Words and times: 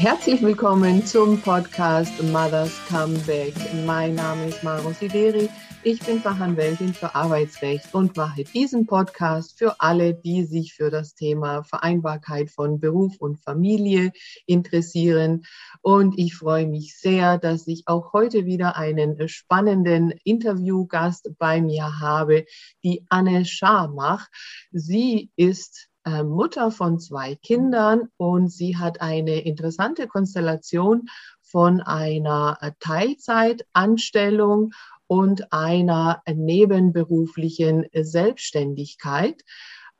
Herzlich 0.00 0.40
willkommen 0.40 1.04
zum 1.04 1.38
Podcast 1.42 2.22
Mothers 2.22 2.72
Comeback. 2.88 3.52
Mein 3.84 4.14
Name 4.14 4.46
ist 4.46 4.64
Maro 4.64 4.94
Sideri. 4.94 5.50
Ich 5.82 6.00
bin 6.00 6.20
Fachanwältin 6.20 6.94
für 6.94 7.14
Arbeitsrecht 7.14 7.92
und 7.92 8.16
mache 8.16 8.44
diesen 8.44 8.86
Podcast 8.86 9.58
für 9.58 9.78
alle, 9.78 10.14
die 10.14 10.44
sich 10.44 10.72
für 10.72 10.90
das 10.90 11.14
Thema 11.14 11.64
Vereinbarkeit 11.64 12.50
von 12.50 12.80
Beruf 12.80 13.16
und 13.18 13.40
Familie 13.40 14.12
interessieren. 14.46 15.42
Und 15.82 16.18
ich 16.18 16.34
freue 16.34 16.66
mich 16.66 16.98
sehr, 16.98 17.36
dass 17.36 17.66
ich 17.66 17.82
auch 17.84 18.14
heute 18.14 18.46
wieder 18.46 18.78
einen 18.78 19.28
spannenden 19.28 20.14
Interviewgast 20.24 21.32
bei 21.38 21.60
mir 21.60 22.00
habe, 22.00 22.46
die 22.82 23.04
Anne 23.10 23.44
Scharmach. 23.44 24.28
Sie 24.72 25.30
ist 25.36 25.89
äh, 26.04 26.22
Mutter 26.22 26.70
von 26.70 26.98
zwei 26.98 27.34
Kindern 27.36 28.08
und 28.16 28.50
sie 28.50 28.76
hat 28.76 29.00
eine 29.00 29.40
interessante 29.40 30.06
Konstellation 30.06 31.06
von 31.42 31.80
einer 31.80 32.58
äh, 32.60 32.72
Teilzeitanstellung 32.80 34.72
und 35.06 35.52
einer 35.52 36.22
nebenberuflichen 36.32 37.86
Selbstständigkeit. 37.92 39.42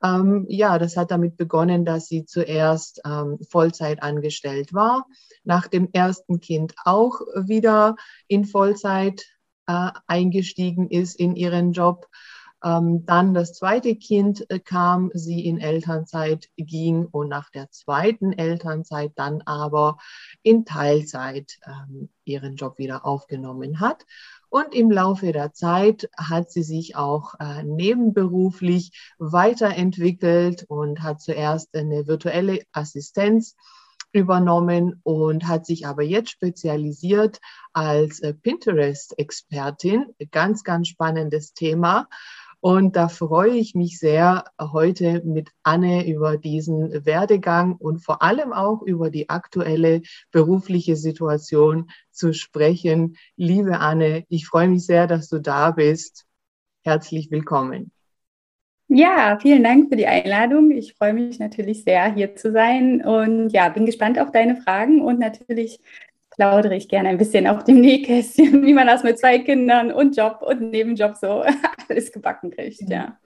Ähm, 0.02 0.46
ja, 0.48 0.78
das 0.78 0.96
hat 0.96 1.10
damit 1.10 1.36
begonnen, 1.36 1.84
dass 1.84 2.06
sie 2.06 2.24
zuerst 2.24 3.00
ähm, 3.04 3.38
Vollzeit 3.48 4.02
angestellt 4.02 4.72
war, 4.72 5.06
nach 5.44 5.68
dem 5.68 5.88
ersten 5.92 6.40
Kind 6.40 6.74
auch 6.84 7.20
wieder 7.34 7.96
in 8.28 8.44
Vollzeit 8.44 9.24
äh, 9.66 9.90
eingestiegen 10.06 10.88
ist 10.88 11.18
in 11.18 11.36
ihren 11.36 11.72
Job 11.72 12.06
dann 12.62 13.34
das 13.34 13.54
zweite 13.54 13.96
Kind 13.96 14.48
äh, 14.50 14.58
kam, 14.58 15.10
sie 15.14 15.46
in 15.46 15.58
Elternzeit 15.58 16.48
ging 16.56 17.06
und 17.06 17.28
nach 17.28 17.50
der 17.50 17.70
zweiten 17.70 18.32
Elternzeit 18.32 19.12
dann 19.16 19.42
aber 19.42 19.98
in 20.42 20.64
Teilzeit 20.64 21.58
ähm, 21.66 22.10
ihren 22.24 22.56
Job 22.56 22.78
wieder 22.78 23.06
aufgenommen 23.06 23.80
hat. 23.80 24.04
Und 24.50 24.74
im 24.74 24.90
Laufe 24.90 25.32
der 25.32 25.52
Zeit 25.52 26.10
hat 26.18 26.50
sie 26.50 26.64
sich 26.64 26.96
auch 26.96 27.34
äh, 27.38 27.62
nebenberuflich 27.62 29.14
weiterentwickelt 29.18 30.64
und 30.68 31.02
hat 31.02 31.20
zuerst 31.20 31.74
eine 31.74 32.06
virtuelle 32.06 32.60
Assistenz 32.72 33.54
übernommen 34.12 35.00
und 35.04 35.46
hat 35.46 35.66
sich 35.66 35.86
aber 35.86 36.02
jetzt 36.02 36.30
spezialisiert 36.30 37.38
als 37.72 38.20
äh, 38.20 38.34
Pinterest-Expertin. 38.34 40.06
Ganz, 40.30 40.64
ganz 40.64 40.88
spannendes 40.88 41.54
Thema. 41.54 42.08
Und 42.60 42.94
da 42.94 43.08
freue 43.08 43.56
ich 43.56 43.74
mich 43.74 43.98
sehr, 43.98 44.44
heute 44.60 45.22
mit 45.24 45.50
Anne 45.62 46.06
über 46.06 46.36
diesen 46.36 47.06
Werdegang 47.06 47.76
und 47.76 48.04
vor 48.04 48.22
allem 48.22 48.52
auch 48.52 48.82
über 48.82 49.10
die 49.10 49.30
aktuelle 49.30 50.02
berufliche 50.30 50.96
Situation 50.96 51.90
zu 52.10 52.34
sprechen. 52.34 53.16
Liebe 53.36 53.80
Anne, 53.80 54.24
ich 54.28 54.46
freue 54.46 54.68
mich 54.68 54.84
sehr, 54.84 55.06
dass 55.06 55.28
du 55.28 55.40
da 55.40 55.70
bist. 55.70 56.26
Herzlich 56.82 57.30
willkommen. 57.30 57.92
Ja, 58.88 59.38
vielen 59.40 59.62
Dank 59.62 59.88
für 59.88 59.96
die 59.96 60.08
Einladung. 60.08 60.70
Ich 60.72 60.94
freue 60.94 61.14
mich 61.14 61.38
natürlich 61.38 61.84
sehr, 61.84 62.12
hier 62.12 62.34
zu 62.34 62.52
sein 62.52 63.02
und 63.02 63.50
ja, 63.50 63.68
bin 63.68 63.86
gespannt 63.86 64.18
auf 64.18 64.32
deine 64.32 64.56
Fragen 64.56 65.00
und 65.00 65.18
natürlich 65.18 65.80
plaudere 66.40 66.74
ich 66.74 66.88
gerne 66.88 67.10
ein 67.10 67.18
bisschen 67.18 67.46
auf 67.46 67.64
dem 67.64 67.82
Nähkästchen, 67.82 68.62
wie 68.66 68.72
man 68.72 68.86
das 68.86 69.02
mit 69.02 69.18
zwei 69.18 69.40
Kindern 69.40 69.92
und 69.92 70.16
Job 70.16 70.38
und 70.40 70.70
Nebenjob 70.70 71.16
so 71.16 71.44
alles 71.88 72.10
gebacken 72.12 72.50
kriegt, 72.50 72.88
ja. 72.88 73.18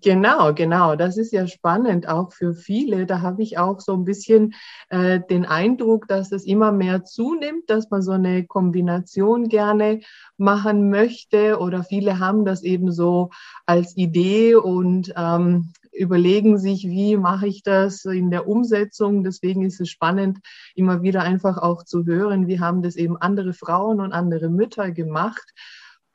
Genau, 0.00 0.54
genau. 0.54 0.96
Das 0.96 1.18
ist 1.18 1.32
ja 1.32 1.46
spannend 1.46 2.08
auch 2.08 2.32
für 2.32 2.54
viele. 2.54 3.04
Da 3.04 3.20
habe 3.20 3.42
ich 3.42 3.58
auch 3.58 3.80
so 3.80 3.92
ein 3.94 4.04
bisschen 4.04 4.54
äh, 4.88 5.20
den 5.28 5.44
Eindruck, 5.44 6.08
dass 6.08 6.32
es 6.32 6.46
immer 6.46 6.72
mehr 6.72 7.04
zunimmt, 7.04 7.68
dass 7.68 7.90
man 7.90 8.00
so 8.00 8.12
eine 8.12 8.46
Kombination 8.46 9.48
gerne 9.48 10.00
machen 10.38 10.88
möchte 10.88 11.58
oder 11.58 11.84
viele 11.84 12.20
haben 12.20 12.46
das 12.46 12.62
eben 12.62 12.90
so 12.90 13.30
als 13.66 13.96
Idee 13.96 14.54
und 14.54 15.12
ähm, 15.16 15.72
überlegen 15.92 16.58
sich, 16.58 16.88
wie 16.88 17.16
mache 17.16 17.46
ich 17.46 17.62
das 17.62 18.04
in 18.04 18.30
der 18.30 18.48
Umsetzung. 18.48 19.24
Deswegen 19.24 19.62
ist 19.62 19.80
es 19.80 19.88
spannend, 19.88 20.38
immer 20.74 21.02
wieder 21.02 21.22
einfach 21.22 21.58
auch 21.58 21.84
zu 21.84 22.04
hören, 22.06 22.46
wie 22.46 22.60
haben 22.60 22.82
das 22.82 22.96
eben 22.96 23.16
andere 23.16 23.52
Frauen 23.52 24.00
und 24.00 24.12
andere 24.12 24.48
Mütter 24.48 24.90
gemacht. 24.90 25.52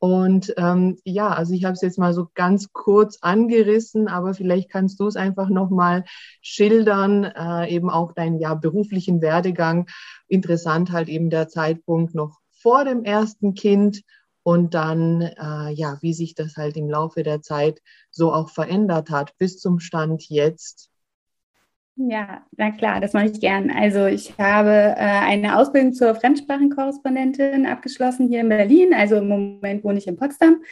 Und 0.00 0.54
ähm, 0.56 0.98
ja, 1.04 1.28
also 1.30 1.54
ich 1.54 1.64
habe 1.64 1.74
es 1.74 1.80
jetzt 1.80 1.98
mal 1.98 2.14
so 2.14 2.28
ganz 2.34 2.72
kurz 2.72 3.18
angerissen, 3.20 4.06
aber 4.06 4.32
vielleicht 4.32 4.70
kannst 4.70 5.00
du 5.00 5.08
es 5.08 5.16
einfach 5.16 5.48
nochmal 5.48 6.04
schildern, 6.40 7.24
äh, 7.24 7.68
eben 7.68 7.90
auch 7.90 8.12
deinen 8.12 8.38
ja, 8.38 8.54
beruflichen 8.54 9.20
Werdegang. 9.20 9.88
Interessant 10.28 10.92
halt 10.92 11.08
eben 11.08 11.30
der 11.30 11.48
Zeitpunkt 11.48 12.14
noch 12.14 12.38
vor 12.52 12.84
dem 12.84 13.02
ersten 13.02 13.54
Kind 13.54 14.02
und 14.44 14.72
dann, 14.72 15.20
äh, 15.20 15.72
ja, 15.72 15.98
wie 16.00 16.14
sich 16.14 16.34
das 16.34 16.56
halt 16.56 16.76
im 16.76 16.88
Laufe 16.88 17.22
der 17.22 17.42
Zeit 17.42 17.80
so 18.18 18.32
auch 18.34 18.50
verändert 18.50 19.08
hat 19.08 19.32
bis 19.38 19.58
zum 19.58 19.80
Stand 19.80 20.28
jetzt. 20.28 20.90
Ja, 21.96 22.42
na 22.56 22.70
klar, 22.70 23.00
das 23.00 23.12
mache 23.12 23.26
ich 23.26 23.40
gern. 23.40 23.70
Also 23.70 24.06
ich 24.06 24.38
habe 24.38 24.70
äh, 24.70 24.94
eine 24.96 25.58
Ausbildung 25.58 25.94
zur 25.94 26.14
Fremdsprachenkorrespondentin 26.14 27.66
abgeschlossen 27.66 28.28
hier 28.28 28.40
in 28.40 28.48
Berlin. 28.48 28.94
Also 28.94 29.16
im 29.16 29.28
Moment 29.28 29.82
wohne 29.82 29.98
ich 29.98 30.06
in 30.06 30.16
Potsdam 30.16 30.62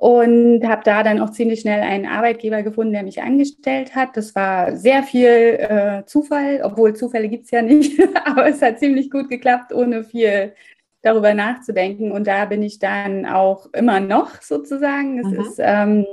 und 0.00 0.64
habe 0.64 0.82
da 0.84 1.02
dann 1.02 1.20
auch 1.20 1.30
ziemlich 1.30 1.60
schnell 1.60 1.80
einen 1.80 2.06
Arbeitgeber 2.06 2.62
gefunden, 2.62 2.92
der 2.92 3.02
mich 3.02 3.20
angestellt 3.20 3.96
hat. 3.96 4.16
Das 4.16 4.34
war 4.34 4.76
sehr 4.76 5.02
viel 5.02 5.26
äh, 5.26 6.04
Zufall, 6.06 6.60
obwohl 6.62 6.94
Zufälle 6.94 7.28
gibt 7.28 7.46
es 7.46 7.50
ja 7.50 7.62
nicht, 7.62 8.00
aber 8.24 8.46
es 8.46 8.62
hat 8.62 8.78
ziemlich 8.78 9.10
gut 9.10 9.28
geklappt, 9.28 9.74
ohne 9.74 10.04
viel 10.04 10.54
darüber 11.02 11.34
nachzudenken. 11.34 12.12
Und 12.12 12.26
da 12.26 12.44
bin 12.44 12.62
ich 12.62 12.78
dann 12.78 13.26
auch 13.26 13.66
immer 13.72 14.00
noch 14.00 14.40
sozusagen. 14.40 15.18
Es 15.18 15.26
mhm. 15.26 15.40
ist, 15.40 15.58
ähm, 15.58 16.06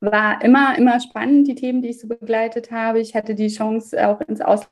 war 0.00 0.42
immer, 0.42 0.76
immer 0.78 1.00
spannend, 1.00 1.48
die 1.48 1.54
Themen, 1.54 1.82
die 1.82 1.88
ich 1.88 2.00
so 2.00 2.08
begleitet 2.08 2.70
habe. 2.70 3.00
Ich 3.00 3.14
hatte 3.14 3.34
die 3.34 3.48
Chance, 3.48 4.06
auch 4.06 4.20
ins 4.22 4.40
Ausland 4.40 4.70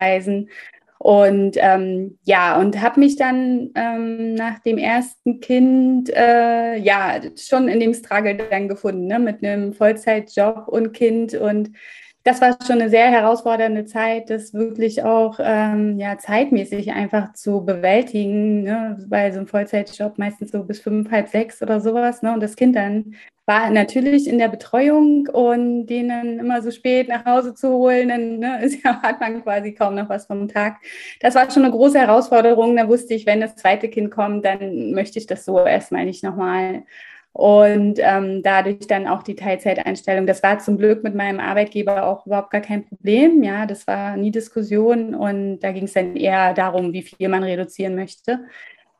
zu 0.00 0.04
reisen. 0.04 0.50
Und 0.98 1.56
ähm, 1.58 2.18
ja, 2.24 2.58
und 2.58 2.80
habe 2.80 3.00
mich 3.00 3.16
dann 3.16 3.70
ähm, 3.74 4.34
nach 4.34 4.60
dem 4.60 4.78
ersten 4.78 5.40
Kind 5.40 6.08
äh, 6.08 6.76
ja 6.76 7.20
schon 7.36 7.68
in 7.68 7.80
dem 7.80 7.92
Struggle 7.92 8.36
dann 8.36 8.68
gefunden, 8.68 9.06
ne? 9.06 9.18
mit 9.18 9.44
einem 9.44 9.74
Vollzeitjob 9.74 10.66
und 10.68 10.92
Kind 10.94 11.34
und 11.34 11.72
das 12.24 12.40
war 12.40 12.56
schon 12.66 12.80
eine 12.80 12.88
sehr 12.88 13.10
herausfordernde 13.10 13.84
Zeit, 13.84 14.30
das 14.30 14.54
wirklich 14.54 15.02
auch 15.02 15.38
ähm, 15.42 15.98
ja, 15.98 16.16
zeitmäßig 16.16 16.92
einfach 16.92 17.34
zu 17.34 17.66
bewältigen, 17.66 18.62
ne? 18.62 18.96
weil 19.08 19.30
so 19.30 19.40
ein 19.40 19.46
Vollzeitjob 19.46 20.16
meistens 20.16 20.52
so 20.52 20.64
bis 20.64 20.80
fünf, 20.80 21.10
halb 21.10 21.28
sechs 21.28 21.60
oder 21.60 21.80
sowas. 21.82 22.22
Ne? 22.22 22.32
Und 22.32 22.42
das 22.42 22.56
Kind 22.56 22.76
dann 22.76 23.14
war 23.46 23.70
natürlich 23.70 24.26
in 24.26 24.38
der 24.38 24.48
Betreuung 24.48 25.28
und 25.28 25.86
den 25.86 26.08
dann 26.08 26.38
immer 26.38 26.62
so 26.62 26.70
spät 26.70 27.08
nach 27.08 27.24
Hause 27.24 27.54
zu 27.54 27.68
holen, 27.70 28.08
dann 28.08 28.38
ne, 28.38 28.70
hat 28.84 29.20
man 29.20 29.42
quasi 29.42 29.72
kaum 29.72 29.94
noch 29.94 30.08
was 30.08 30.26
vom 30.26 30.48
Tag. 30.48 30.76
Das 31.20 31.34
war 31.34 31.50
schon 31.50 31.64
eine 31.64 31.72
große 31.72 31.98
Herausforderung. 31.98 32.76
Da 32.76 32.88
wusste 32.88 33.14
ich, 33.14 33.26
wenn 33.26 33.40
das 33.40 33.56
zweite 33.56 33.88
Kind 33.88 34.10
kommt, 34.10 34.44
dann 34.44 34.92
möchte 34.92 35.18
ich 35.18 35.26
das 35.26 35.44
so 35.44 35.64
erstmal 35.64 36.04
nicht 36.06 36.24
nochmal 36.24 36.84
und 37.34 37.98
ähm, 37.98 38.44
dadurch 38.44 38.86
dann 38.86 39.08
auch 39.08 39.24
die 39.24 39.34
Teilzeiteinstellung. 39.34 40.24
Das 40.24 40.44
war 40.44 40.60
zum 40.60 40.78
Glück 40.78 41.02
mit 41.02 41.16
meinem 41.16 41.40
Arbeitgeber 41.40 42.06
auch 42.06 42.26
überhaupt 42.26 42.50
gar 42.50 42.60
kein 42.60 42.84
Problem. 42.86 43.42
Ja, 43.42 43.66
das 43.66 43.88
war 43.88 44.16
nie 44.16 44.30
Diskussion 44.30 45.16
und 45.16 45.58
da 45.58 45.72
ging 45.72 45.84
es 45.84 45.94
dann 45.94 46.14
eher 46.14 46.54
darum, 46.54 46.92
wie 46.92 47.02
viel 47.02 47.28
man 47.28 47.42
reduzieren 47.42 47.96
möchte. 47.96 48.44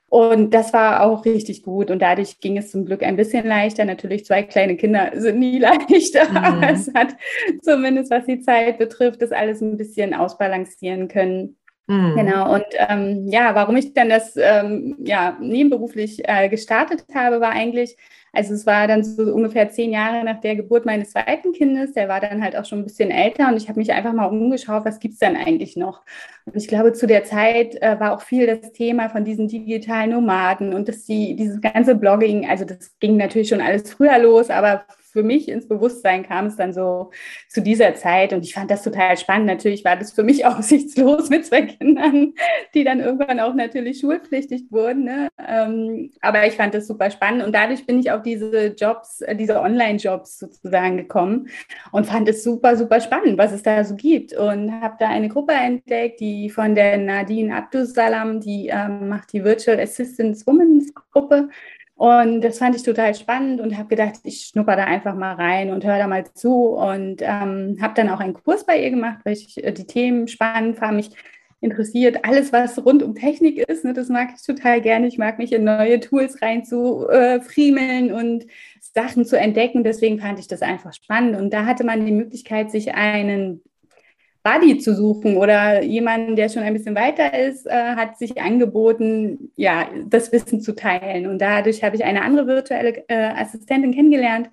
Und 0.08 0.54
das 0.54 0.72
war 0.72 1.02
auch 1.02 1.24
richtig 1.24 1.62
gut 1.62 1.90
und 1.90 2.00
dadurch 2.00 2.38
ging 2.38 2.56
es 2.56 2.70
zum 2.70 2.84
Glück 2.84 3.02
ein 3.02 3.16
bisschen 3.16 3.46
leichter. 3.46 3.84
Natürlich, 3.84 4.24
zwei 4.24 4.42
kleine 4.44 4.76
Kinder 4.76 5.10
sind 5.14 5.38
nie 5.40 5.58
leichter, 5.60 6.30
mhm. 6.30 6.36
aber 6.36 6.70
es 6.70 6.92
hat 6.94 7.16
zumindest, 7.62 8.10
was 8.10 8.24
die 8.26 8.40
Zeit 8.40 8.78
betrifft, 8.78 9.22
das 9.22 9.32
alles 9.32 9.60
ein 9.60 9.76
bisschen 9.76 10.14
ausbalancieren 10.14 11.08
können. 11.08 11.56
Mhm. 11.86 12.14
Genau, 12.16 12.54
und 12.54 12.64
ähm, 12.88 13.28
ja, 13.28 13.54
warum 13.54 13.76
ich 13.76 13.92
dann 13.92 14.08
das 14.08 14.36
ähm, 14.36 14.96
ja, 15.00 15.36
nebenberuflich 15.40 16.26
äh, 16.26 16.48
gestartet 16.48 17.04
habe, 17.14 17.40
war 17.40 17.50
eigentlich, 17.50 17.96
also 18.34 18.54
es 18.54 18.66
war 18.66 18.86
dann 18.86 19.04
so 19.04 19.22
ungefähr 19.32 19.68
zehn 19.70 19.92
Jahre 19.92 20.24
nach 20.24 20.40
der 20.40 20.56
Geburt 20.56 20.86
meines 20.86 21.10
zweiten 21.10 21.52
Kindes. 21.52 21.92
Der 21.92 22.08
war 22.08 22.20
dann 22.20 22.42
halt 22.42 22.56
auch 22.56 22.64
schon 22.64 22.80
ein 22.80 22.84
bisschen 22.84 23.10
älter 23.10 23.48
und 23.48 23.56
ich 23.56 23.68
habe 23.68 23.78
mich 23.78 23.92
einfach 23.92 24.12
mal 24.12 24.26
umgeschaut, 24.26 24.84
was 24.84 24.98
gibt 24.98 25.14
es 25.14 25.20
denn 25.20 25.36
eigentlich 25.36 25.76
noch? 25.76 26.02
Und 26.44 26.56
ich 26.56 26.68
glaube, 26.68 26.92
zu 26.92 27.06
der 27.06 27.24
Zeit 27.24 27.80
äh, 27.82 27.98
war 27.98 28.14
auch 28.14 28.22
viel 28.22 28.46
das 28.46 28.72
Thema 28.72 29.08
von 29.08 29.24
diesen 29.24 29.48
digitalen 29.48 30.10
Nomaden 30.10 30.74
und 30.74 30.88
dass 30.88 31.04
die, 31.04 31.36
dieses 31.36 31.60
ganze 31.60 31.94
Blogging, 31.94 32.48
also 32.48 32.64
das 32.64 32.98
ging 33.00 33.16
natürlich 33.16 33.48
schon 33.48 33.60
alles 33.60 33.92
früher 33.92 34.18
los, 34.18 34.50
aber 34.50 34.84
für 35.14 35.22
mich 35.22 35.48
ins 35.48 35.68
Bewusstsein 35.68 36.24
kam 36.24 36.46
es 36.46 36.56
dann 36.56 36.72
so 36.72 37.10
zu 37.48 37.62
dieser 37.62 37.94
Zeit 37.94 38.32
und 38.32 38.44
ich 38.44 38.52
fand 38.52 38.68
das 38.68 38.82
total 38.82 39.16
spannend. 39.16 39.46
Natürlich 39.46 39.84
war 39.84 39.96
das 39.96 40.12
für 40.12 40.24
mich 40.24 40.44
aussichtslos 40.46 41.30
mit 41.30 41.46
zwei 41.46 41.62
Kindern, 41.62 42.34
die 42.74 42.82
dann 42.82 42.98
irgendwann 42.98 43.38
auch 43.38 43.54
natürlich 43.54 44.00
schulpflichtig 44.00 44.64
wurden. 44.70 45.04
Ne? 45.04 45.28
Ähm, 45.38 46.10
aber 46.20 46.46
ich 46.46 46.54
fand 46.54 46.74
das 46.74 46.88
super 46.88 47.10
spannend 47.12 47.44
und 47.44 47.54
dadurch 47.54 47.86
bin 47.86 48.00
ich 48.00 48.10
auf 48.10 48.22
diese 48.22 48.74
Jobs, 48.76 49.20
äh, 49.20 49.36
diese 49.36 49.60
Online-Jobs 49.60 50.40
sozusagen 50.40 50.96
gekommen 50.96 51.48
und 51.92 52.06
fand 52.06 52.28
es 52.28 52.42
super, 52.42 52.76
super 52.76 53.00
spannend, 53.00 53.38
was 53.38 53.52
es 53.52 53.62
da 53.62 53.84
so 53.84 53.94
gibt 53.94 54.36
und 54.36 54.72
habe 54.80 54.96
da 54.98 55.08
eine 55.08 55.28
Gruppe 55.28 55.52
entdeckt, 55.52 56.18
die 56.18 56.50
von 56.50 56.74
der 56.74 56.98
Nadine 56.98 57.54
Abdusalam, 57.54 58.40
die 58.40 58.66
ähm, 58.66 59.08
macht 59.08 59.32
die 59.32 59.44
Virtual 59.44 59.78
Assistance 59.78 60.44
Women's 60.44 60.92
Gruppe 61.12 61.48
und 61.96 62.40
das 62.40 62.58
fand 62.58 62.74
ich 62.74 62.82
total 62.82 63.14
spannend 63.14 63.60
und 63.60 63.78
habe 63.78 63.88
gedacht, 63.88 64.14
ich 64.24 64.46
schnupper 64.46 64.74
da 64.74 64.84
einfach 64.84 65.14
mal 65.14 65.34
rein 65.34 65.70
und 65.70 65.84
höre 65.84 65.98
da 65.98 66.08
mal 66.08 66.24
zu. 66.34 66.70
Und 66.70 67.22
ähm, 67.22 67.78
habe 67.80 67.94
dann 67.94 68.10
auch 68.10 68.18
einen 68.18 68.34
Kurs 68.34 68.66
bei 68.66 68.82
ihr 68.82 68.90
gemacht, 68.90 69.20
weil 69.24 69.34
ich 69.34 69.62
äh, 69.62 69.72
die 69.72 69.86
Themen 69.86 70.26
spannend 70.26 70.76
fand, 70.78 70.96
mich 70.96 71.10
interessiert. 71.60 72.24
Alles, 72.24 72.52
was 72.52 72.84
rund 72.84 73.02
um 73.02 73.14
Technik 73.14 73.58
ist, 73.58 73.84
ne, 73.84 73.92
das 73.92 74.08
mag 74.08 74.30
ich 74.34 74.44
total 74.44 74.80
gerne. 74.80 75.06
Ich 75.06 75.18
mag 75.18 75.38
mich 75.38 75.52
in 75.52 75.64
neue 75.64 76.00
Tools 76.00 76.42
rein 76.42 76.64
zu 76.64 77.08
äh, 77.08 77.40
und 78.12 78.46
Sachen 78.80 79.24
zu 79.24 79.38
entdecken. 79.38 79.84
Deswegen 79.84 80.18
fand 80.18 80.40
ich 80.40 80.48
das 80.48 80.62
einfach 80.62 80.92
spannend. 80.92 81.36
Und 81.36 81.54
da 81.54 81.64
hatte 81.64 81.84
man 81.84 82.04
die 82.04 82.12
Möglichkeit, 82.12 82.72
sich 82.72 82.94
einen 82.94 83.62
Buddy 84.44 84.76
zu 84.76 84.94
suchen 84.94 85.38
oder 85.38 85.82
jemanden, 85.82 86.36
der 86.36 86.50
schon 86.50 86.62
ein 86.62 86.74
bisschen 86.74 86.94
weiter 86.94 87.36
ist, 87.36 87.66
äh, 87.66 87.96
hat 87.96 88.18
sich 88.18 88.40
angeboten, 88.40 89.50
ja, 89.56 89.88
das 90.06 90.32
Wissen 90.32 90.60
zu 90.60 90.74
teilen. 90.74 91.26
Und 91.26 91.38
dadurch 91.40 91.82
habe 91.82 91.96
ich 91.96 92.04
eine 92.04 92.22
andere 92.22 92.46
virtuelle 92.46 93.08
äh, 93.08 93.30
Assistentin 93.34 93.94
kennengelernt, 93.94 94.50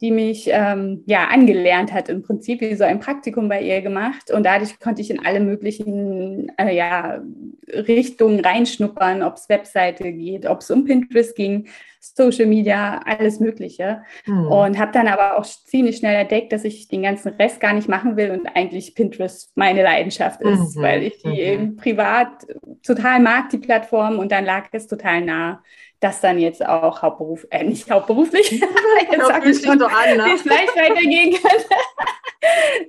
die 0.00 0.12
mich 0.12 0.48
ähm, 0.52 1.02
ja 1.06 1.26
angelernt 1.28 1.92
hat, 1.92 2.08
im 2.08 2.22
Prinzip 2.22 2.60
wie 2.60 2.76
so 2.76 2.84
ein 2.84 3.00
Praktikum 3.00 3.48
bei 3.48 3.60
ihr 3.60 3.82
gemacht. 3.82 4.30
Und 4.30 4.46
dadurch 4.46 4.78
konnte 4.78 5.02
ich 5.02 5.10
in 5.10 5.24
alle 5.24 5.40
möglichen 5.40 6.52
äh, 6.56 6.72
ja, 6.72 7.20
Richtungen 7.68 8.38
reinschnuppern, 8.38 9.24
ob 9.24 9.34
es 9.34 9.48
Webseite 9.48 10.12
geht, 10.12 10.46
ob 10.46 10.60
es 10.60 10.70
um 10.70 10.84
Pinterest 10.84 11.34
ging, 11.34 11.66
Social 12.14 12.46
Media, 12.46 13.00
alles 13.04 13.40
Mögliche. 13.40 14.02
Mhm. 14.26 14.46
Und 14.48 14.78
habe 14.78 14.92
dann 14.92 15.08
aber 15.08 15.38
auch 15.38 15.44
ziemlich 15.44 15.96
schnell 15.96 16.16
entdeckt, 16.16 16.52
dass 16.52 16.64
ich 16.64 16.88
den 16.88 17.02
ganzen 17.02 17.28
Rest 17.34 17.60
gar 17.60 17.72
nicht 17.72 17.88
machen 17.88 18.16
will 18.16 18.30
und 18.30 18.46
eigentlich 18.54 18.94
Pinterest 18.94 19.50
meine 19.54 19.82
Leidenschaft 19.82 20.40
ist, 20.42 20.76
mhm. 20.76 20.82
weil 20.82 21.02
ich 21.04 21.22
die 21.22 21.40
eben 21.40 21.76
privat 21.76 22.46
total 22.82 23.20
mag, 23.20 23.50
die 23.50 23.58
Plattform. 23.58 24.18
Und 24.18 24.32
dann 24.32 24.44
lag 24.44 24.66
es 24.72 24.86
total 24.86 25.22
nah, 25.22 25.62
das 26.04 26.20
dann 26.20 26.38
jetzt 26.38 26.64
auch 26.64 27.00
Hauptberuf, 27.00 27.46
äh, 27.50 27.64
nicht 27.64 27.90
hauptberuflich, 27.90 28.50
jetzt 29.10 29.26
sage 29.26 29.50
ich 29.50 29.60
schon, 29.64 29.80
an, 29.80 30.16
ne? 30.16 30.36
vielleicht 30.36 30.76
weitergehen 30.76 31.34
kann, 31.42 31.60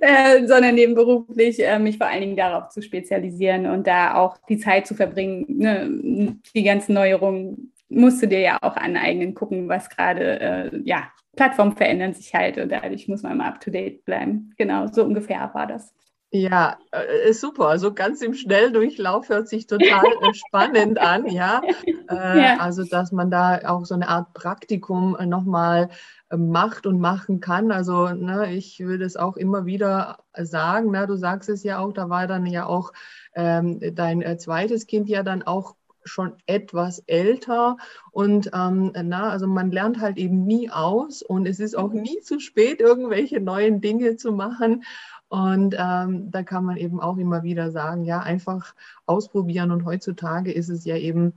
äh, 0.42 0.46
sondern 0.46 0.74
nebenberuflich 0.74 1.64
äh, 1.64 1.78
mich 1.78 1.96
vor 1.96 2.08
allen 2.08 2.20
Dingen 2.20 2.36
darauf 2.36 2.68
zu 2.68 2.82
spezialisieren 2.82 3.66
und 3.66 3.86
da 3.86 4.16
auch 4.16 4.36
die 4.50 4.58
Zeit 4.58 4.86
zu 4.86 4.94
verbringen, 4.94 5.46
ne, 5.48 6.36
die 6.54 6.62
ganzen 6.62 6.92
Neuerungen 6.92 7.72
musst 7.88 8.22
du 8.22 8.28
dir 8.28 8.40
ja 8.40 8.58
auch 8.62 8.76
aneignen, 8.76 9.34
gucken, 9.34 9.68
was 9.68 9.88
gerade, 9.88 10.40
äh, 10.40 10.80
ja, 10.84 11.10
Plattformen 11.36 11.76
verändern 11.76 12.14
sich 12.14 12.34
halt 12.34 12.58
und 12.58 12.70
dadurch 12.70 13.08
muss 13.08 13.22
man 13.22 13.32
immer 13.32 13.46
up 13.46 13.60
to 13.60 13.70
date 13.70 14.04
bleiben. 14.04 14.54
Genau, 14.56 14.86
so 14.86 15.04
ungefähr 15.04 15.50
war 15.52 15.66
das. 15.66 15.94
Ja, 16.32 16.78
äh, 16.90 17.32
super. 17.32 17.68
Also 17.68 17.94
ganz 17.94 18.20
im 18.20 18.34
Schnelldurchlauf 18.34 19.28
hört 19.28 19.48
sich 19.48 19.66
total 19.66 20.04
äh, 20.04 20.34
spannend 20.34 20.98
an, 20.98 21.26
ja? 21.26 21.62
Äh, 22.08 22.40
ja. 22.40 22.56
Also, 22.60 22.84
dass 22.84 23.10
man 23.10 23.32
da 23.32 23.58
auch 23.64 23.84
so 23.84 23.94
eine 23.94 24.06
Art 24.06 24.32
Praktikum 24.32 25.16
äh, 25.18 25.26
nochmal 25.26 25.88
macht 26.30 26.86
und 26.86 27.00
machen 27.00 27.40
kann. 27.40 27.72
Also, 27.72 28.06
ne, 28.10 28.52
ich 28.52 28.78
würde 28.78 29.04
es 29.04 29.16
auch 29.16 29.36
immer 29.36 29.66
wieder 29.66 30.18
sagen, 30.34 30.92
ne, 30.92 31.08
du 31.08 31.16
sagst 31.16 31.48
es 31.48 31.64
ja 31.64 31.80
auch, 31.80 31.92
da 31.92 32.08
war 32.08 32.28
dann 32.28 32.46
ja 32.46 32.66
auch 32.66 32.92
ähm, 33.34 33.80
dein 33.92 34.22
äh, 34.22 34.36
zweites 34.38 34.86
Kind 34.86 35.08
ja 35.08 35.24
dann 35.24 35.42
auch 35.42 35.74
schon 36.06 36.34
etwas 36.46 37.00
älter 37.06 37.76
und 38.10 38.50
ähm, 38.54 38.92
na, 39.04 39.28
also 39.28 39.46
man 39.46 39.70
lernt 39.70 40.00
halt 40.00 40.16
eben 40.16 40.44
nie 40.44 40.70
aus 40.70 41.22
und 41.22 41.46
es 41.46 41.60
ist 41.60 41.76
auch 41.76 41.92
mhm. 41.92 42.02
nie 42.02 42.20
zu 42.20 42.40
spät, 42.40 42.80
irgendwelche 42.80 43.40
neuen 43.40 43.80
Dinge 43.80 44.16
zu 44.16 44.32
machen. 44.32 44.84
Und 45.28 45.74
ähm, 45.76 46.30
da 46.30 46.44
kann 46.44 46.64
man 46.64 46.76
eben 46.76 47.00
auch 47.00 47.16
immer 47.16 47.42
wieder 47.42 47.72
sagen, 47.72 48.04
ja, 48.04 48.20
einfach 48.20 48.74
ausprobieren. 49.06 49.72
Und 49.72 49.84
heutzutage 49.84 50.52
ist 50.52 50.68
es 50.68 50.84
ja 50.84 50.96
eben 50.96 51.34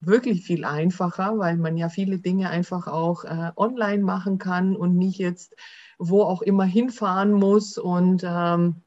wirklich 0.00 0.44
viel 0.44 0.64
einfacher, 0.64 1.36
weil 1.38 1.56
man 1.56 1.76
ja 1.76 1.88
viele 1.88 2.18
Dinge 2.18 2.50
einfach 2.50 2.86
auch 2.86 3.24
äh, 3.24 3.50
online 3.56 4.04
machen 4.04 4.38
kann 4.38 4.76
und 4.76 4.96
nicht 4.96 5.18
jetzt 5.18 5.56
wo 5.98 6.22
auch 6.22 6.42
immer 6.42 6.64
hinfahren 6.64 7.32
muss 7.32 7.78
und 7.78 8.22
ähm, 8.24 8.82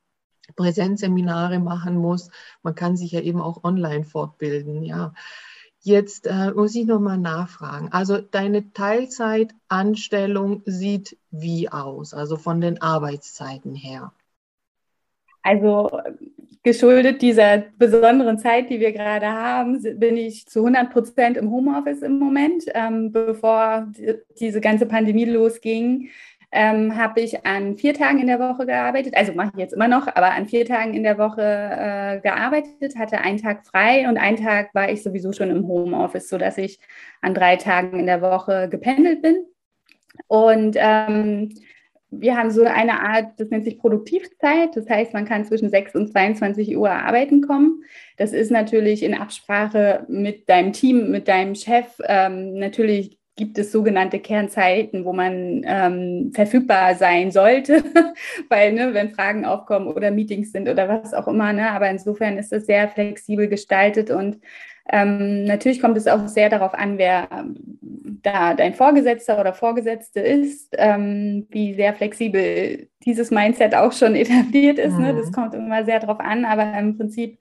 Präsenzseminare 0.60 1.60
machen 1.60 1.96
muss. 1.96 2.30
Man 2.64 2.76
kann 2.76 2.98
sich 2.98 3.14
ja 3.14 3.22
eben 3.22 3.42
auch 3.42 3.64
online 3.64 4.04
fortbilden, 4.04 4.84
ja. 4.84 5.14
Jetzt 5.82 6.28
äh, 6.28 6.52
muss 6.52 6.76
ich 6.76 6.86
nochmal 6.86 7.18
nachfragen. 7.18 7.88
Also 7.94 8.20
deine 8.20 8.74
Teilzeitanstellung 8.74 10.62
sieht 10.66 11.18
wie 11.32 11.70
aus, 11.70 12.14
also 12.14 12.36
von 12.36 12.60
den 12.60 12.82
Arbeitszeiten 12.82 13.74
her? 13.74 14.12
Also 15.42 15.90
geschuldet 16.64 17.22
dieser 17.22 17.64
besonderen 17.78 18.38
Zeit, 18.38 18.70
die 18.70 18.82
wir 18.82 18.92
gerade 18.92 19.28
haben, 19.28 19.82
bin 19.98 20.18
ich 20.18 20.46
zu 20.48 20.60
100 20.60 20.92
Prozent 20.92 21.38
im 21.38 21.50
Homeoffice 21.50 22.02
im 22.02 22.20
Moment. 22.20 22.66
Ähm, 22.74 23.14
bevor 23.14 23.88
die, 23.98 24.16
diese 24.38 24.60
ganze 24.60 24.86
Pandemie 24.86 25.24
losging, 25.24 26.10
ähm, 26.52 26.96
habe 26.98 27.22
ich 27.22 27.46
an 27.46 27.78
vier 27.78 27.94
Tagen 27.94 28.20
in 28.20 28.28
der 28.28 28.40
Woche 28.40 28.66
gearbeitet. 28.66 29.16
Also 29.16 29.34
mache 29.34 29.52
ich 29.54 29.60
jetzt 29.60 29.74
immer 29.74 29.88
noch, 29.88 30.08
aber 30.08 30.32
an 30.32 30.48
vier 30.48 30.66
Tagen 30.66 30.94
in 30.94 31.04
der 31.04 31.18
Woche 31.18 31.42
äh, 31.42 32.20
gearbeitet, 32.22 32.96
hatte 32.98 33.20
einen 33.20 33.38
Tag 33.38 33.66
frei 33.68 34.08
und 34.08 34.18
einen 34.18 34.38
Tag 34.38 34.74
war 34.74 34.90
ich 34.90 35.04
sowieso 35.04 35.32
schon 35.32 35.52
im 35.52 35.68
Homeoffice, 35.68 36.28
sodass 36.28 36.58
ich 36.58 36.80
an 37.22 37.36
drei 37.36 37.56
Tagen 37.56 38.00
in 38.00 38.08
der 38.08 38.22
Woche 38.22 38.68
gependelt 38.70 39.22
bin. 39.22 39.46
Und 40.28 40.76
ähm, 40.80 41.54
wir 42.12 42.36
haben 42.36 42.50
so 42.50 42.64
eine 42.64 43.02
Art, 43.02 43.40
das 43.40 43.50
nennt 43.52 43.66
sich 43.66 43.78
Produktivzeit. 43.78 44.76
Das 44.76 44.90
heißt, 44.90 45.14
man 45.14 45.26
kann 45.26 45.46
zwischen 45.46 45.70
6 45.70 45.94
und 45.96 46.12
22 46.12 46.76
Uhr 46.76 46.90
arbeiten 46.90 47.42
kommen. 47.42 47.84
Das 48.18 48.34
ist 48.34 48.50
natürlich 48.50 49.04
in 49.04 49.14
Absprache 49.14 50.06
mit 50.08 50.50
deinem 50.50 50.74
Team, 50.74 51.12
mit 51.12 51.28
deinem 51.28 51.54
Chef. 51.54 51.86
Ähm, 52.04 52.58
natürlich 52.58 53.19
gibt 53.40 53.58
es 53.58 53.72
sogenannte 53.72 54.20
Kernzeiten, 54.20 55.06
wo 55.06 55.14
man 55.14 55.64
ähm, 55.66 56.32
verfügbar 56.36 56.96
sein 56.96 57.32
sollte, 57.32 57.82
weil 58.50 58.74
ne, 58.74 58.94
wenn 58.94 59.12
Fragen 59.12 59.46
aufkommen 59.46 59.88
oder 59.88 60.12
Meetings 60.12 60.52
sind 60.52 60.68
oder 60.68 60.90
was 60.90 61.14
auch 61.14 61.26
immer. 61.30 61.54
Ne, 61.54 61.72
aber 61.72 61.90
insofern 61.90 62.38
ist 62.38 62.52
es 62.52 62.66
sehr 62.66 62.90
flexibel 62.90 63.48
gestaltet 63.48 64.12
und 64.12 64.40
ähm, 64.92 65.46
natürlich 65.46 65.80
kommt 65.80 65.96
es 65.96 66.08
auch 66.08 66.28
sehr 66.28 66.50
darauf 66.50 66.74
an, 66.74 66.98
wer 66.98 67.30
ähm, 67.32 67.56
da 68.24 68.56
dein 68.56 68.74
Vorgesetzter 68.74 69.40
oder 69.40 69.54
Vorgesetzte 69.54 70.20
ist, 70.20 70.76
ähm, 70.78 71.48
wie 71.50 71.76
sehr 71.76 71.94
flexibel 71.94 72.90
dieses 73.06 73.32
Mindset 73.32 73.74
auch 73.74 73.94
schon 73.94 74.16
etabliert 74.18 74.80
ist. 74.80 74.96
Mhm. 74.96 75.04
Ne? 75.04 75.16
Das 75.16 75.28
mhm. 75.28 75.32
kommt 75.32 75.54
immer 75.54 75.86
sehr 75.86 76.02
darauf 76.02 76.20
an, 76.20 76.44
aber 76.44 76.78
im 76.78 76.98
Prinzip 76.98 77.38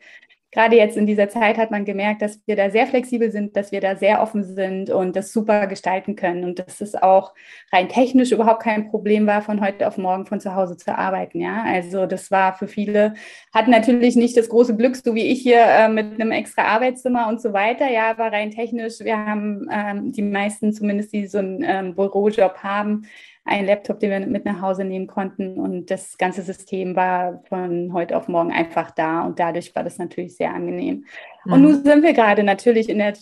gerade 0.50 0.76
jetzt 0.76 0.96
in 0.96 1.06
dieser 1.06 1.28
Zeit 1.28 1.58
hat 1.58 1.70
man 1.70 1.84
gemerkt, 1.84 2.23
dass 2.23 2.40
wir 2.46 2.56
da 2.56 2.70
sehr 2.70 2.87
flexibel 2.87 3.30
sind, 3.30 3.56
dass 3.56 3.70
wir 3.70 3.80
da 3.80 3.96
sehr 3.96 4.23
offen 4.23 4.42
sind 4.42 4.90
und 4.90 5.14
das 5.14 5.32
super 5.32 5.66
gestalten 5.66 6.16
können 6.16 6.44
und 6.44 6.58
dass 6.58 6.80
es 6.80 6.94
auch 6.94 7.34
rein 7.73 7.88
technisch 7.88 8.32
überhaupt 8.32 8.62
kein 8.62 8.88
Problem 8.90 9.26
war, 9.26 9.42
von 9.42 9.61
heute 9.61 9.87
auf 9.87 9.99
morgen 9.99 10.26
von 10.26 10.40
zu 10.40 10.54
Hause 10.54 10.76
zu 10.76 10.96
arbeiten. 10.96 11.40
Ja, 11.40 11.64
also 11.66 12.06
das 12.06 12.30
war 12.30 12.54
für 12.54 12.66
viele, 12.68 13.14
hatten 13.52 13.70
natürlich 13.70 14.16
nicht 14.16 14.37
das 14.37 14.49
große 14.49 14.76
Glück, 14.76 14.96
so 14.96 15.14
wie 15.14 15.26
ich 15.26 15.42
hier 15.42 15.61
äh, 15.61 15.88
mit 15.88 16.14
einem 16.14 16.32
extra 16.32 16.62
Arbeitszimmer 16.62 17.28
und 17.28 17.42
so 17.42 17.52
weiter. 17.52 17.90
Ja, 17.90 18.11
aber 18.11 18.32
rein 18.32 18.50
technisch, 18.50 19.00
wir 19.00 19.18
haben 19.18 19.68
ähm, 19.70 20.12
die 20.12 20.23
meisten 20.23 20.73
zumindest, 20.73 21.12
die 21.12 21.26
so 21.26 21.38
einen 21.38 21.62
ähm, 21.62 21.94
Bürojob 21.94 22.58
haben, 22.62 23.06
einen 23.49 23.67
Laptop, 23.67 24.00
den 24.00 24.11
wir 24.11 24.21
mit 24.26 24.45
nach 24.45 24.61
Hause 24.61 24.85
nehmen 24.85 25.07
konnten. 25.07 25.59
Und 25.59 25.90
das 25.90 26.19
ganze 26.19 26.43
System 26.43 26.97
war 26.97 27.43
von 27.49 27.93
heute 27.93 28.17
auf 28.17 28.28
morgen 28.28 28.52
einfach 28.52 28.90
da. 28.90 29.23
Und 29.23 29.38
dadurch 29.38 29.75
war 29.75 29.85
das 29.85 29.99
natürlich 29.99 30.37
sehr 30.37 30.55
angenehm. 30.55 31.05
Mhm. 31.45 31.52
Und 31.52 31.62
nun 31.62 31.85
sind 31.85 32.02
wir 32.02 32.12
gerade 32.12 32.43
natürlich 32.43 32.88
in 32.88 32.99
der 32.99 33.14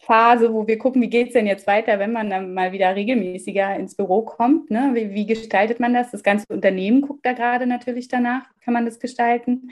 Phase, 0.00 0.52
wo 0.52 0.66
wir 0.66 0.78
gucken, 0.78 1.00
wie 1.02 1.08
geht 1.08 1.28
es 1.28 1.32
denn 1.32 1.46
jetzt 1.46 1.66
weiter, 1.66 1.98
wenn 1.98 2.12
man 2.12 2.30
dann 2.30 2.52
mal 2.52 2.72
wieder 2.72 2.94
regelmäßiger 2.94 3.76
ins 3.76 3.96
Büro 3.96 4.22
kommt. 4.22 4.70
Ne? 4.70 4.90
Wie, 4.94 5.14
wie 5.14 5.26
gestaltet 5.26 5.80
man 5.80 5.94
das? 5.94 6.10
Das 6.10 6.22
ganze 6.22 6.46
Unternehmen 6.48 7.00
guckt 7.00 7.24
da 7.24 7.32
gerade 7.32 7.66
natürlich 7.66 8.08
danach, 8.08 8.42
kann 8.64 8.74
man 8.74 8.84
das 8.84 8.98
gestalten. 8.98 9.70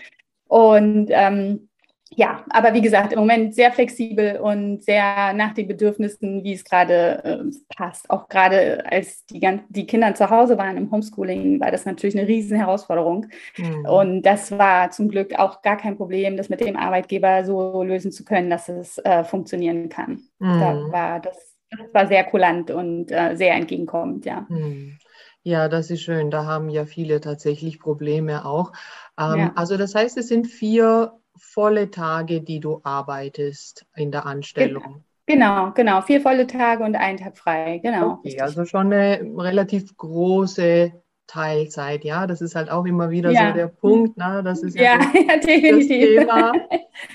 Und 0.49 1.09
ähm, 1.11 1.69
ja, 2.15 2.45
aber 2.51 2.75
wie 2.75 2.83
gesagt, 2.83 3.13
im 3.13 3.21
Moment 3.21 3.55
sehr 3.55 3.73
flexibel 3.73 4.39
und 4.39 4.83
sehr 4.83 5.33
nach 5.33 5.55
den 5.55 5.67
Bedürfnissen, 5.67 6.45
wie 6.45 6.53
es 6.53 6.65
gerade 6.65 7.25
äh, 7.25 7.75
passt. 7.75 8.11
Auch 8.11 8.29
gerade 8.29 8.85
als 8.91 9.25
die, 9.27 9.41
die 9.69 9.87
Kinder 9.87 10.15
zu 10.15 10.29
Hause 10.29 10.59
waren 10.59 10.77
im 10.77 10.91
Homeschooling, 10.91 11.61
war 11.61 11.71
das 11.71 11.87
natürlich 11.87 12.17
eine 12.17 12.29
riesen 12.29 12.59
Herausforderung. 12.59 13.27
Mhm. 13.57 13.87
Und 13.87 14.23
das 14.23 14.51
war 14.53 14.91
zum 14.91 15.09
Glück 15.09 15.39
auch 15.39 15.63
gar 15.63 15.79
kein 15.79 15.97
Problem, 15.97 16.37
das 16.37 16.51
mit 16.51 16.61
dem 16.61 16.77
Arbeitgeber 16.77 17.45
so 17.45 17.83
lösen 17.83 18.13
zu 18.13 18.25
können, 18.25 18.51
dass 18.51 18.69
es 18.69 18.99
äh, 18.99 19.25
funktionieren 19.25 19.89
kann. 19.89 20.21
Mhm. 20.39 20.61
Da 20.61 20.93
war 20.93 21.21
das, 21.21 21.57
das 21.71 21.95
war 21.95 22.07
sehr 22.09 22.25
kulant 22.25 22.71
und 22.71 23.11
äh, 23.11 23.37
sehr 23.37 23.55
entgegenkommend, 23.55 24.27
ja. 24.27 24.47
Mhm. 24.51 24.99
Ja, 25.45 25.69
das 25.69 25.91
ist 25.91 26.03
schön. 26.03 26.31
Da 26.31 26.45
haben 26.45 26.69
ja 26.69 26.85
viele 26.85 27.21
tatsächlich 27.21 27.81
Probleme 27.81 28.45
auch. 28.45 28.73
Ähm, 29.19 29.39
ja. 29.39 29.53
Also 29.57 29.77
das 29.77 29.95
heißt, 29.95 30.17
es 30.19 30.29
sind 30.29 30.47
vier 30.47 31.19
volle 31.37 31.91
Tage, 31.91 32.41
die 32.41 32.61
du 32.61 32.81
arbeitest 32.85 33.87
in 33.97 34.11
der 34.11 34.27
Anstellung. 34.27 35.05
Genau, 35.27 35.71
genau. 35.73 36.03
Vier 36.03 36.21
volle 36.21 36.47
Tage 36.47 36.85
und 36.85 36.97
einen 36.97 37.19
Tag 37.19 37.39
frei. 37.39 37.79
Genau. 37.83 38.19
Okay, 38.25 38.41
also 38.41 38.65
schon 38.65 38.93
eine 38.93 39.21
relativ 39.37 39.97
große 39.97 40.93
Teilzeit, 41.27 42.05
ja. 42.05 42.27
Das 42.27 42.41
ist 42.41 42.55
halt 42.55 42.71
auch 42.71 42.85
immer 42.85 43.11
wieder 43.11 43.31
ja. 43.31 43.49
so 43.49 43.55
der 43.55 43.69
Punkt, 43.69 44.17
ne? 44.17 44.43
Das 44.45 44.63
ist 44.63 44.77
ja, 44.77 44.83
ja, 44.83 44.99
das, 44.99 45.15
ja 45.15 45.37
definitiv. 45.39 46.27
das 46.27 46.27
Thema. 46.27 46.53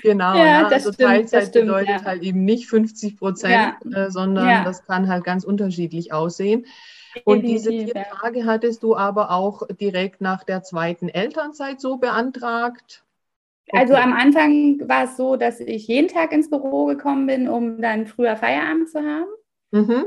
Genau, 0.02 0.36
ja, 0.36 0.62
ne? 0.62 0.66
also 0.66 0.92
stimmt, 0.92 1.08
Teilzeit 1.08 1.48
stimmt, 1.48 1.66
bedeutet 1.66 2.04
halt 2.04 2.22
eben 2.22 2.44
nicht 2.44 2.66
50 2.66 3.16
Prozent, 3.16 3.76
äh, 3.94 4.10
sondern 4.10 4.64
das 4.64 4.84
kann 4.84 5.08
halt 5.08 5.24
ganz 5.24 5.44
unterschiedlich 5.44 6.12
aussehen. 6.12 6.66
Und 7.24 7.42
diese 7.42 7.70
vier 7.70 7.94
Tage 7.94 8.44
hattest 8.44 8.82
du 8.82 8.96
aber 8.96 9.30
auch 9.30 9.62
direkt 9.80 10.20
nach 10.20 10.44
der 10.44 10.62
zweiten 10.62 11.08
Elternzeit 11.08 11.80
so 11.80 11.96
beantragt? 11.96 13.04
Also 13.72 13.94
am 13.94 14.12
Anfang 14.12 14.80
war 14.88 15.04
es 15.04 15.16
so, 15.16 15.36
dass 15.36 15.60
ich 15.60 15.86
jeden 15.88 16.08
Tag 16.08 16.32
ins 16.32 16.50
Büro 16.50 16.86
gekommen 16.86 17.26
bin, 17.26 17.48
um 17.48 17.80
dann 17.80 18.06
früher 18.06 18.36
Feierabend 18.36 18.88
zu 18.88 19.00
haben. 19.00 19.30
Mhm. 19.70 20.04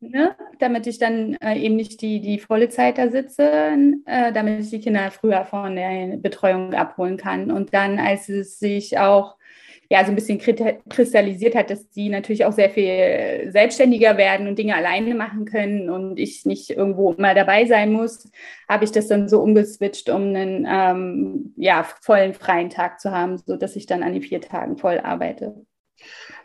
Ne? 0.00 0.36
Damit 0.58 0.86
ich 0.86 0.98
dann 0.98 1.34
äh, 1.34 1.58
eben 1.58 1.76
nicht 1.76 2.02
die, 2.02 2.20
die 2.20 2.38
volle 2.38 2.68
Zeit 2.68 2.98
da 2.98 3.08
sitze, 3.08 3.76
äh, 4.04 4.32
damit 4.32 4.60
ich 4.60 4.70
die 4.70 4.80
Kinder 4.80 5.10
früher 5.10 5.44
von 5.44 5.76
der 5.76 6.16
Betreuung 6.18 6.74
abholen 6.74 7.16
kann. 7.16 7.50
Und 7.50 7.72
dann, 7.72 7.98
als 7.98 8.28
es 8.28 8.58
sich 8.58 8.98
auch 8.98 9.36
ja, 9.90 10.04
so 10.04 10.10
ein 10.10 10.14
bisschen 10.14 10.38
kristallisiert 10.38 11.54
hat, 11.54 11.70
dass 11.70 11.88
die 11.90 12.08
natürlich 12.08 12.44
auch 12.44 12.52
sehr 12.52 12.70
viel 12.70 13.50
selbstständiger 13.50 14.16
werden 14.16 14.48
und 14.48 14.58
Dinge 14.58 14.74
alleine 14.74 15.14
machen 15.14 15.44
können 15.44 15.90
und 15.90 16.18
ich 16.18 16.46
nicht 16.46 16.70
irgendwo 16.70 17.12
immer 17.12 17.34
dabei 17.34 17.66
sein 17.66 17.92
muss, 17.92 18.30
habe 18.68 18.84
ich 18.84 18.92
das 18.92 19.08
dann 19.08 19.28
so 19.28 19.40
umgeswitcht, 19.40 20.08
um 20.10 20.34
einen 20.34 20.66
ähm, 20.68 21.54
ja, 21.56 21.84
vollen 21.84 22.34
freien 22.34 22.70
Tag 22.70 23.00
zu 23.00 23.10
haben, 23.10 23.38
sodass 23.38 23.76
ich 23.76 23.86
dann 23.86 24.02
an 24.02 24.12
den 24.12 24.22
vier 24.22 24.40
Tagen 24.40 24.76
voll 24.76 24.98
arbeite. 24.98 25.54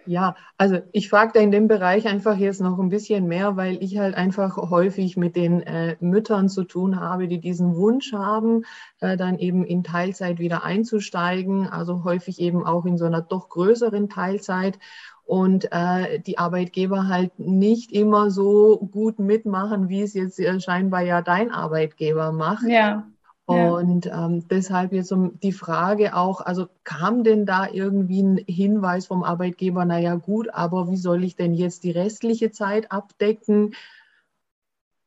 Ja, 0.10 0.36
also 0.58 0.80
ich 0.92 1.08
frage 1.08 1.34
da 1.36 1.40
in 1.40 1.52
dem 1.52 1.68
Bereich 1.68 2.08
einfach 2.08 2.36
jetzt 2.36 2.62
noch 2.62 2.80
ein 2.80 2.90
bisschen 2.90 3.28
mehr, 3.28 3.58
weil 3.58 3.78
ich 3.84 4.00
halt 4.00 4.16
einfach 4.16 4.58
häufig 4.58 5.18
mit 5.18 5.36
den 5.36 5.62
äh, 5.62 5.98
Müttern 6.00 6.50
zu 6.50 6.64
tun 6.64 7.00
habe, 7.00 7.28
die 7.28 7.40
diesen 7.40 7.76
Wunsch 7.76 8.12
haben, 8.12 8.64
äh, 9.02 9.18
dann 9.18 9.38
eben 9.38 9.64
in 9.64 9.84
Teilzeit 9.84 10.40
wieder 10.40 10.64
einzusteigen, 10.64 11.68
also 11.68 12.04
häufig 12.06 12.40
eben 12.40 12.66
auch 12.66 12.86
in 12.86 12.98
so 12.98 13.06
einer 13.06 13.22
doch 13.22 13.50
größeren 13.50 14.10
Teilzeit 14.10 14.80
und 15.26 15.72
äh, 15.72 16.20
die 16.20 16.40
Arbeitgeber 16.40 17.08
halt 17.08 17.38
nicht 17.38 17.92
immer 17.92 18.32
so 18.32 18.80
gut 18.92 19.20
mitmachen, 19.20 19.90
wie 19.90 20.02
es 20.02 20.16
jetzt 20.16 20.40
äh, 20.40 20.60
scheinbar 20.60 21.02
ja 21.02 21.22
dein 21.22 21.52
Arbeitgeber 21.52 22.32
macht. 22.32 22.68
Ja. 22.68 23.08
Und 23.50 24.06
ähm, 24.06 24.48
deshalb 24.48 24.94
jetzt 24.94 25.12
um 25.12 25.40
die 25.40 25.52
Frage 25.52 26.16
auch, 26.16 26.42
also 26.42 26.68
kam 26.84 27.24
denn 27.24 27.46
da 27.48 27.68
irgendwie 27.72 28.22
ein 28.22 28.38
Hinweis 28.48 29.08
vom 29.08 29.24
Arbeitgeber, 29.24 29.86
naja 29.86 30.16
gut, 30.16 30.50
aber 30.54 30.92
wie 30.92 30.98
soll 30.98 31.24
ich 31.24 31.36
denn 31.36 31.56
jetzt 31.56 31.84
die 31.84 31.92
restliche 31.92 32.52
Zeit 32.52 32.92
abdecken? 32.92 33.74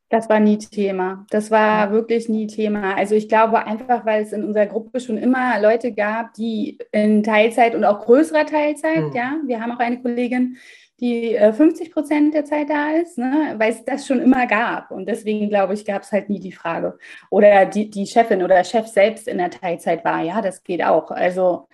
Das 0.08 0.28
war 0.28 0.40
nie 0.40 0.58
Thema. 0.58 1.25
Das 1.30 1.50
war 1.50 1.90
wirklich 1.92 2.28
nie 2.28 2.46
Thema. 2.46 2.96
Also 2.96 3.14
ich 3.14 3.28
glaube 3.28 3.64
einfach, 3.64 4.04
weil 4.04 4.22
es 4.22 4.32
in 4.32 4.44
unserer 4.44 4.66
Gruppe 4.66 5.00
schon 5.00 5.16
immer 5.16 5.58
Leute 5.61 5.92
gab, 5.92 6.34
die 6.34 6.78
in 6.90 7.22
Teilzeit 7.22 7.75
und 7.75 7.84
auch 7.84 8.04
größerer 8.04 8.44
Teilzeit, 8.44 9.04
mhm. 9.04 9.12
ja, 9.14 9.37
wir 9.46 9.61
haben 9.61 9.72
auch 9.72 9.78
eine 9.78 10.02
Kollegin, 10.02 10.58
die 11.02 11.37
50 11.37 11.88
äh, 11.88 11.90
Prozent 11.90 12.32
der 12.32 12.44
Zeit 12.44 12.71
da 12.71 12.92
ist, 12.92 13.18
ne? 13.18 13.56
weil 13.59 13.73
es 13.73 13.85
das 13.85 14.06
schon 14.06 14.23
immer 14.23 14.47
gab. 14.47 14.92
Und 14.92 15.06
deswegen, 15.06 15.49
glaube 15.49 15.75
ich, 15.75 15.85
gab 15.85 16.02
es 16.02 16.12
halt 16.12 16.30
nie 16.30 16.38
die 16.38 16.52
Frage. 16.52 16.97
Oder 17.28 17.66
die, 17.66 17.90
die 17.90 18.06
Chefin 18.06 18.42
oder 18.42 18.62
Chef 18.62 18.87
selbst 18.87 19.26
in 19.26 19.38
der 19.38 19.50
Teilzeit 19.50 20.04
war, 20.04 20.23
ja, 20.23 20.40
das 20.40 20.62
geht 20.62 20.82
auch. 20.82 21.11
Also 21.11 21.68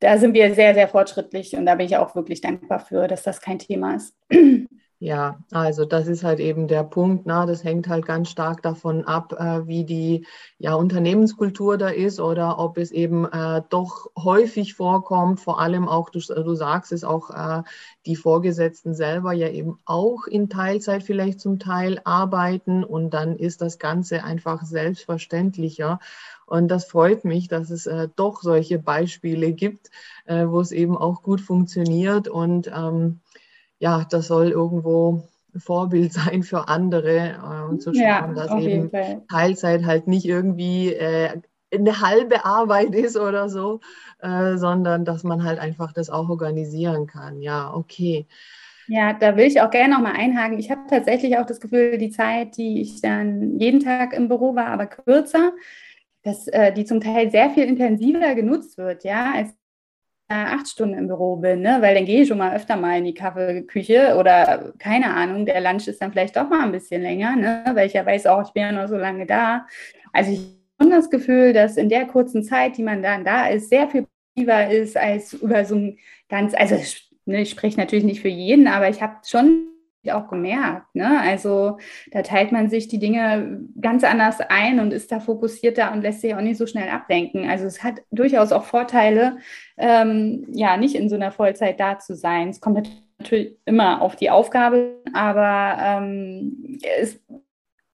da 0.00 0.16
sind 0.16 0.32
wir 0.32 0.54
sehr, 0.54 0.72
sehr 0.72 0.88
fortschrittlich 0.88 1.54
und 1.54 1.66
da 1.66 1.74
bin 1.74 1.86
ich 1.86 1.96
auch 1.98 2.14
wirklich 2.16 2.40
dankbar 2.40 2.80
für, 2.80 3.06
dass 3.06 3.22
das 3.22 3.42
kein 3.42 3.58
Thema 3.58 3.96
ist. 3.96 4.16
Ja, 5.02 5.38
also 5.50 5.86
das 5.86 6.08
ist 6.08 6.24
halt 6.24 6.40
eben 6.40 6.68
der 6.68 6.84
Punkt. 6.84 7.24
Na, 7.24 7.46
das 7.46 7.64
hängt 7.64 7.88
halt 7.88 8.04
ganz 8.04 8.28
stark 8.28 8.60
davon 8.62 9.06
ab, 9.06 9.32
äh, 9.32 9.66
wie 9.66 9.84
die 9.84 10.26
ja, 10.58 10.74
Unternehmenskultur 10.74 11.78
da 11.78 11.88
ist 11.88 12.20
oder 12.20 12.58
ob 12.58 12.76
es 12.76 12.90
eben 12.90 13.24
äh, 13.24 13.62
doch 13.70 14.10
häufig 14.14 14.74
vorkommt, 14.74 15.40
vor 15.40 15.58
allem 15.58 15.88
auch, 15.88 16.10
du, 16.10 16.18
du 16.20 16.54
sagst 16.54 16.92
es 16.92 17.02
auch, 17.02 17.30
äh, 17.30 17.62
die 18.04 18.14
Vorgesetzten 18.14 18.92
selber 18.92 19.32
ja 19.32 19.48
eben 19.48 19.78
auch 19.86 20.26
in 20.26 20.50
Teilzeit 20.50 21.02
vielleicht 21.02 21.40
zum 21.40 21.58
Teil 21.58 22.02
arbeiten 22.04 22.84
und 22.84 23.08
dann 23.14 23.36
ist 23.36 23.62
das 23.62 23.78
Ganze 23.78 24.22
einfach 24.22 24.62
selbstverständlicher. 24.66 25.98
Und 26.44 26.68
das 26.68 26.84
freut 26.84 27.24
mich, 27.24 27.48
dass 27.48 27.70
es 27.70 27.86
äh, 27.86 28.08
doch 28.16 28.42
solche 28.42 28.78
Beispiele 28.78 29.52
gibt, 29.54 29.90
äh, 30.26 30.46
wo 30.46 30.60
es 30.60 30.72
eben 30.72 30.98
auch 30.98 31.22
gut 31.22 31.40
funktioniert 31.40 32.28
und 32.28 32.66
ähm, 32.74 33.20
ja, 33.80 34.06
das 34.08 34.28
soll 34.28 34.50
irgendwo 34.50 35.24
Vorbild 35.56 36.12
sein 36.12 36.44
für 36.44 36.68
andere 36.68 37.40
äh, 37.42 37.68
und 37.68 37.82
zu 37.82 37.92
schauen, 37.92 38.04
ja, 38.04 38.32
dass 38.32 38.54
eben 38.62 38.90
Teilzeit 39.28 39.84
halt 39.84 40.06
nicht 40.06 40.26
irgendwie 40.26 40.94
äh, 40.94 41.40
eine 41.72 42.00
halbe 42.00 42.44
Arbeit 42.44 42.94
ist 42.94 43.16
oder 43.16 43.48
so, 43.48 43.80
äh, 44.20 44.56
sondern 44.56 45.04
dass 45.04 45.24
man 45.24 45.42
halt 45.42 45.58
einfach 45.58 45.92
das 45.92 46.10
auch 46.10 46.28
organisieren 46.28 47.06
kann. 47.06 47.42
Ja, 47.42 47.74
okay. 47.74 48.26
Ja, 48.86 49.12
da 49.12 49.36
will 49.36 49.46
ich 49.46 49.60
auch 49.60 49.70
gerne 49.70 49.94
nochmal 49.94 50.14
einhaken. 50.16 50.58
Ich 50.58 50.70
habe 50.70 50.80
tatsächlich 50.90 51.38
auch 51.38 51.46
das 51.46 51.60
Gefühl, 51.60 51.96
die 51.96 52.10
Zeit, 52.10 52.56
die 52.56 52.80
ich 52.82 53.00
dann 53.00 53.56
jeden 53.58 53.80
Tag 53.80 54.12
im 54.12 54.26
Büro 54.26 54.56
war, 54.56 54.66
aber 54.66 54.86
kürzer, 54.86 55.52
dass 56.22 56.48
äh, 56.48 56.72
die 56.72 56.84
zum 56.84 57.00
Teil 57.00 57.30
sehr 57.30 57.50
viel 57.50 57.64
intensiver 57.64 58.34
genutzt 58.34 58.78
wird, 58.78 59.04
ja, 59.04 59.32
als 59.32 59.54
acht 60.30 60.68
Stunden 60.68 60.96
im 60.96 61.08
Büro 61.08 61.36
bin, 61.36 61.60
ne? 61.62 61.78
weil 61.80 61.94
dann 61.94 62.04
gehe 62.04 62.22
ich 62.22 62.28
schon 62.28 62.38
mal 62.38 62.54
öfter 62.54 62.76
mal 62.76 62.98
in 62.98 63.04
die 63.04 63.14
Kaffeeküche 63.14 64.16
oder 64.18 64.72
keine 64.78 65.12
Ahnung, 65.12 65.46
der 65.46 65.60
Lunch 65.60 65.88
ist 65.88 66.00
dann 66.00 66.12
vielleicht 66.12 66.36
doch 66.36 66.48
mal 66.48 66.64
ein 66.64 66.72
bisschen 66.72 67.02
länger, 67.02 67.36
ne? 67.36 67.64
weil 67.74 67.86
ich 67.86 67.94
ja 67.94 68.06
weiß 68.06 68.26
auch, 68.26 68.46
ich 68.46 68.52
bin 68.52 68.62
ja 68.62 68.72
noch 68.72 68.88
so 68.88 68.96
lange 68.96 69.26
da. 69.26 69.66
Also 70.12 70.32
ich 70.32 70.40
habe 70.78 70.90
das 70.90 71.10
Gefühl, 71.10 71.52
dass 71.52 71.76
in 71.76 71.88
der 71.88 72.06
kurzen 72.06 72.42
Zeit, 72.44 72.76
die 72.76 72.82
man 72.82 73.02
dann 73.02 73.24
da 73.24 73.48
ist, 73.48 73.68
sehr 73.68 73.88
viel 73.88 74.06
positiver 74.34 74.70
ist 74.70 74.96
als 74.96 75.32
über 75.34 75.64
so 75.64 75.74
ein 75.74 75.98
ganz, 76.28 76.54
also 76.54 76.76
ne, 77.26 77.42
ich 77.42 77.50
spreche 77.50 77.78
natürlich 77.78 78.04
nicht 78.04 78.20
für 78.20 78.28
jeden, 78.28 78.68
aber 78.68 78.88
ich 78.88 79.02
habe 79.02 79.16
schon 79.24 79.69
auch 80.08 80.28
gemerkt. 80.28 80.94
Ne? 80.94 81.20
Also 81.20 81.78
da 82.10 82.22
teilt 82.22 82.52
man 82.52 82.70
sich 82.70 82.88
die 82.88 82.98
Dinge 82.98 83.60
ganz 83.80 84.02
anders 84.02 84.38
ein 84.40 84.80
und 84.80 84.92
ist 84.92 85.12
da 85.12 85.20
fokussierter 85.20 85.92
und 85.92 86.02
lässt 86.02 86.22
sich 86.22 86.34
auch 86.34 86.40
nicht 86.40 86.56
so 86.56 86.66
schnell 86.66 86.88
ablenken. 86.88 87.48
Also 87.48 87.66
es 87.66 87.82
hat 87.82 88.00
durchaus 88.10 88.52
auch 88.52 88.64
Vorteile, 88.64 89.38
ähm, 89.76 90.46
ja, 90.52 90.76
nicht 90.76 90.94
in 90.94 91.08
so 91.08 91.16
einer 91.16 91.32
Vollzeit 91.32 91.78
da 91.78 91.98
zu 91.98 92.14
sein. 92.14 92.48
Es 92.48 92.60
kommt 92.60 92.88
natürlich 93.18 93.58
immer 93.66 94.00
auf 94.00 94.16
die 94.16 94.30
Aufgabe, 94.30 95.02
aber 95.12 95.76
ähm, 95.80 96.78
es 96.98 97.14
ist 97.14 97.22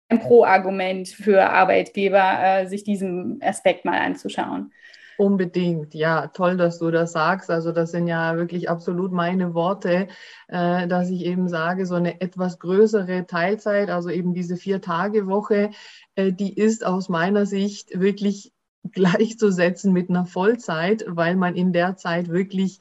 ein 0.08 0.20
Pro-Argument 0.20 1.08
für 1.08 1.50
Arbeitgeber, 1.50 2.38
äh, 2.40 2.66
sich 2.66 2.84
diesen 2.84 3.42
Aspekt 3.42 3.84
mal 3.84 3.98
anzuschauen. 3.98 4.72
Unbedingt, 5.18 5.94
ja, 5.94 6.26
toll, 6.28 6.56
dass 6.56 6.78
du 6.78 6.90
das 6.90 7.12
sagst. 7.12 7.50
Also 7.50 7.72
das 7.72 7.90
sind 7.90 8.06
ja 8.06 8.36
wirklich 8.36 8.68
absolut 8.68 9.12
meine 9.12 9.54
Worte, 9.54 10.08
äh, 10.48 10.86
dass 10.86 11.08
ich 11.10 11.24
eben 11.24 11.48
sage, 11.48 11.86
so 11.86 11.94
eine 11.94 12.20
etwas 12.20 12.58
größere 12.58 13.26
Teilzeit, 13.26 13.88
also 13.88 14.10
eben 14.10 14.34
diese 14.34 14.56
Vier-Tage-Woche, 14.56 15.70
äh, 16.16 16.32
die 16.32 16.54
ist 16.54 16.84
aus 16.84 17.08
meiner 17.08 17.46
Sicht 17.46 17.98
wirklich 17.98 18.52
gleichzusetzen 18.92 19.92
mit 19.92 20.10
einer 20.10 20.26
Vollzeit, 20.26 21.04
weil 21.08 21.36
man 21.36 21.56
in 21.56 21.72
der 21.72 21.96
Zeit 21.96 22.28
wirklich 22.28 22.80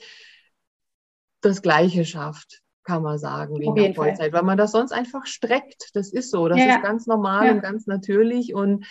das 1.41 1.61
Gleiche 1.61 2.05
schafft 2.05 2.61
kann 2.85 3.01
man 3.01 3.17
sagen, 3.17 3.59
wie 3.59 3.65
in 3.65 3.75
der 3.75 3.93
Vollzeit, 3.95 4.31
Fall. 4.31 4.33
weil 4.33 4.43
man 4.43 4.57
das 4.57 4.71
sonst 4.71 4.91
einfach 4.91 5.25
streckt. 5.25 5.89
Das 5.95 6.13
ist 6.13 6.29
so, 6.29 6.47
das 6.47 6.59
ja. 6.59 6.75
ist 6.75 6.83
ganz 6.83 7.07
normal 7.07 7.47
ja. 7.47 7.51
und 7.53 7.61
ganz 7.61 7.87
natürlich 7.87 8.53
und 8.53 8.85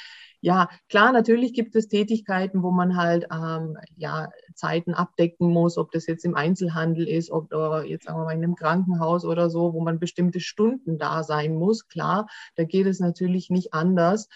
ja, 0.45 0.69
klar, 0.91 1.11
natürlich 1.13 1.55
gibt 1.55 1.75
es 1.75 1.89
Tätigkeiten, 1.89 2.63
wo 2.63 2.71
man 2.71 2.99
halt 2.99 3.27
ähm, 3.33 3.79
ja, 3.97 4.29
Zeiten 4.55 4.93
abdecken 4.93 5.49
muss, 5.49 5.79
ob 5.79 5.91
das 5.91 6.07
jetzt 6.07 6.27
im 6.27 6.35
Einzelhandel 6.35 7.09
ist, 7.09 7.31
ob 7.31 7.47
oder 7.55 7.83
jetzt 7.87 8.05
sagen 8.05 8.19
wir 8.19 8.25
mal 8.25 8.33
in 8.33 8.45
einem 8.45 8.55
Krankenhaus 8.55 9.25
oder 9.25 9.49
so, 9.49 9.73
wo 9.73 9.81
man 9.81 9.99
bestimmte 9.99 10.41
Stunden 10.41 10.99
da 10.99 11.23
sein 11.23 11.55
muss. 11.55 11.89
Klar, 11.89 12.27
da 12.57 12.65
geht 12.65 12.87
es 12.87 13.01
natürlich 13.01 13.49
nicht 13.49 13.73
anders. 13.73 14.29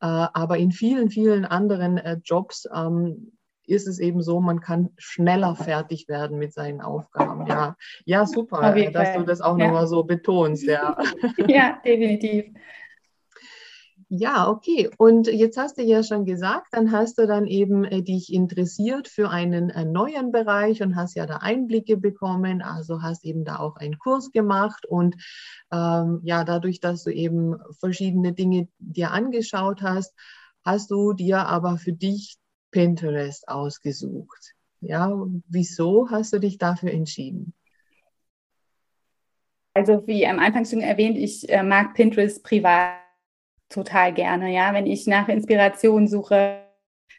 Äh, 0.00 0.06
aber 0.06 0.58
in 0.58 0.72
vielen, 0.72 1.10
vielen 1.10 1.44
anderen 1.44 1.96
äh, 1.96 2.18
Jobs 2.24 2.68
ähm, 2.74 3.30
ist 3.64 3.86
es 3.86 4.00
eben 4.00 4.20
so, 4.20 4.40
man 4.40 4.60
kann 4.60 4.90
schneller 4.98 5.54
fertig 5.54 6.08
werden 6.08 6.38
mit 6.38 6.52
seinen 6.52 6.80
Aufgaben. 6.80 7.46
Ja, 7.46 7.76
ja 8.04 8.26
super, 8.26 8.74
dass 8.90 9.14
du 9.14 9.22
das 9.22 9.40
auch 9.40 9.56
ja. 9.56 9.66
nochmal 9.66 9.86
so 9.86 10.02
betonst. 10.02 10.64
Ja, 10.64 10.98
ja 11.46 11.78
definitiv. 11.84 12.46
Ja, 14.14 14.46
okay. 14.50 14.90
Und 14.98 15.26
jetzt 15.26 15.56
hast 15.56 15.78
du 15.78 15.82
ja 15.82 16.02
schon 16.02 16.26
gesagt, 16.26 16.66
dann 16.72 16.92
hast 16.92 17.16
du 17.16 17.26
dann 17.26 17.46
eben 17.46 17.82
äh, 17.84 18.02
dich 18.02 18.30
interessiert 18.30 19.08
für 19.08 19.30
einen, 19.30 19.70
einen, 19.70 19.90
neuen 19.90 20.32
Bereich 20.32 20.82
und 20.82 20.96
hast 20.96 21.16
ja 21.16 21.24
da 21.24 21.38
Einblicke 21.38 21.96
bekommen. 21.96 22.60
Also 22.60 23.00
hast 23.00 23.24
eben 23.24 23.46
da 23.46 23.58
auch 23.58 23.76
einen 23.76 23.98
Kurs 23.98 24.30
gemacht 24.30 24.84
und 24.84 25.16
ähm, 25.72 26.20
ja, 26.24 26.44
dadurch, 26.44 26.78
dass 26.78 27.04
du 27.04 27.10
eben 27.10 27.56
verschiedene 27.80 28.34
Dinge 28.34 28.68
dir 28.78 29.12
angeschaut 29.12 29.80
hast, 29.80 30.12
hast 30.62 30.90
du 30.90 31.14
dir 31.14 31.46
aber 31.46 31.78
für 31.78 31.94
dich 31.94 32.36
Pinterest 32.70 33.48
ausgesucht. 33.48 34.52
Ja, 34.82 35.10
wieso 35.48 36.10
hast 36.10 36.34
du 36.34 36.38
dich 36.38 36.58
dafür 36.58 36.90
entschieden? 36.90 37.54
Also 39.72 40.06
wie 40.06 40.26
am 40.26 40.38
Anfang 40.38 40.66
schon 40.66 40.82
erwähnt, 40.82 41.16
ich 41.16 41.48
äh, 41.48 41.62
mag 41.62 41.94
Pinterest 41.94 42.44
privat 42.44 43.01
total 43.72 44.12
gerne. 44.12 44.52
Ja, 44.52 44.74
wenn 44.74 44.86
ich 44.86 45.06
nach 45.06 45.28
Inspiration 45.28 46.06
suche 46.08 46.62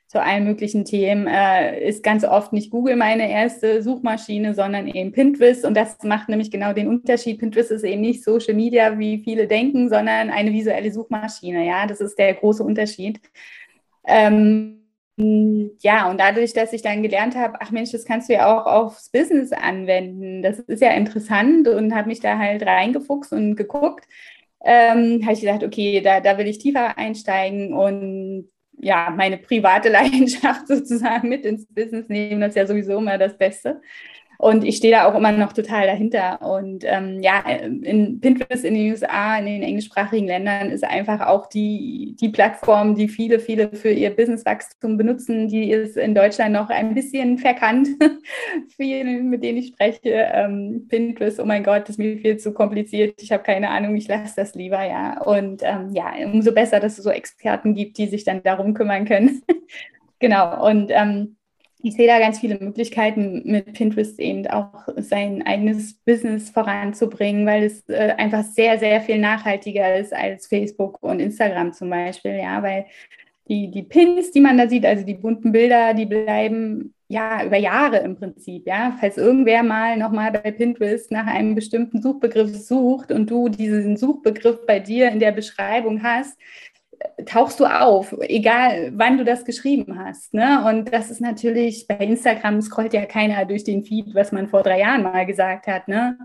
zu 0.08 0.22
allen 0.22 0.44
möglichen 0.44 0.86
Themen, 0.86 1.26
äh, 1.26 1.88
ist 1.88 2.04
ganz 2.04 2.24
oft 2.24 2.54
nicht 2.54 2.70
Google 2.70 2.96
meine 2.96 3.32
erste 3.32 3.82
Suchmaschine, 3.82 4.54
sondern 4.54 4.88
eben 4.88 5.12
Pinterest. 5.12 5.66
Und 5.66 5.76
das 5.76 5.98
macht 6.04 6.30
nämlich 6.30 6.52
genau 6.52 6.72
den 6.72 6.88
Unterschied. 6.88 7.40
Pinterest 7.40 7.72
ist 7.72 7.84
eben 7.84 8.02
nicht 8.02 8.24
Social 8.24 8.54
Media, 8.54 9.00
wie 9.00 9.18
viele 9.24 9.48
denken, 9.48 9.90
sondern 9.90 10.30
eine 10.30 10.54
visuelle 10.54 10.92
Suchmaschine. 10.92 11.66
Ja, 11.66 11.88
das 11.88 12.00
ist 12.00 12.20
der 12.20 12.36
große 12.36 12.64
Unterschied. 12.64 13.20
Ähm, 14.06 14.84
ja, 15.18 16.10
und 16.10 16.20
dadurch, 16.20 16.54
dass 16.54 16.74
ich 16.74 16.82
dann 16.84 17.04
gelernt 17.04 17.36
habe, 17.36 17.58
ach 17.60 17.72
Mensch, 17.72 17.92
das 17.92 18.06
kannst 18.06 18.30
du 18.30 18.34
ja 18.34 18.56
auch 18.56 18.66
aufs 18.66 19.10
Business 19.10 19.52
anwenden. 19.52 20.44
Das 20.44 20.60
ist 20.60 20.82
ja 20.82 20.92
interessant 20.92 21.68
und 21.68 21.94
habe 21.96 22.08
mich 22.08 22.20
da 22.20 22.38
halt 22.38 22.64
reingefuchst 22.64 23.32
und 23.32 23.56
geguckt 23.56 24.06
ähm, 24.64 25.22
habe 25.24 25.34
ich 25.34 25.42
gedacht, 25.42 25.64
okay, 25.64 26.02
da, 26.02 26.20
da 26.20 26.38
will 26.38 26.48
ich 26.48 26.58
tiefer 26.58 26.98
einsteigen 26.98 27.74
und 27.74 28.50
ja, 28.80 29.14
meine 29.16 29.38
private 29.38 29.90
Leidenschaft 29.92 30.68
sozusagen 30.68 31.30
mit 31.30 31.46
ins 31.46 31.66
Business 31.68 32.08
nehmen. 32.10 32.42
Das 32.42 32.50
ist 32.50 32.56
ja 32.56 32.68
sowieso 32.68 32.98
immer 32.98 33.18
das 33.18 33.38
Beste. 33.38 33.82
Und 34.38 34.64
ich 34.64 34.78
stehe 34.78 34.94
da 34.94 35.06
auch 35.06 35.16
immer 35.16 35.32
noch 35.32 35.54
total 35.54 35.88
dahinter. 35.88 36.42
Und 36.42 36.84
ähm, 36.86 37.22
ja, 37.22 37.42
in 37.42 38.20
Pinterest 38.20 38.66
in 38.66 38.74
den 38.74 38.92
USA, 38.92 39.38
in 39.38 39.46
den 39.46 39.64
englischsprachigen 39.64 40.28
Ländern 40.28 40.70
ist 40.70 40.84
einfach 40.84 41.22
auch 41.22 41.48
die, 41.48 42.16
die 42.20 42.30
Plattform, 42.30 42.96
die 42.96 43.08
viele, 43.08 43.40
viele 43.40 43.70
für 43.70 43.92
ihr 43.92 44.10
Businesswachstum 44.10 44.98
benutzen. 44.98 45.48
Die 45.48 45.72
ist 45.72 45.98
in 45.98 46.16
Deutschland 46.16 46.54
noch 46.54 46.70
ein 46.70 46.94
bisschen 46.94 47.38
verkannt. 47.38 47.88
viele, 48.76 49.04
mit 49.22 49.44
denen 49.44 49.60
ich 49.60 49.68
spreche, 49.68 50.10
ähm, 50.34 50.88
Pinterest, 50.90 51.40
oh 51.40 51.46
mein 51.46 51.64
Gott, 51.64 51.84
das 51.84 51.92
ist 51.92 52.00
mir 52.00 52.18
viel 52.18 52.38
zu 52.38 52.54
kompliziert. 52.54 53.22
Ich 53.22 53.32
habe 53.32 53.44
keine 53.44 53.70
Ahnung, 53.70 53.96
ich 53.96 54.08
lasse 54.08 54.36
das 54.36 54.56
lieber, 54.56 54.84
ja. 54.84 55.22
Und 55.22 55.62
ähm, 55.64 55.92
ja, 55.94 56.14
umso 56.26 56.52
besser, 56.52 56.80
dass 56.80 56.98
es 56.98 57.04
so 57.04 57.10
Experten 57.10 57.76
gibt, 57.76 57.98
die 57.98 58.08
sich 58.08 58.24
dann 58.24 58.44
darum 58.44 58.74
kümmern 58.74 59.06
können. 59.06 59.42
genau. 60.20 60.68
Und 60.68 60.92
ähm, 60.92 61.38
ich 61.86 61.96
sehe 61.96 62.08
da 62.08 62.18
ganz 62.18 62.40
viele 62.40 62.58
Möglichkeiten 62.60 63.42
mit 63.44 63.74
Pinterest 63.74 64.18
eben 64.18 64.48
auch 64.48 64.88
sein 64.96 65.46
eigenes 65.46 65.94
Business 65.94 66.50
voranzubringen, 66.50 67.46
weil 67.46 67.66
es 67.66 67.88
äh, 67.90 68.14
einfach 68.18 68.44
sehr, 68.44 68.80
sehr 68.80 69.02
viel 69.02 69.20
nachhaltiger 69.20 69.98
ist 69.98 70.14
als 70.14 70.48
Facebook 70.48 71.04
und 71.04 71.20
Instagram 71.20 71.74
zum 71.74 71.90
Beispiel, 71.90 72.38
ja, 72.38 72.64
weil 72.64 72.86
die, 73.50 73.70
die 73.70 73.84
Pins, 73.84 74.32
die 74.32 74.40
man 74.40 74.58
da 74.58 74.70
sieht, 74.70 74.86
also 74.86 75.06
die 75.06 75.16
bunten 75.16 75.52
Bilder, 75.52 75.94
die 75.94 76.06
bleiben 76.06 76.94
ja 77.10 77.44
über 77.46 77.58
Jahre 77.58 77.98
im 77.98 78.16
Prinzip, 78.16 78.66
ja. 78.66 78.96
Falls 79.02 79.18
irgendwer 79.18 79.62
mal 79.62 79.98
nochmal 79.98 80.32
bei 80.32 80.52
Pinterest 80.52 81.12
nach 81.12 81.28
einem 81.28 81.54
bestimmten 81.54 82.02
Suchbegriff 82.02 82.56
sucht 82.56 83.12
und 83.12 83.30
du 83.30 83.50
diesen 83.50 83.98
Suchbegriff 83.98 84.66
bei 84.66 84.80
dir 84.80 85.12
in 85.12 85.20
der 85.20 85.34
Beschreibung 85.34 86.02
hast, 86.02 86.40
tauchst 87.26 87.60
du 87.60 87.66
auf, 87.66 88.16
egal 88.22 88.92
wann 88.96 89.18
du 89.18 89.24
das 89.24 89.46
geschrieben 89.46 90.00
hast. 90.00 90.34
Ne? 90.34 90.64
Und 90.66 90.94
das 90.94 91.12
ist 91.12 91.22
natürlich, 91.22 91.88
bei 91.88 91.96
Instagram 91.96 92.62
scrollt 92.62 92.94
ja 92.94 93.06
keiner 93.06 93.46
durch 93.46 93.64
den 93.64 93.84
Feed, 93.84 94.14
was 94.14 94.32
man 94.32 94.48
vor 94.48 94.64
drei 94.64 94.80
Jahren 94.80 95.04
mal 95.04 95.26
gesagt 95.26 95.68
hat. 95.68 95.88
Ne? 95.88 96.18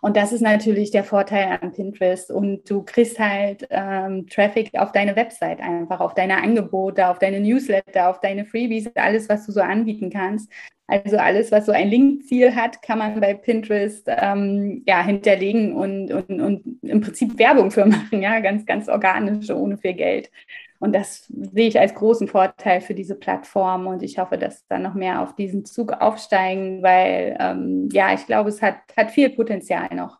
Und 0.00 0.16
das 0.16 0.32
ist 0.32 0.40
natürlich 0.40 0.90
der 0.90 1.04
Vorteil 1.04 1.58
an 1.60 1.72
Pinterest. 1.72 2.30
Und 2.30 2.68
du 2.70 2.82
kriegst 2.82 3.18
halt 3.18 3.66
ähm, 3.70 4.26
Traffic 4.28 4.70
auf 4.74 4.92
deine 4.92 5.16
Website 5.16 5.60
einfach, 5.60 6.00
auf 6.00 6.14
deine 6.14 6.42
Angebote, 6.42 7.08
auf 7.08 7.18
deine 7.18 7.40
Newsletter, 7.40 8.08
auf 8.08 8.20
deine 8.20 8.44
Freebies, 8.44 8.90
alles, 8.94 9.28
was 9.28 9.46
du 9.46 9.52
so 9.52 9.60
anbieten 9.60 10.10
kannst. 10.10 10.50
Also 10.88 11.16
alles, 11.16 11.50
was 11.50 11.66
so 11.66 11.72
ein 11.72 11.88
Linkziel 11.88 12.54
hat, 12.54 12.80
kann 12.80 12.98
man 12.98 13.18
bei 13.18 13.34
Pinterest 13.34 14.06
ähm, 14.06 14.82
ja, 14.86 15.02
hinterlegen 15.02 15.74
und, 15.74 16.12
und, 16.12 16.40
und 16.40 16.78
im 16.82 17.00
Prinzip 17.00 17.38
Werbung 17.38 17.70
für 17.70 17.86
machen, 17.86 18.22
ja, 18.22 18.38
ganz, 18.40 18.64
ganz 18.66 18.88
organisch, 18.88 19.50
ohne 19.50 19.78
viel 19.78 19.94
Geld. 19.94 20.30
Und 20.78 20.94
das 20.94 21.26
sehe 21.26 21.68
ich 21.68 21.80
als 21.80 21.94
großen 21.94 22.28
Vorteil 22.28 22.80
für 22.80 22.94
diese 22.94 23.14
Plattform 23.14 23.86
und 23.86 24.02
ich 24.02 24.18
hoffe, 24.18 24.36
dass 24.38 24.66
da 24.68 24.78
noch 24.78 24.94
mehr 24.94 25.22
auf 25.22 25.34
diesen 25.34 25.64
Zug 25.64 25.92
aufsteigen, 25.92 26.82
weil 26.82 27.36
ähm, 27.40 27.88
ja, 27.92 28.12
ich 28.12 28.26
glaube, 28.26 28.50
es 28.50 28.62
hat, 28.62 28.76
hat 28.96 29.10
viel 29.10 29.30
Potenzial 29.30 29.88
noch. 29.94 30.18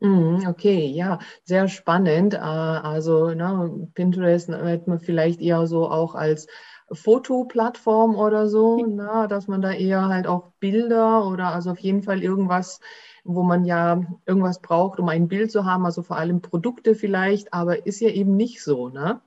Mhm, 0.00 0.46
okay, 0.46 0.86
ja, 0.86 1.18
sehr 1.44 1.68
spannend. 1.68 2.34
Äh, 2.34 2.38
also 2.38 3.30
ne, 3.30 3.88
Pinterest 3.94 4.48
wird 4.48 4.86
man 4.86 5.00
vielleicht 5.00 5.40
eher 5.40 5.66
so 5.66 5.90
auch 5.90 6.14
als 6.14 6.46
Fotoplattform 6.90 8.16
oder 8.16 8.48
so, 8.48 8.84
na, 8.86 9.26
dass 9.26 9.48
man 9.48 9.62
da 9.62 9.72
eher 9.72 10.08
halt 10.08 10.26
auch 10.26 10.52
Bilder 10.60 11.26
oder 11.26 11.48
also 11.54 11.70
auf 11.70 11.78
jeden 11.78 12.02
Fall 12.02 12.22
irgendwas, 12.22 12.80
wo 13.24 13.42
man 13.42 13.64
ja 13.64 14.02
irgendwas 14.26 14.60
braucht, 14.60 14.98
um 14.98 15.08
ein 15.08 15.28
Bild 15.28 15.50
zu 15.50 15.64
haben, 15.64 15.84
also 15.84 16.02
vor 16.02 16.16
allem 16.16 16.40
Produkte 16.40 16.94
vielleicht, 16.94 17.52
aber 17.52 17.86
ist 17.86 18.00
ja 18.00 18.08
eben 18.08 18.36
nicht 18.36 18.62
so, 18.62 18.88
ne? 18.88 19.20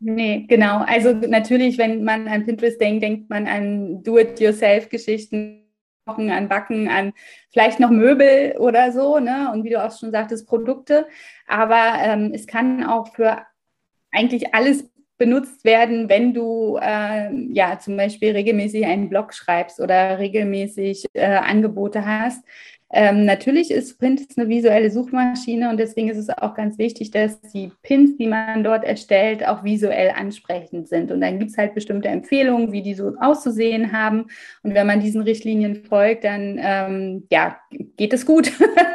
Nee, 0.00 0.44
genau. 0.48 0.82
Also 0.86 1.12
natürlich, 1.12 1.78
wenn 1.78 2.04
man 2.04 2.28
an 2.28 2.44
Pinterest 2.44 2.80
denkt, 2.80 3.02
denkt 3.02 3.30
man 3.30 3.46
an 3.46 4.02
Do-it-yourself-Geschichten, 4.02 5.62
an 6.06 6.48
Backen, 6.48 6.88
an 6.88 7.12
vielleicht 7.50 7.80
noch 7.80 7.90
Möbel 7.90 8.54
oder 8.58 8.92
so, 8.92 9.18
ne? 9.18 9.50
Und 9.52 9.64
wie 9.64 9.70
du 9.70 9.82
auch 9.82 9.96
schon 9.96 10.10
sagtest, 10.10 10.46
Produkte. 10.46 11.06
Aber 11.46 11.94
ähm, 12.00 12.32
es 12.34 12.46
kann 12.46 12.84
auch 12.84 13.14
für 13.14 13.42
eigentlich 14.10 14.54
alles 14.54 14.90
benutzt 15.16 15.64
werden, 15.64 16.08
wenn 16.08 16.34
du 16.34 16.78
äh, 16.80 17.32
ja 17.52 17.78
zum 17.78 17.96
Beispiel 17.96 18.32
regelmäßig 18.32 18.84
einen 18.84 19.08
Blog 19.08 19.32
schreibst 19.32 19.80
oder 19.80 20.18
regelmäßig 20.18 21.06
äh, 21.12 21.24
Angebote 21.24 22.04
hast. 22.04 22.44
Ähm, 22.96 23.24
natürlich 23.24 23.72
ist 23.72 23.98
Print 23.98 24.22
eine 24.36 24.48
visuelle 24.48 24.88
Suchmaschine 24.88 25.68
und 25.68 25.78
deswegen 25.78 26.08
ist 26.08 26.16
es 26.16 26.30
auch 26.30 26.54
ganz 26.54 26.78
wichtig, 26.78 27.10
dass 27.10 27.40
die 27.40 27.72
Pins, 27.82 28.16
die 28.16 28.28
man 28.28 28.62
dort 28.62 28.84
erstellt, 28.84 29.44
auch 29.44 29.64
visuell 29.64 30.12
ansprechend 30.16 30.88
sind. 30.88 31.10
Und 31.10 31.20
dann 31.20 31.40
gibt 31.40 31.50
es 31.50 31.58
halt 31.58 31.74
bestimmte 31.74 32.08
Empfehlungen, 32.08 32.70
wie 32.70 32.82
die 32.82 32.94
so 32.94 33.14
auszusehen 33.20 33.92
haben. 33.92 34.26
Und 34.62 34.74
wenn 34.74 34.86
man 34.86 35.00
diesen 35.00 35.22
Richtlinien 35.22 35.84
folgt, 35.84 36.22
dann 36.22 36.60
ähm, 36.62 37.26
ja, 37.32 37.58
geht 37.96 38.12
es 38.12 38.24
gut. 38.24 38.52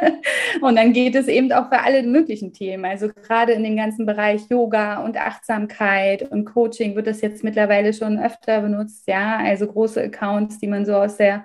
und 0.62 0.76
dann 0.76 0.94
geht 0.94 1.14
es 1.14 1.28
eben 1.28 1.52
auch 1.52 1.68
für 1.68 1.80
alle 1.80 2.02
möglichen 2.02 2.54
Themen. 2.54 2.86
Also 2.86 3.08
gerade 3.08 3.52
in 3.52 3.62
dem 3.62 3.76
ganzen 3.76 4.06
Bereich 4.06 4.40
Yoga 4.48 5.04
und 5.04 5.18
Achtsamkeit 5.18 6.22
und 6.30 6.46
Coaching 6.46 6.96
wird 6.96 7.06
das 7.06 7.20
jetzt 7.20 7.44
mittlerweile 7.44 7.92
schon 7.92 8.18
öfter 8.18 8.62
benutzt. 8.62 9.06
Ja, 9.06 9.40
also 9.40 9.66
große 9.66 10.02
Accounts, 10.02 10.58
die 10.58 10.68
man 10.68 10.86
so 10.86 10.94
aus 10.94 11.18
der 11.18 11.44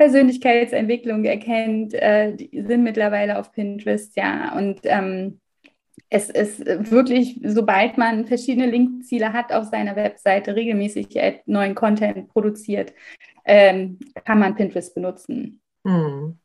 Persönlichkeitsentwicklung 0.00 1.26
erkennt, 1.26 1.92
äh, 1.92 2.34
die 2.34 2.64
sind 2.66 2.84
mittlerweile 2.84 3.38
auf 3.38 3.52
Pinterest, 3.52 4.16
ja. 4.16 4.56
Und 4.56 4.80
ähm, 4.84 5.40
es 6.08 6.30
ist 6.30 6.64
wirklich, 6.64 7.38
sobald 7.44 7.98
man 7.98 8.24
verschiedene 8.24 8.70
Linkziele 8.70 9.34
hat 9.34 9.52
auf 9.52 9.66
seiner 9.66 9.96
Webseite, 9.96 10.56
regelmäßig 10.56 11.08
neuen 11.44 11.74
Content 11.74 12.30
produziert, 12.30 12.94
ähm, 13.44 13.98
kann 14.24 14.38
man 14.38 14.54
Pinterest 14.54 14.94
benutzen. 14.94 15.60
Hm. 15.84 16.38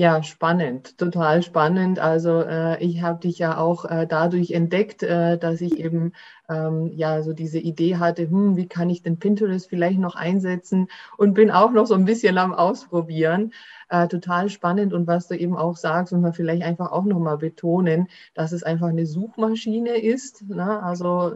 Ja, 0.00 0.22
spannend, 0.22 0.96
total 0.96 1.42
spannend. 1.42 1.98
Also 1.98 2.42
äh, 2.42 2.80
ich 2.84 3.02
habe 3.02 3.18
dich 3.18 3.38
ja 3.40 3.58
auch 3.58 3.84
äh, 3.84 4.06
dadurch 4.06 4.52
entdeckt, 4.52 5.02
äh, 5.02 5.36
dass 5.38 5.60
ich 5.60 5.76
eben 5.80 6.12
ähm, 6.48 6.92
ja 6.94 7.20
so 7.24 7.32
diese 7.32 7.58
Idee 7.58 7.96
hatte, 7.96 8.30
hm, 8.30 8.56
wie 8.56 8.68
kann 8.68 8.90
ich 8.90 9.02
den 9.02 9.18
Pinterest 9.18 9.68
vielleicht 9.68 9.98
noch 9.98 10.14
einsetzen 10.14 10.86
und 11.16 11.34
bin 11.34 11.50
auch 11.50 11.72
noch 11.72 11.86
so 11.86 11.94
ein 11.94 12.04
bisschen 12.04 12.38
am 12.38 12.54
Ausprobieren. 12.54 13.52
Äh, 13.88 14.06
total 14.06 14.48
spannend 14.50 14.92
und 14.92 15.08
was 15.08 15.26
du 15.26 15.34
eben 15.36 15.56
auch 15.56 15.76
sagst, 15.76 16.12
und 16.12 16.20
man 16.20 16.32
vielleicht 16.32 16.62
einfach 16.62 16.92
auch 16.92 17.04
nochmal 17.04 17.38
betonen, 17.38 18.06
dass 18.34 18.52
es 18.52 18.62
einfach 18.62 18.88
eine 18.88 19.04
Suchmaschine 19.06 19.96
ist. 20.00 20.48
Ne? 20.48 20.80
Also 20.80 21.32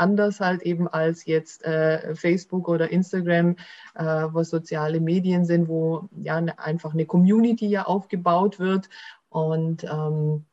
anders 0.00 0.40
halt 0.40 0.62
eben 0.62 0.88
als 0.88 1.24
jetzt 1.24 1.64
äh, 1.64 2.14
Facebook 2.14 2.68
oder 2.68 2.90
Instagram, 2.90 3.56
äh, 3.94 4.04
wo 4.04 4.42
soziale 4.42 5.00
Medien 5.00 5.44
sind, 5.44 5.68
wo 5.68 6.08
ja 6.16 6.40
ne, 6.40 6.58
einfach 6.58 6.94
eine 6.94 7.06
Community 7.06 7.66
ja 7.66 7.84
aufgebaut 7.84 8.58
wird 8.58 8.88
und 9.28 9.84
ähm, 9.84 10.44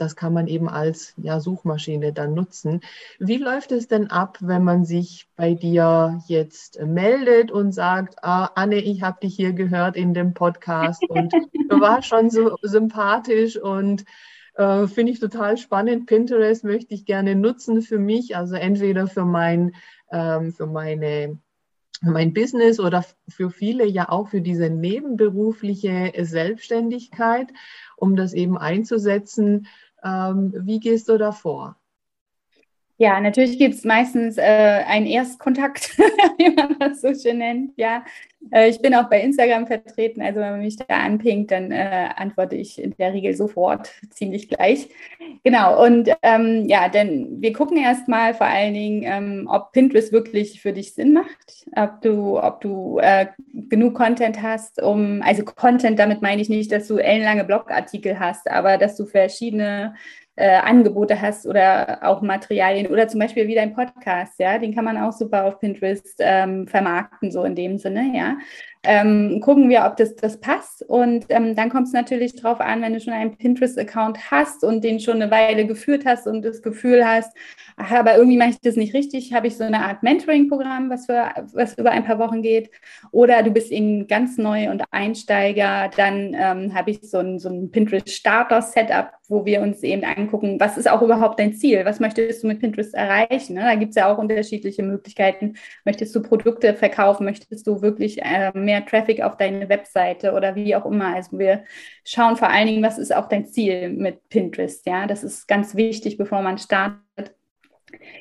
das 0.00 0.16
kann 0.16 0.32
man 0.32 0.46
eben 0.46 0.68
als 0.68 1.12
ja, 1.18 1.40
Suchmaschine 1.40 2.12
dann 2.12 2.32
nutzen. 2.32 2.80
Wie 3.18 3.36
läuft 3.36 3.70
es 3.70 3.86
denn 3.86 4.10
ab, 4.10 4.38
wenn 4.40 4.64
man 4.64 4.84
sich 4.84 5.28
bei 5.36 5.52
dir 5.52 6.22
jetzt 6.26 6.80
meldet 6.80 7.50
und 7.50 7.72
sagt, 7.72 8.24
ah, 8.24 8.50
Anne, 8.54 8.76
ich 8.76 9.02
habe 9.02 9.20
dich 9.20 9.36
hier 9.36 9.52
gehört 9.52 9.96
in 9.96 10.14
dem 10.14 10.32
Podcast 10.32 11.02
und 11.08 11.32
du 11.32 11.80
warst 11.80 12.08
schon 12.08 12.30
so 12.30 12.56
sympathisch 12.62 13.58
und 13.58 14.04
Äh, 14.60 14.88
Finde 14.88 15.12
ich 15.12 15.20
total 15.20 15.56
spannend. 15.56 16.04
Pinterest 16.06 16.64
möchte 16.64 16.92
ich 16.92 17.06
gerne 17.06 17.34
nutzen 17.34 17.80
für 17.80 17.98
mich, 17.98 18.36
also 18.36 18.56
entweder 18.56 19.06
für 19.06 19.24
mein, 19.24 19.74
ähm, 20.12 20.52
für 20.52 20.66
meine 20.66 21.38
für 22.02 22.10
mein 22.10 22.32
Business 22.34 22.78
oder 22.80 23.04
für 23.28 23.50
viele 23.50 23.86
ja 23.86 24.08
auch 24.10 24.28
für 24.28 24.40
diese 24.42 24.70
nebenberufliche 24.70 26.12
Selbstständigkeit, 26.24 27.48
um 27.96 28.16
das 28.16 28.32
eben 28.34 28.58
einzusetzen. 28.58 29.66
Ähm, 30.04 30.52
wie 30.54 30.80
gehst 30.80 31.08
du 31.08 31.16
da 31.16 31.32
vor? 31.32 31.79
Ja, 33.00 33.18
natürlich 33.18 33.56
gibt 33.56 33.76
es 33.76 33.84
meistens 33.84 34.36
äh, 34.36 34.42
einen 34.42 35.06
Erstkontakt, 35.06 35.96
wie 36.36 36.50
man 36.50 36.76
das 36.78 37.00
so 37.00 37.14
schön 37.14 37.38
nennt. 37.38 37.72
Ja, 37.78 38.04
äh, 38.50 38.68
ich 38.68 38.82
bin 38.82 38.94
auch 38.94 39.08
bei 39.08 39.22
Instagram 39.22 39.66
vertreten. 39.66 40.20
Also 40.20 40.40
wenn 40.40 40.50
man 40.50 40.60
mich 40.60 40.76
da 40.76 40.84
anpingt, 40.88 41.50
dann 41.50 41.72
äh, 41.72 42.10
antworte 42.14 42.56
ich 42.56 42.78
in 42.78 42.94
der 42.98 43.14
Regel 43.14 43.34
sofort, 43.34 43.90
ziemlich 44.10 44.50
gleich. 44.50 44.90
Genau. 45.44 45.82
Und 45.82 46.10
ähm, 46.20 46.66
ja, 46.68 46.90
denn 46.90 47.40
wir 47.40 47.54
gucken 47.54 47.78
erstmal 47.78 48.34
vor 48.34 48.48
allen 48.48 48.74
Dingen, 48.74 49.02
ähm, 49.06 49.48
ob 49.50 49.72
Pinterest 49.72 50.12
wirklich 50.12 50.60
für 50.60 50.74
dich 50.74 50.92
Sinn 50.92 51.14
macht, 51.14 51.64
ob 51.74 52.02
du, 52.02 52.38
ob 52.38 52.60
du 52.60 52.98
äh, 52.98 53.28
genug 53.70 53.94
Content 53.94 54.42
hast, 54.42 54.82
um, 54.82 55.22
also 55.22 55.42
Content, 55.42 55.98
damit 55.98 56.20
meine 56.20 56.42
ich 56.42 56.50
nicht, 56.50 56.70
dass 56.70 56.86
du 56.86 56.98
ellenlange 56.98 57.44
Blogartikel 57.44 58.20
hast, 58.20 58.50
aber 58.50 58.76
dass 58.76 58.94
du 58.96 59.06
verschiedene 59.06 59.94
äh, 60.40 60.56
Angebote 60.56 61.20
hast 61.20 61.46
oder 61.46 61.98
auch 62.02 62.22
Materialien 62.22 62.86
oder 62.86 63.06
zum 63.08 63.20
Beispiel 63.20 63.46
wie 63.46 63.54
dein 63.54 63.74
Podcast, 63.74 64.40
ja, 64.40 64.58
den 64.58 64.74
kann 64.74 64.86
man 64.86 64.96
auch 64.96 65.12
super 65.12 65.44
auf 65.44 65.60
Pinterest 65.60 66.16
ähm, 66.18 66.66
vermarkten, 66.66 67.30
so 67.30 67.44
in 67.44 67.54
dem 67.54 67.76
Sinne, 67.76 68.10
ja. 68.16 68.38
Ähm, 68.82 69.40
gucken 69.42 69.68
wir, 69.68 69.84
ob 69.84 69.98
das, 69.98 70.16
das 70.16 70.40
passt. 70.40 70.82
Und 70.88 71.26
ähm, 71.28 71.54
dann 71.54 71.68
kommt 71.68 71.88
es 71.88 71.92
natürlich 71.92 72.34
darauf 72.36 72.60
an, 72.60 72.80
wenn 72.80 72.94
du 72.94 73.00
schon 73.00 73.12
einen 73.12 73.36
Pinterest-Account 73.36 74.30
hast 74.30 74.64
und 74.64 74.82
den 74.82 75.00
schon 75.00 75.20
eine 75.20 75.30
Weile 75.30 75.66
geführt 75.66 76.06
hast 76.06 76.26
und 76.26 76.42
das 76.42 76.62
Gefühl 76.62 77.06
hast, 77.06 77.36
ach, 77.76 77.90
aber 77.90 78.16
irgendwie 78.16 78.38
mache 78.38 78.50
ich 78.50 78.60
das 78.62 78.76
nicht 78.76 78.94
richtig, 78.94 79.34
habe 79.34 79.48
ich 79.48 79.58
so 79.58 79.64
eine 79.64 79.84
Art 79.84 80.02
Mentoring-Programm, 80.02 80.88
was, 80.88 81.08
was 81.08 81.76
über 81.76 81.90
ein 81.90 82.06
paar 82.06 82.18
Wochen 82.18 82.40
geht. 82.40 82.70
Oder 83.12 83.42
du 83.42 83.50
bist 83.50 83.70
eben 83.70 84.06
ganz 84.06 84.38
neu 84.38 84.70
und 84.70 84.82
Einsteiger, 84.90 85.90
dann 85.94 86.34
ähm, 86.34 86.74
habe 86.74 86.92
ich 86.92 87.00
so 87.02 87.18
ein, 87.18 87.38
so 87.38 87.50
ein 87.50 87.70
Pinterest-Starter-Setup, 87.70 89.12
wo 89.30 89.46
wir 89.46 89.62
uns 89.62 89.82
eben 89.82 90.04
angucken, 90.04 90.58
was 90.58 90.76
ist 90.76 90.90
auch 90.90 91.02
überhaupt 91.02 91.38
dein 91.38 91.54
Ziel? 91.54 91.84
Was 91.84 92.00
möchtest 92.00 92.42
du 92.42 92.48
mit 92.48 92.60
Pinterest 92.60 92.92
erreichen? 92.94 93.54
Ne? 93.54 93.62
Da 93.62 93.76
gibt 93.76 93.90
es 93.90 93.96
ja 93.96 94.12
auch 94.12 94.18
unterschiedliche 94.18 94.82
Möglichkeiten. 94.82 95.54
Möchtest 95.84 96.14
du 96.14 96.20
Produkte 96.20 96.74
verkaufen? 96.74 97.24
Möchtest 97.24 97.66
du 97.66 97.80
wirklich 97.80 98.20
äh, 98.22 98.50
mehr 98.54 98.84
Traffic 98.84 99.22
auf 99.22 99.36
deine 99.36 99.68
Webseite 99.68 100.32
oder 100.32 100.56
wie 100.56 100.74
auch 100.74 100.84
immer? 100.84 101.14
Also 101.14 101.38
wir 101.38 101.64
schauen 102.04 102.36
vor 102.36 102.50
allen 102.50 102.66
Dingen, 102.66 102.82
was 102.82 102.98
ist 102.98 103.14
auch 103.14 103.28
dein 103.28 103.46
Ziel 103.46 103.90
mit 103.90 104.28
Pinterest? 104.28 104.84
Ja, 104.86 105.06
das 105.06 105.22
ist 105.22 105.46
ganz 105.46 105.76
wichtig, 105.76 106.18
bevor 106.18 106.42
man 106.42 106.58
startet. 106.58 107.39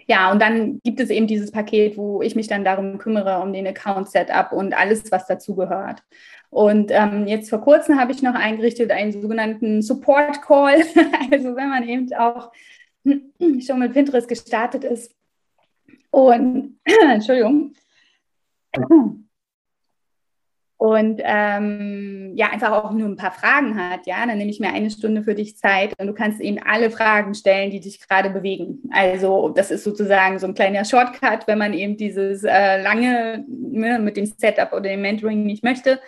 Ja, 0.07 0.31
und 0.31 0.41
dann 0.41 0.79
gibt 0.83 0.99
es 0.99 1.09
eben 1.09 1.27
dieses 1.27 1.51
Paket, 1.51 1.97
wo 1.97 2.21
ich 2.21 2.35
mich 2.35 2.47
dann 2.47 2.63
darum 2.63 2.97
kümmere, 2.97 3.41
um 3.41 3.53
den 3.53 3.67
Account-Setup 3.67 4.51
und 4.51 4.73
alles, 4.73 5.11
was 5.11 5.27
dazugehört. 5.27 6.03
Und 6.49 6.91
ähm, 6.91 7.27
jetzt 7.27 7.49
vor 7.49 7.61
kurzem 7.61 7.99
habe 7.99 8.11
ich 8.11 8.21
noch 8.21 8.33
eingerichtet 8.33 8.91
einen 8.91 9.11
sogenannten 9.11 9.81
Support 9.81 10.41
Call. 10.41 10.81
also 11.31 11.55
wenn 11.55 11.69
man 11.69 11.87
eben 11.87 12.11
auch 12.13 12.51
schon 13.65 13.79
mit 13.79 13.93
Pinterest 13.93 14.27
gestartet 14.27 14.83
ist. 14.83 15.15
Und 16.11 16.79
Entschuldigung. 17.09 17.73
Und 20.79 21.19
ähm, 21.25 22.31
ja, 22.35 22.51
einfach 22.51 22.71
auch 22.71 22.91
nur 22.93 23.09
ein 23.09 23.17
paar 23.17 23.33
Fragen 23.33 23.75
hat, 23.75 24.07
ja, 24.07 24.25
dann 24.25 24.37
nehme 24.37 24.49
ich 24.49 24.61
mir 24.61 24.71
eine 24.71 24.89
Stunde 24.89 25.23
für 25.23 25.35
dich 25.35 25.57
Zeit 25.57 25.93
und 25.99 26.07
du 26.07 26.13
kannst 26.13 26.39
eben 26.39 26.57
alle 26.57 26.89
Fragen 26.89 27.33
stellen, 27.33 27.69
die 27.69 27.81
dich 27.81 27.99
gerade 27.99 28.29
bewegen. 28.29 28.89
Also 28.93 29.49
das 29.49 29.71
ist 29.71 29.83
sozusagen 29.83 30.39
so 30.39 30.47
ein 30.47 30.53
kleiner 30.53 30.85
Shortcut, 30.85 31.47
wenn 31.47 31.57
man 31.57 31.73
eben 31.73 31.97
dieses 31.97 32.45
äh, 32.45 32.81
lange 32.81 33.43
ne, 33.49 33.99
mit 33.99 34.15
dem 34.15 34.25
Setup 34.25 34.71
oder 34.71 34.83
dem 34.83 35.01
Mentoring 35.01 35.43
nicht 35.43 35.65
möchte, 35.65 35.99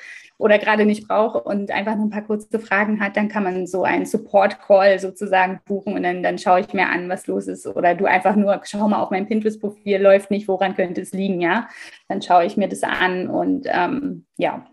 oder 0.42 0.58
gerade 0.58 0.86
nicht 0.86 1.08
braucht 1.08 1.46
und 1.46 1.70
einfach 1.70 1.96
nur 1.96 2.08
ein 2.08 2.10
paar 2.10 2.24
kurze 2.24 2.60
Fragen 2.60 3.00
hat, 3.00 3.16
dann 3.16 3.30
kann 3.30 3.44
man 3.44 3.68
so 3.68 3.84
einen 3.84 4.08
Support-Call 4.08 4.98
sozusagen 4.98 5.60
buchen 5.66 5.94
und 5.94 6.02
dann, 6.02 6.24
dann 6.24 6.40
schaue 6.40 6.62
ich 6.62 6.74
mir 6.74 6.90
an, 6.90 7.10
was 7.10 7.28
los 7.28 7.48
ist. 7.48 7.68
Oder 7.68 7.94
du 7.94 8.06
einfach 8.06 8.36
nur, 8.36 8.60
schau 8.64 8.88
mal 8.88 9.02
auf 9.02 9.12
mein 9.12 9.28
Pinterest-Profil, 9.28 10.02
läuft 10.02 10.32
nicht, 10.32 10.48
woran 10.48 10.76
könnte 10.76 11.02
es 11.02 11.12
liegen, 11.12 11.42
ja? 11.42 11.70
Dann 12.08 12.24
schaue 12.24 12.46
ich 12.46 12.58
mir 12.58 12.68
das 12.68 12.82
an 12.82 13.30
und 13.30 13.68
ähm, 13.70 14.26
ja, 14.38 14.66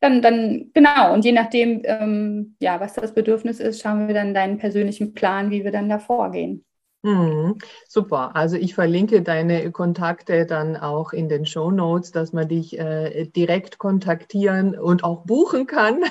dann, 0.00 0.22
dann, 0.22 0.72
genau, 0.74 1.14
und 1.14 1.24
je 1.24 1.30
nachdem, 1.30 1.82
ähm, 1.84 2.56
ja, 2.60 2.80
was 2.80 2.94
das 2.94 3.14
Bedürfnis 3.14 3.60
ist, 3.60 3.80
schauen 3.80 4.08
wir 4.08 4.14
dann 4.14 4.34
deinen 4.34 4.58
persönlichen 4.58 5.14
Plan, 5.14 5.52
wie 5.52 5.62
wir 5.62 5.70
dann 5.70 5.88
da 5.88 6.00
vorgehen. 6.00 6.64
Mhm, 7.04 7.58
super. 7.88 8.36
Also 8.36 8.56
ich 8.56 8.76
verlinke 8.76 9.22
deine 9.22 9.72
Kontakte 9.72 10.46
dann 10.46 10.76
auch 10.76 11.12
in 11.12 11.28
den 11.28 11.46
Show 11.46 11.72
Notes, 11.72 12.12
dass 12.12 12.32
man 12.32 12.46
dich 12.46 12.78
äh, 12.78 13.26
direkt 13.26 13.78
kontaktieren 13.78 14.78
und 14.78 15.02
auch 15.02 15.24
buchen 15.24 15.66
kann. 15.66 16.04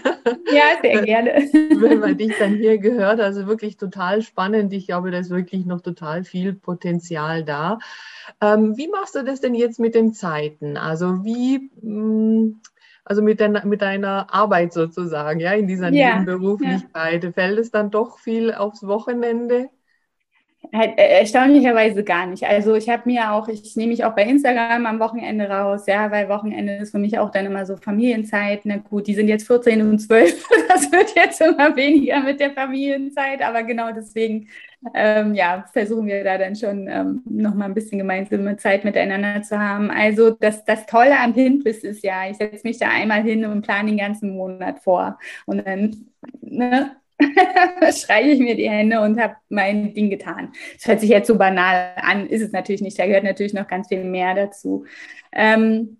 Ja, 0.51 0.63
sehr 0.81 1.03
gerne. 1.03 1.31
Wenn 1.53 1.99
man 1.99 2.17
dich 2.17 2.37
dann 2.37 2.57
hier 2.57 2.77
gehört. 2.77 3.21
Also 3.21 3.47
wirklich 3.47 3.77
total 3.77 4.21
spannend. 4.21 4.73
Ich 4.73 4.85
glaube, 4.85 5.11
da 5.11 5.19
ist 5.19 5.29
wirklich 5.29 5.65
noch 5.65 5.79
total 5.79 6.25
viel 6.25 6.53
Potenzial 6.53 7.45
da. 7.45 7.79
Ähm, 8.41 8.75
wie 8.75 8.89
machst 8.89 9.15
du 9.15 9.23
das 9.23 9.39
denn 9.39 9.55
jetzt 9.55 9.79
mit 9.79 9.95
den 9.95 10.13
Zeiten? 10.13 10.75
Also 10.75 11.23
wie, 11.23 11.71
mh, 11.81 12.03
mm, 12.03 12.61
also 13.05 13.21
mit, 13.21 13.39
deiner, 13.39 13.65
mit 13.65 13.81
deiner 13.81 14.33
Arbeit 14.33 14.73
sozusagen, 14.73 15.39
ja, 15.39 15.53
in 15.53 15.67
dieser 15.67 15.89
ja, 15.91 16.19
Nebenberuflichkeit. 16.19 17.23
Ja. 17.23 17.31
Fällt 17.31 17.59
es 17.59 17.71
dann 17.71 17.91
doch 17.91 18.19
viel 18.19 18.53
aufs 18.53 18.85
Wochenende? 18.85 19.69
Halt, 20.73 20.97
äh, 20.97 21.19
erstaunlicherweise 21.19 22.03
gar 22.03 22.27
nicht. 22.27 22.43
Also 22.45 22.75
ich 22.75 22.87
habe 22.87 23.03
mir 23.05 23.31
auch, 23.31 23.47
ich 23.47 23.75
nehme 23.75 23.89
mich 23.89 24.05
auch 24.05 24.15
bei 24.15 24.23
Instagram 24.23 24.85
am 24.85 24.99
Wochenende 24.99 25.49
raus, 25.49 25.85
ja, 25.87 26.11
weil 26.11 26.29
Wochenende 26.29 26.75
ist 26.75 26.91
für 26.91 26.99
mich 26.99 27.17
auch 27.17 27.31
dann 27.31 27.47
immer 27.47 27.65
so 27.65 27.75
Familienzeit. 27.77 28.61
Na 28.63 28.77
gut, 28.77 29.07
die 29.07 29.15
sind 29.15 29.27
jetzt 29.27 29.47
14 29.47 29.81
und 29.81 29.99
12, 29.99 30.47
das 30.69 30.91
wird 30.91 31.15
jetzt 31.15 31.41
immer 31.41 31.75
weniger 31.75 32.21
mit 32.21 32.39
der 32.39 32.51
Familienzeit, 32.51 33.41
aber 33.41 33.63
genau 33.63 33.91
deswegen, 33.91 34.47
ähm, 34.93 35.33
ja, 35.33 35.65
versuchen 35.73 36.05
wir 36.07 36.23
da 36.23 36.37
dann 36.37 36.55
schon 36.55 36.87
ähm, 36.87 37.23
nochmal 37.25 37.67
ein 37.67 37.73
bisschen 37.73 37.97
gemeinsame 37.97 38.55
Zeit 38.57 38.85
miteinander 38.85 39.41
zu 39.41 39.59
haben. 39.59 39.89
Also 39.89 40.29
das, 40.29 40.63
das 40.63 40.85
Tolle 40.85 41.19
am 41.19 41.33
Pinterest 41.33 41.83
ist 41.83 42.03
ja, 42.03 42.29
ich 42.29 42.37
setze 42.37 42.65
mich 42.65 42.77
da 42.77 42.87
einmal 42.89 43.23
hin 43.23 43.45
und 43.45 43.63
plane 43.63 43.89
den 43.89 43.97
ganzen 43.97 44.35
Monat 44.37 44.79
vor 44.79 45.17
und 45.47 45.65
dann 45.65 46.05
ne, 46.41 46.91
streiche 47.91 48.29
ich 48.29 48.39
mir 48.39 48.55
die 48.55 48.69
Hände 48.69 49.01
und 49.01 49.19
habe 49.19 49.35
mein 49.49 49.93
Ding 49.93 50.09
getan. 50.09 50.51
Das 50.75 50.87
hört 50.87 50.99
sich 50.99 51.09
jetzt 51.09 51.27
so 51.27 51.37
banal 51.37 51.93
an, 51.97 52.27
ist 52.27 52.41
es 52.41 52.51
natürlich 52.51 52.81
nicht. 52.81 52.99
Da 52.99 53.05
gehört 53.05 53.23
natürlich 53.23 53.53
noch 53.53 53.67
ganz 53.67 53.87
viel 53.87 54.03
mehr 54.03 54.35
dazu. 54.35 54.85
Ähm, 55.31 55.97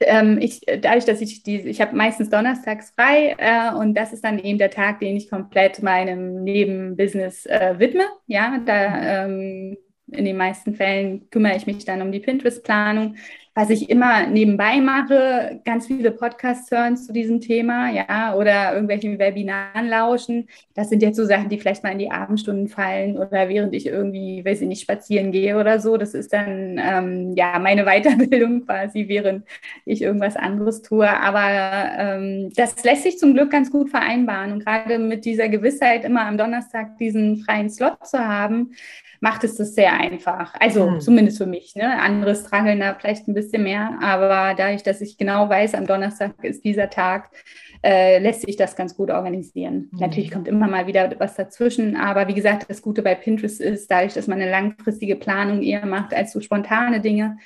ähm, 0.00 0.38
ich, 0.40 0.60
dadurch, 0.60 1.04
dass 1.04 1.20
ich 1.20 1.42
die, 1.42 1.60
ich 1.60 1.80
habe 1.80 1.96
meistens 1.96 2.30
donnerstags 2.30 2.90
frei 2.90 3.34
äh, 3.38 3.74
und 3.74 3.94
das 3.94 4.12
ist 4.12 4.24
dann 4.24 4.38
eben 4.38 4.58
der 4.58 4.70
Tag, 4.70 5.00
den 5.00 5.16
ich 5.16 5.28
komplett 5.28 5.82
meinem 5.82 6.44
Nebenbusiness 6.44 7.46
äh, 7.46 7.74
widme. 7.78 8.04
Ja, 8.26 8.58
da 8.64 9.24
ähm, 9.24 9.76
in 10.10 10.24
den 10.24 10.36
meisten 10.36 10.74
Fällen 10.74 11.28
kümmere 11.30 11.56
ich 11.56 11.66
mich 11.66 11.84
dann 11.84 12.02
um 12.02 12.12
die 12.12 12.20
Pinterest-Planung 12.20 13.16
was 13.58 13.70
ich 13.70 13.90
immer 13.90 14.28
nebenbei 14.28 14.80
mache, 14.80 15.60
ganz 15.64 15.88
viele 15.88 16.12
Podcasts 16.12 16.70
hören 16.70 16.96
zu 16.96 17.12
diesem 17.12 17.40
Thema, 17.40 17.90
ja, 17.90 18.36
oder 18.36 18.72
irgendwelchen 18.72 19.18
Webinaren 19.18 19.88
lauschen. 19.88 20.48
Das 20.74 20.90
sind 20.90 21.02
jetzt 21.02 21.16
so 21.16 21.24
Sachen, 21.24 21.48
die 21.48 21.58
vielleicht 21.58 21.82
mal 21.82 21.90
in 21.90 21.98
die 21.98 22.12
Abendstunden 22.12 22.68
fallen 22.68 23.18
oder 23.18 23.48
während 23.48 23.74
ich 23.74 23.86
irgendwie, 23.86 24.44
weiß 24.44 24.60
ich 24.60 24.68
nicht, 24.68 24.82
spazieren 24.82 25.32
gehe 25.32 25.58
oder 25.58 25.80
so. 25.80 25.96
Das 25.96 26.14
ist 26.14 26.32
dann 26.32 26.80
ähm, 26.80 27.34
ja 27.34 27.58
meine 27.58 27.84
Weiterbildung 27.84 28.64
quasi, 28.64 29.08
während 29.08 29.44
ich 29.84 30.02
irgendwas 30.02 30.36
anderes 30.36 30.82
tue. 30.82 31.08
Aber 31.08 31.90
ähm, 31.98 32.52
das 32.54 32.84
lässt 32.84 33.02
sich 33.02 33.18
zum 33.18 33.34
Glück 33.34 33.50
ganz 33.50 33.72
gut 33.72 33.90
vereinbaren. 33.90 34.52
Und 34.52 34.64
gerade 34.64 35.00
mit 35.00 35.24
dieser 35.24 35.48
Gewissheit, 35.48 36.04
immer 36.04 36.26
am 36.26 36.38
Donnerstag 36.38 36.96
diesen 36.98 37.38
freien 37.38 37.70
Slot 37.70 38.06
zu 38.06 38.20
haben, 38.20 38.70
macht 39.20 39.44
es 39.44 39.56
das 39.56 39.74
sehr 39.74 39.92
einfach. 39.92 40.54
Also 40.60 40.90
mhm. 40.90 41.00
zumindest 41.00 41.38
für 41.38 41.46
mich. 41.46 41.74
Ne? 41.74 42.00
Andere 42.00 42.34
strangeln 42.36 42.80
da 42.80 42.94
vielleicht 42.94 43.28
ein 43.28 43.34
bisschen 43.34 43.62
mehr, 43.62 43.98
aber 44.00 44.54
dadurch, 44.56 44.82
dass 44.82 45.00
ich 45.00 45.18
genau 45.18 45.48
weiß, 45.48 45.74
am 45.74 45.86
Donnerstag 45.86 46.32
ist 46.42 46.64
dieser 46.64 46.90
Tag, 46.90 47.30
äh, 47.82 48.18
lässt 48.18 48.42
sich 48.42 48.56
das 48.56 48.76
ganz 48.76 48.96
gut 48.96 49.10
organisieren. 49.10 49.88
Mhm. 49.92 49.98
Natürlich 49.98 50.30
kommt 50.30 50.48
immer 50.48 50.68
mal 50.68 50.86
wieder 50.86 51.10
was 51.18 51.36
dazwischen, 51.36 51.96
aber 51.96 52.28
wie 52.28 52.34
gesagt, 52.34 52.66
das 52.68 52.82
Gute 52.82 53.02
bei 53.02 53.14
Pinterest 53.14 53.60
ist, 53.60 53.90
dadurch, 53.90 54.14
dass 54.14 54.26
man 54.26 54.40
eine 54.40 54.50
langfristige 54.50 55.16
Planung 55.16 55.62
eher 55.62 55.86
macht 55.86 56.14
als 56.14 56.32
so 56.32 56.40
spontane 56.40 57.00
Dinge, 57.00 57.38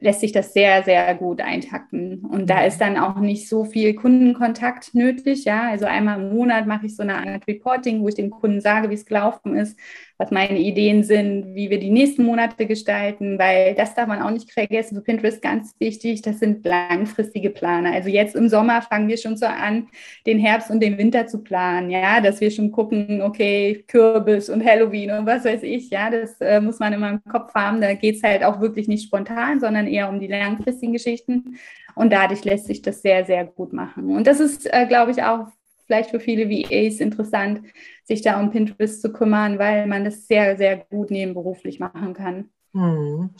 lässt 0.00 0.20
sich 0.20 0.32
das 0.32 0.52
sehr, 0.52 0.82
sehr 0.82 1.14
gut 1.14 1.40
eintakten. 1.40 2.24
Und 2.24 2.50
da 2.50 2.60
mhm. 2.60 2.66
ist 2.66 2.80
dann 2.80 2.96
auch 2.96 3.18
nicht 3.18 3.48
so 3.48 3.64
viel 3.64 3.94
Kundenkontakt 3.94 4.94
nötig. 4.94 5.44
Ja, 5.44 5.70
also 5.70 5.86
einmal 5.86 6.20
im 6.20 6.34
Monat 6.34 6.66
mache 6.66 6.86
ich 6.86 6.96
so 6.96 7.02
eine 7.02 7.16
Art 7.16 7.46
Reporting, 7.46 8.02
wo 8.02 8.08
ich 8.08 8.14
dem 8.14 8.30
Kunden 8.30 8.60
sage, 8.60 8.90
wie 8.90 8.94
es 8.94 9.06
gelaufen 9.06 9.56
ist, 9.56 9.78
was 10.18 10.30
meine 10.30 10.58
Ideen 10.58 11.04
sind, 11.04 11.54
wie 11.54 11.68
wir 11.68 11.78
die 11.78 11.90
nächsten 11.90 12.24
Monate 12.24 12.66
gestalten, 12.66 13.38
weil 13.38 13.74
das 13.74 13.94
darf 13.94 14.06
man 14.06 14.22
auch 14.22 14.30
nicht 14.30 14.50
vergessen. 14.50 14.96
Für 14.96 15.02
Pinterest 15.02 15.42
ganz 15.42 15.74
wichtig, 15.78 16.22
das 16.22 16.38
sind 16.38 16.64
langfristige 16.64 17.50
Pläne. 17.50 17.92
Also 17.92 18.08
jetzt 18.08 18.34
im 18.34 18.48
Sommer 18.48 18.80
fangen 18.80 19.08
wir 19.08 19.18
schon 19.18 19.36
so 19.36 19.46
an, 19.46 19.88
den 20.26 20.38
Herbst 20.38 20.70
und 20.70 20.80
den 20.80 20.96
Winter 20.96 21.26
zu 21.26 21.42
planen, 21.42 21.90
ja, 21.90 22.20
dass 22.20 22.40
wir 22.40 22.50
schon 22.50 22.72
gucken, 22.72 23.20
okay, 23.20 23.84
Kürbis 23.88 24.48
und 24.48 24.64
Halloween 24.64 25.10
und 25.10 25.26
was 25.26 25.44
weiß 25.44 25.62
ich, 25.62 25.90
ja, 25.90 26.10
das 26.10 26.40
äh, 26.40 26.60
muss 26.60 26.78
man 26.78 26.94
immer 26.94 27.10
im 27.10 27.24
Kopf 27.24 27.54
haben. 27.54 27.80
Da 27.80 27.92
geht 27.94 28.16
es 28.16 28.22
halt 28.22 28.42
auch 28.42 28.60
wirklich 28.60 28.88
nicht 28.88 29.04
spontan, 29.04 29.60
sondern 29.60 29.86
eher 29.86 30.08
um 30.08 30.18
die 30.18 30.28
langfristigen 30.28 30.94
Geschichten. 30.94 31.58
Und 31.94 32.12
dadurch 32.12 32.44
lässt 32.44 32.66
sich 32.66 32.82
das 32.82 33.00
sehr, 33.00 33.24
sehr 33.24 33.44
gut 33.44 33.72
machen. 33.72 34.10
Und 34.14 34.26
das 34.26 34.38
ist, 34.40 34.66
äh, 34.72 34.86
glaube 34.86 35.12
ich, 35.12 35.22
auch 35.22 35.46
vielleicht 35.86 36.10
für 36.10 36.20
viele 36.20 36.50
VAs 36.50 37.00
interessant, 37.00 37.62
sich 38.04 38.22
da 38.22 38.40
um 38.40 38.50
Pinterest 38.50 39.00
zu 39.00 39.12
kümmern, 39.12 39.58
weil 39.58 39.86
man 39.86 40.04
das 40.04 40.26
sehr, 40.26 40.56
sehr 40.56 40.76
gut 40.76 41.10
nebenberuflich 41.10 41.80
machen 41.80 42.14
kann. 42.14 42.50
Hm. 42.72 43.30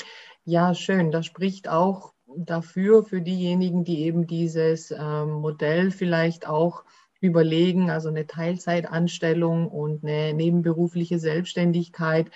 Ja, 0.44 0.74
schön. 0.74 1.10
Das 1.10 1.26
spricht 1.26 1.68
auch 1.68 2.14
dafür, 2.36 3.04
für 3.04 3.20
diejenigen, 3.20 3.84
die 3.84 4.02
eben 4.02 4.26
dieses 4.26 4.90
ähm, 4.90 5.32
Modell 5.32 5.90
vielleicht 5.90 6.48
auch 6.48 6.84
überlegen, 7.20 7.90
also 7.90 8.08
eine 8.08 8.26
Teilzeitanstellung 8.26 9.68
und 9.68 10.04
eine 10.04 10.34
nebenberufliche 10.34 11.18
Selbstständigkeit, 11.18 12.30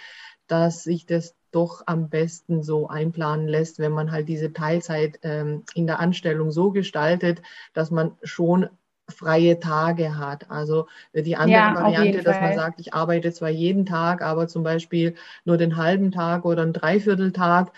dass 0.46 0.83
sich 0.83 1.07
das 1.07 1.37
doch 1.53 1.83
am 1.87 2.09
besten 2.09 2.62
so 2.62 2.88
einplanen 2.88 3.49
lässt, 3.49 3.79
wenn 3.79 3.92
man 3.92 4.11
halt 4.11 4.29
diese 4.29 4.53
Teilzeit 4.53 5.18
ähm, 5.23 5.64
in 5.75 5.87
der 5.87 6.01
Anstellung 6.01 6.51
so 6.51 6.70
gestaltet, 6.70 7.42
dass 7.75 7.90
man 7.90 8.16
schon 8.23 8.68
freie 9.11 9.61
Tage 9.61 10.18
hat. 10.18 10.51
Also 10.51 10.87
äh, 11.12 11.23
die 11.23 11.37
andere 11.37 11.59
ja, 11.59 11.75
Variante, 11.75 12.23
dass 12.23 12.40
man 12.40 12.55
sagt, 12.55 12.81
ich 12.81 12.94
arbeite 12.94 13.33
zwar 13.33 13.51
jeden 13.51 13.87
Tag, 13.87 14.23
aber 14.23 14.49
zum 14.49 14.62
Beispiel 14.62 15.14
nur 15.44 15.57
den 15.57 15.77
halben 15.77 16.11
Tag 16.11 16.44
oder 16.44 16.62
einen 16.62 16.73
Dreivierteltag. 16.73 17.73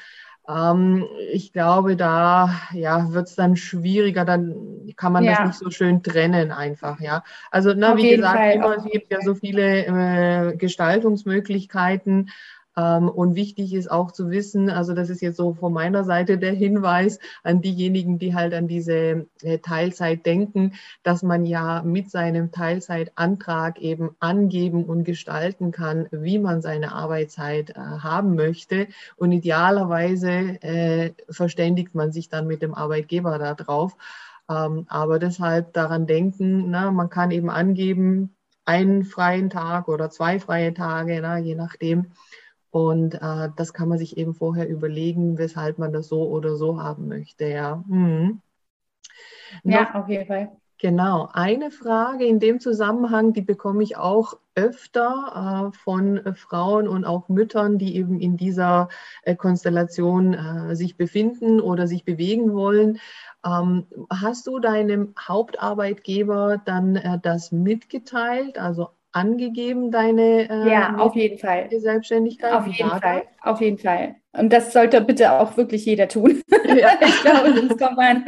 Ähm, 0.49 1.07
ich 1.33 1.53
glaube, 1.53 1.97
da 1.97 2.51
ja, 2.73 3.13
wird 3.13 3.29
es 3.29 3.37
dann 3.37 3.57
schwieriger, 3.57 4.25
dann 4.25 4.55
kann 4.97 5.13
man 5.13 5.25
ja. 5.25 5.37
das 5.37 5.47
nicht 5.47 5.59
so 5.59 5.71
schön 5.71 6.03
trennen 6.03 6.51
einfach, 6.51 7.01
ja. 7.01 7.23
Also, 7.51 7.73
na, 7.77 7.97
wie 7.97 8.17
gesagt, 8.17 8.55
immer, 8.55 8.77
es 8.77 8.85
gibt 8.85 9.13
ja 9.13 9.21
so 9.21 9.35
viele 9.35 9.87
äh, 9.87 10.57
Gestaltungsmöglichkeiten. 10.57 12.31
Ähm, 12.77 13.09
und 13.09 13.35
wichtig 13.35 13.75
ist 13.75 13.91
auch 13.91 14.13
zu 14.13 14.31
wissen, 14.31 14.71
also 14.71 14.95
das 14.95 15.11
ist 15.11 15.21
jetzt 15.21 15.37
so 15.37 15.55
von 15.55 15.73
meiner 15.73 16.05
Seite 16.05 16.39
der 16.39 16.53
Hinweis 16.53 17.19
an 17.43 17.61
diejenigen, 17.61 18.19
die 18.19 18.35
halt 18.35 18.55
an 18.55 18.69
diese 18.69 19.27
äh, 19.43 19.59
Teilzeit 19.59 20.25
denken, 20.25 20.75
dass 21.03 21.23
man 21.23 21.45
ja 21.45 21.83
mit 21.83 22.11
seinem 22.11 22.51
Teilzeitantrag 22.51 23.79
eben 23.81 24.17
angeben 24.21 24.85
und 24.85 25.05
gestalten 25.05 25.71
kann, 25.71 26.09
wie 26.11 26.39
man 26.39 26.63
seine 26.63 26.93
Arbeitszeit 26.93 27.71
äh, 27.71 27.75
haben 27.75 28.35
möchte. 28.37 28.87
Und 29.17 29.33
idealerweise 29.33 30.31
äh, 30.63 31.13
verständigt 31.29 31.95
man 31.95 32.13
sich 32.13 32.29
dann 32.29 32.47
mit 32.47 32.63
dem 32.63 32.75
Arbeitgeber 32.75 33.39
darauf. 33.39 33.97
Ähm, 34.49 34.87
aber 34.89 35.19
deshalb 35.19 35.73
daran 35.73 36.07
denken, 36.07 36.71
na, 36.71 36.91
man 36.91 37.11
kann 37.11 37.31
eben 37.31 37.51
angeben, 37.51 38.35
einen 38.65 39.05
freien 39.05 39.51
Tag 39.51 39.89
oder 39.89 40.11
zwei 40.11 40.39
freie 40.39 40.73
Tage, 40.73 41.19
na, 41.21 41.39
je 41.39 41.55
nachdem. 41.55 42.13
Und 42.73 43.15
äh, 43.17 43.51
das 43.55 43.75
kann 43.75 43.91
man 43.91 43.99
sich 43.99 44.17
eben 44.17 44.35
vorher 44.35 44.67
überlegen, 44.67 45.37
weshalb 45.37 45.79
man 45.79 45.93
das 45.93 46.09
so 46.09 46.27
oder 46.29 46.57
so 46.57 46.83
haben 46.83 47.07
möchte. 47.07 47.45
Ja, 47.47 47.85
mhm. 47.87 48.41
ja 49.63 49.95
auf 49.95 50.09
jeden 50.09 50.27
Fall. 50.27 50.57
Genau. 50.79 51.29
Eine 51.33 51.71
Frage 51.71 52.25
in 52.25 52.41
dem 52.41 52.59
Zusammenhang, 52.59 53.35
die 53.35 53.43
bekomme 53.43 53.85
ich 53.85 53.99
auch 53.99 54.39
öfter 54.55 55.71
äh, 55.71 55.77
von 55.77 56.17
äh, 56.17 56.35
Frauen 56.35 56.89
und 56.89 57.05
auch 57.05 57.29
Müttern, 57.29 57.77
die 57.77 57.95
eben 57.95 58.19
in 58.19 58.39
dieser 58.39 58.89
äh, 59.23 59.37
Konstellation 59.37 60.33
äh, 60.33 60.75
sich 60.75 60.97
befinden 60.97 61.61
oder 61.61 61.87
sich 61.87 62.05
bewegen 62.05 62.55
wollen. 62.55 62.99
Ähm, 63.45 63.87
hast 64.11 64.47
du 64.47 64.59
deinem 64.61 65.15
Hauptarbeitgeber 65.21 66.61
dann 66.65 66.97
äh, 66.97 67.19
das 67.23 67.53
mitgeteilt, 67.53 68.59
also 68.59 68.89
angegeben, 69.13 69.91
deine 69.91 70.49
äh, 70.49 70.71
ja, 70.71 70.97
auf 70.97 71.15
jeden 71.15 71.39
Fall. 71.39 71.69
Selbstständigkeit? 71.71 72.53
Auf 72.53 72.67
jeden 72.67 72.91
Fall, 72.91 73.23
auf 73.43 73.61
jeden 73.61 73.79
Fall. 73.79 74.17
Und 74.35 74.51
das 74.53 74.73
sollte 74.73 75.01
bitte 75.03 75.33
auch 75.33 75.57
wirklich 75.57 75.85
jeder 75.85 76.09
tun. 76.09 76.43
Ja. 76.65 76.93
ich 77.03 77.21
glaube, 77.21 77.97
man, 77.97 78.25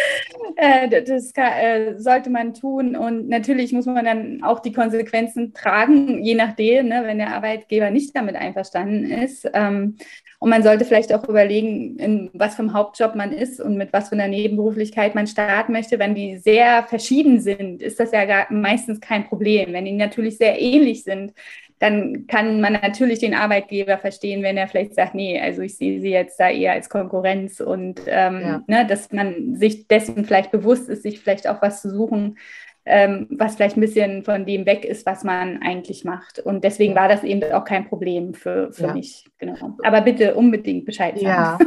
äh, 0.56 1.02
das 1.02 1.32
kann, 1.32 1.52
äh, 1.52 1.98
sollte 1.98 2.28
man 2.28 2.52
tun. 2.52 2.94
Und 2.94 3.26
natürlich 3.26 3.72
muss 3.72 3.86
man 3.86 4.04
dann 4.04 4.42
auch 4.42 4.60
die 4.60 4.72
Konsequenzen 4.72 5.54
tragen, 5.54 6.22
je 6.22 6.34
nachdem, 6.34 6.88
ne, 6.88 7.02
wenn 7.06 7.16
der 7.16 7.34
Arbeitgeber 7.34 7.90
nicht 7.90 8.14
damit 8.14 8.36
einverstanden 8.36 9.10
ist. 9.10 9.48
Ähm, 9.54 9.96
und 10.38 10.50
man 10.50 10.62
sollte 10.62 10.84
vielleicht 10.84 11.14
auch 11.14 11.26
überlegen, 11.26 11.98
in 11.98 12.30
was 12.34 12.56
für 12.56 12.62
einem 12.62 12.74
Hauptjob 12.74 13.14
man 13.14 13.32
ist 13.32 13.60
und 13.60 13.78
mit 13.78 13.94
was 13.94 14.10
für 14.10 14.14
einer 14.14 14.28
Nebenberuflichkeit 14.28 15.14
man 15.14 15.26
starten 15.26 15.72
möchte. 15.72 15.98
Wenn 15.98 16.14
die 16.14 16.36
sehr 16.36 16.82
verschieden 16.82 17.40
sind, 17.40 17.80
ist 17.80 17.98
das 17.98 18.12
ja 18.12 18.26
gar, 18.26 18.52
meistens 18.52 19.00
kein 19.00 19.26
Problem. 19.26 19.72
Wenn 19.72 19.86
die 19.86 19.92
natürlich 19.92 20.36
sehr 20.36 20.60
ähnlich 20.60 21.04
sind, 21.04 21.32
dann 21.78 22.26
kann 22.26 22.60
man 22.60 22.72
natürlich 22.74 23.18
den 23.18 23.34
Arbeitgeber 23.34 23.98
verstehen, 23.98 24.42
wenn 24.42 24.56
er 24.56 24.68
vielleicht 24.68 24.94
sagt, 24.94 25.14
nee, 25.14 25.40
also 25.40 25.62
ich 25.62 25.76
sehe 25.76 26.00
sie 26.00 26.10
jetzt 26.10 26.40
da 26.40 26.48
eher 26.48 26.72
als 26.72 26.88
Konkurrenz 26.88 27.60
und 27.60 28.00
ähm, 28.06 28.40
ja. 28.40 28.62
ne, 28.66 28.86
dass 28.86 29.12
man 29.12 29.56
sich 29.56 29.86
dessen 29.86 30.24
vielleicht 30.24 30.50
bewusst 30.50 30.88
ist, 30.88 31.02
sich 31.02 31.20
vielleicht 31.20 31.46
auch 31.46 31.60
was 31.60 31.82
zu 31.82 31.90
suchen, 31.90 32.38
ähm, 32.86 33.26
was 33.30 33.56
vielleicht 33.56 33.76
ein 33.76 33.80
bisschen 33.80 34.22
von 34.22 34.46
dem 34.46 34.64
weg 34.64 34.84
ist, 34.84 35.04
was 35.04 35.24
man 35.24 35.60
eigentlich 35.60 36.04
macht. 36.04 36.38
Und 36.38 36.64
deswegen 36.64 36.94
war 36.94 37.08
das 37.08 37.24
eben 37.24 37.42
auch 37.52 37.64
kein 37.64 37.86
Problem 37.88 38.32
für, 38.32 38.72
für 38.72 38.86
ja. 38.86 38.92
mich. 38.94 39.26
Genau. 39.38 39.76
Aber 39.82 40.00
bitte 40.00 40.34
unbedingt 40.34 40.86
Bescheid 40.86 41.18
sagen. 41.18 41.26
Ja. 41.26 41.58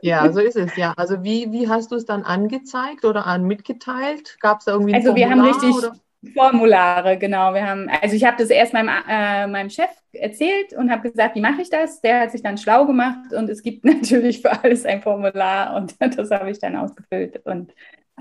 ja, 0.02 0.32
so 0.32 0.40
ist 0.40 0.56
es, 0.56 0.76
ja. 0.76 0.94
Also 0.96 1.24
wie, 1.24 1.52
wie 1.52 1.68
hast 1.68 1.90
du 1.90 1.96
es 1.96 2.06
dann 2.06 2.22
angezeigt 2.22 3.04
oder 3.04 3.26
an 3.26 3.44
mitgeteilt? 3.44 4.38
Gab 4.40 4.60
es 4.60 4.66
da 4.66 4.72
irgendwie 4.72 4.92
ein 4.92 4.96
Also 4.96 5.08
Formular, 5.08 5.30
wir 5.30 5.36
haben 5.36 5.46
richtig 5.46 5.74
oder? 5.74 5.92
Formulare, 6.34 7.16
genau. 7.16 7.54
Wir 7.54 7.66
haben, 7.66 7.88
also 8.02 8.16
ich 8.16 8.24
habe 8.24 8.36
das 8.38 8.50
erst 8.50 8.72
meinem, 8.72 8.90
äh, 9.08 9.46
meinem 9.46 9.70
Chef 9.70 9.90
erzählt 10.12 10.72
und 10.76 10.90
habe 10.90 11.10
gesagt, 11.10 11.36
wie 11.36 11.40
mache 11.40 11.62
ich 11.62 11.70
das? 11.70 12.00
Der 12.00 12.20
hat 12.20 12.32
sich 12.32 12.42
dann 12.42 12.58
schlau 12.58 12.86
gemacht 12.86 13.32
und 13.32 13.48
es 13.48 13.62
gibt 13.62 13.84
natürlich 13.84 14.42
für 14.42 14.62
alles 14.62 14.84
ein 14.84 15.02
Formular 15.02 15.76
und 15.76 15.94
das 16.18 16.30
habe 16.30 16.50
ich 16.50 16.58
dann 16.58 16.76
ausgefüllt 16.76 17.40
und 17.44 17.72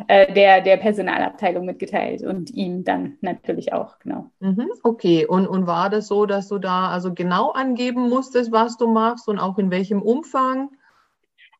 äh, 0.07 0.31
der, 0.31 0.61
der 0.61 0.77
Personalabteilung 0.77 1.65
mitgeteilt 1.65 2.21
und 2.21 2.51
ihm 2.51 2.83
dann 2.83 3.17
natürlich 3.21 3.73
auch, 3.73 3.97
genau. 3.97 4.29
Mhm, 4.39 4.69
okay, 4.83 5.25
und, 5.25 5.47
und 5.47 5.65
war 5.65 5.89
das 5.89 6.07
so, 6.07 6.27
dass 6.27 6.47
du 6.49 6.59
da 6.59 6.89
also 6.89 7.15
genau 7.15 7.49
angeben 7.51 8.09
musstest, 8.09 8.51
was 8.51 8.77
du 8.77 8.87
machst 8.87 9.27
und 9.27 9.39
auch 9.39 9.57
in 9.57 9.71
welchem 9.71 10.03
Umfang? 10.03 10.69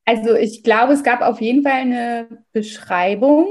Also 0.05 0.35
ich 0.35 0.63
glaube, 0.63 0.93
es 0.93 1.03
gab 1.03 1.21
auf 1.21 1.41
jeden 1.41 1.63
Fall 1.63 1.81
eine 1.81 2.27
Beschreibung, 2.53 3.47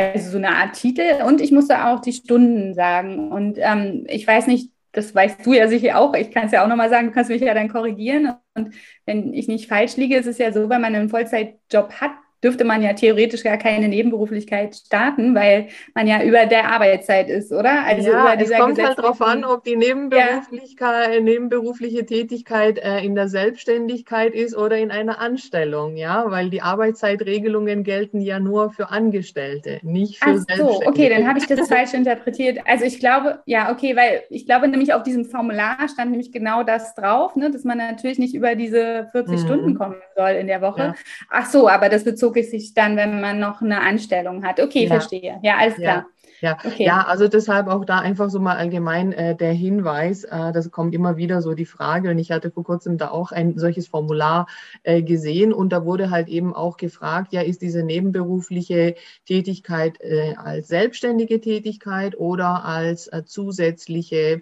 also 0.00 0.30
so 0.30 0.38
eine 0.38 0.50
Art 0.56 0.74
Titel 0.74 1.22
und 1.26 1.40
ich 1.40 1.52
musste 1.52 1.86
auch 1.86 2.00
die 2.00 2.12
Stunden 2.12 2.74
sagen. 2.74 3.30
Und 3.30 3.58
ähm, 3.60 4.04
ich 4.08 4.26
weiß 4.26 4.46
nicht, 4.46 4.70
das 4.92 5.14
weißt 5.14 5.44
du 5.46 5.52
ja 5.52 5.68
sicher 5.68 5.98
auch, 5.98 6.14
ich 6.14 6.30
kann 6.30 6.46
es 6.46 6.52
ja 6.52 6.64
auch 6.64 6.68
nochmal 6.68 6.90
sagen, 6.90 7.08
du 7.08 7.12
kannst 7.12 7.30
mich 7.30 7.42
ja 7.42 7.54
dann 7.54 7.68
korrigieren. 7.68 8.34
Und 8.54 8.74
wenn 9.06 9.32
ich 9.34 9.48
nicht 9.48 9.68
falsch 9.68 9.96
liege, 9.96 10.16
ist 10.16 10.26
es 10.26 10.38
ja 10.38 10.52
so, 10.52 10.68
wenn 10.68 10.80
man 10.80 10.94
einen 10.94 11.08
Vollzeitjob 11.08 11.92
hat, 12.00 12.12
dürfte 12.42 12.64
man 12.64 12.82
ja 12.82 12.92
theoretisch 12.94 13.42
gar 13.42 13.58
keine 13.58 13.88
Nebenberuflichkeit 13.88 14.74
starten, 14.74 15.34
weil 15.34 15.68
man 15.94 16.06
ja 16.06 16.22
über 16.22 16.46
der 16.46 16.70
Arbeitszeit 16.70 17.28
ist, 17.28 17.52
oder? 17.52 17.84
Also 17.84 18.10
ja, 18.10 18.34
es 18.34 18.50
kommt 18.50 18.82
halt 18.82 18.98
darauf 18.98 19.20
an, 19.20 19.44
ob 19.44 19.64
die 19.64 19.76
Nebenberuflichkeit, 19.76 21.14
ja. 21.14 21.20
nebenberufliche 21.20 22.06
Tätigkeit 22.06 22.78
äh, 22.78 23.00
in 23.00 23.14
der 23.14 23.28
Selbstständigkeit 23.28 24.34
ist 24.34 24.56
oder 24.56 24.78
in 24.78 24.90
einer 24.90 25.20
Anstellung, 25.20 25.96
ja, 25.96 26.30
weil 26.30 26.50
die 26.50 26.62
Arbeitszeitregelungen 26.62 27.84
gelten 27.84 28.20
ja 28.20 28.40
nur 28.40 28.70
für 28.70 28.90
Angestellte, 28.90 29.80
nicht 29.82 30.22
für 30.22 30.30
Ach 30.30 30.34
so, 30.34 30.44
Selbstständige. 30.48 30.88
okay, 30.88 31.08
dann 31.10 31.28
habe 31.28 31.38
ich 31.38 31.46
das 31.46 31.68
falsch 31.68 31.92
interpretiert. 31.92 32.58
Also 32.66 32.84
ich 32.84 32.98
glaube, 32.98 33.40
ja, 33.44 33.70
okay, 33.70 33.96
weil 33.96 34.22
ich 34.30 34.46
glaube 34.46 34.68
nämlich 34.68 34.94
auf 34.94 35.02
diesem 35.02 35.24
Formular 35.26 35.76
stand 35.92 36.10
nämlich 36.10 36.32
genau 36.32 36.62
das 36.62 36.94
drauf, 36.94 37.36
ne, 37.36 37.50
dass 37.50 37.64
man 37.64 37.78
natürlich 37.78 38.18
nicht 38.18 38.34
über 38.34 38.54
diese 38.54 39.08
40 39.12 39.34
mhm. 39.34 39.38
Stunden 39.44 39.74
kommen 39.74 39.96
soll 40.16 40.30
in 40.30 40.46
der 40.46 40.62
Woche. 40.62 40.80
Ja. 40.80 40.94
Ach 41.28 41.46
so, 41.46 41.68
aber 41.68 41.88
das 41.88 42.04
bezog 42.04 42.29
bezog 42.30 42.36
es 42.36 42.50
sich 42.50 42.74
dann, 42.74 42.96
wenn 42.96 43.20
man 43.20 43.38
noch 43.38 43.60
eine 43.60 43.80
Anstellung 43.80 44.44
hat. 44.44 44.60
Okay, 44.60 44.84
ja. 44.84 44.88
verstehe. 44.88 45.38
Ja, 45.42 45.56
alles 45.58 45.76
klar. 45.76 46.06
Ja, 46.42 46.56
okay. 46.64 46.86
ja, 46.86 47.04
also 47.04 47.28
deshalb 47.28 47.68
auch 47.68 47.84
da 47.84 47.98
einfach 47.98 48.30
so 48.30 48.40
mal 48.40 48.56
allgemein 48.56 49.12
äh, 49.12 49.36
der 49.36 49.52
Hinweis, 49.52 50.24
äh, 50.24 50.52
das 50.54 50.70
kommt 50.70 50.94
immer 50.94 51.18
wieder 51.18 51.42
so 51.42 51.52
die 51.52 51.66
Frage 51.66 52.08
und 52.08 52.18
ich 52.18 52.30
hatte 52.30 52.50
vor 52.50 52.64
kurzem 52.64 52.96
da 52.96 53.10
auch 53.10 53.30
ein 53.30 53.58
solches 53.58 53.88
Formular 53.88 54.46
äh, 54.82 55.02
gesehen 55.02 55.52
und 55.52 55.70
da 55.70 55.84
wurde 55.84 56.08
halt 56.08 56.28
eben 56.28 56.54
auch 56.54 56.78
gefragt, 56.78 57.34
ja, 57.34 57.42
ist 57.42 57.60
diese 57.60 57.82
nebenberufliche 57.82 58.94
Tätigkeit 59.26 60.00
äh, 60.00 60.34
als 60.34 60.68
selbstständige 60.68 61.42
Tätigkeit 61.42 62.16
oder 62.16 62.64
als 62.64 63.06
äh, 63.08 63.22
zusätzliche 63.26 64.40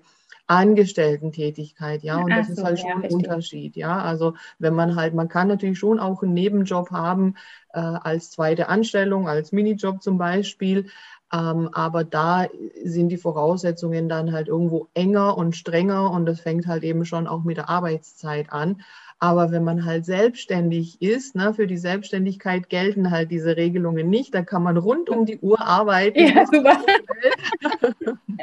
Angestellten-Tätigkeit, 0.48 2.02
ja, 2.02 2.16
und 2.16 2.30
das 2.30 2.46
so, 2.46 2.54
ist 2.54 2.64
halt 2.64 2.78
schon 2.80 2.88
ja, 2.88 2.96
ein 2.96 3.12
Unterschied, 3.12 3.76
ja. 3.76 4.00
Also 4.00 4.34
wenn 4.58 4.74
man 4.74 4.96
halt, 4.96 5.12
man 5.14 5.28
kann 5.28 5.46
natürlich 5.46 5.78
schon 5.78 6.00
auch 6.00 6.22
einen 6.22 6.32
Nebenjob 6.32 6.90
haben 6.90 7.34
äh, 7.72 7.78
als 7.80 8.30
zweite 8.30 8.68
Anstellung, 8.68 9.28
als 9.28 9.52
Minijob 9.52 10.02
zum 10.02 10.18
Beispiel, 10.18 10.86
Ähm, 11.32 11.68
aber 11.74 12.04
da 12.04 12.46
sind 12.84 13.10
die 13.10 13.18
Voraussetzungen 13.18 14.08
dann 14.08 14.32
halt 14.32 14.48
irgendwo 14.48 14.88
enger 14.94 15.36
und 15.36 15.54
strenger 15.56 16.10
und 16.10 16.24
das 16.24 16.40
fängt 16.40 16.66
halt 16.66 16.84
eben 16.84 17.04
schon 17.04 17.26
auch 17.26 17.44
mit 17.44 17.58
der 17.58 17.68
Arbeitszeit 17.68 18.50
an. 18.50 18.82
Aber 19.20 19.50
wenn 19.50 19.64
man 19.64 19.84
halt 19.84 20.04
selbstständig 20.06 21.02
ist, 21.02 21.34
ne, 21.34 21.52
für 21.52 21.66
die 21.66 21.76
Selbstständigkeit 21.76 22.68
gelten 22.70 23.10
halt 23.10 23.30
diese 23.30 23.56
Regelungen 23.56 24.08
nicht. 24.08 24.32
Da 24.34 24.42
kann 24.42 24.62
man 24.62 24.76
rund 24.76 25.10
um 25.10 25.26
die 25.26 25.38
Uhr 25.40 25.60
arbeiten. 25.60 26.18
Ja, 26.20 26.46
super. 26.46 26.78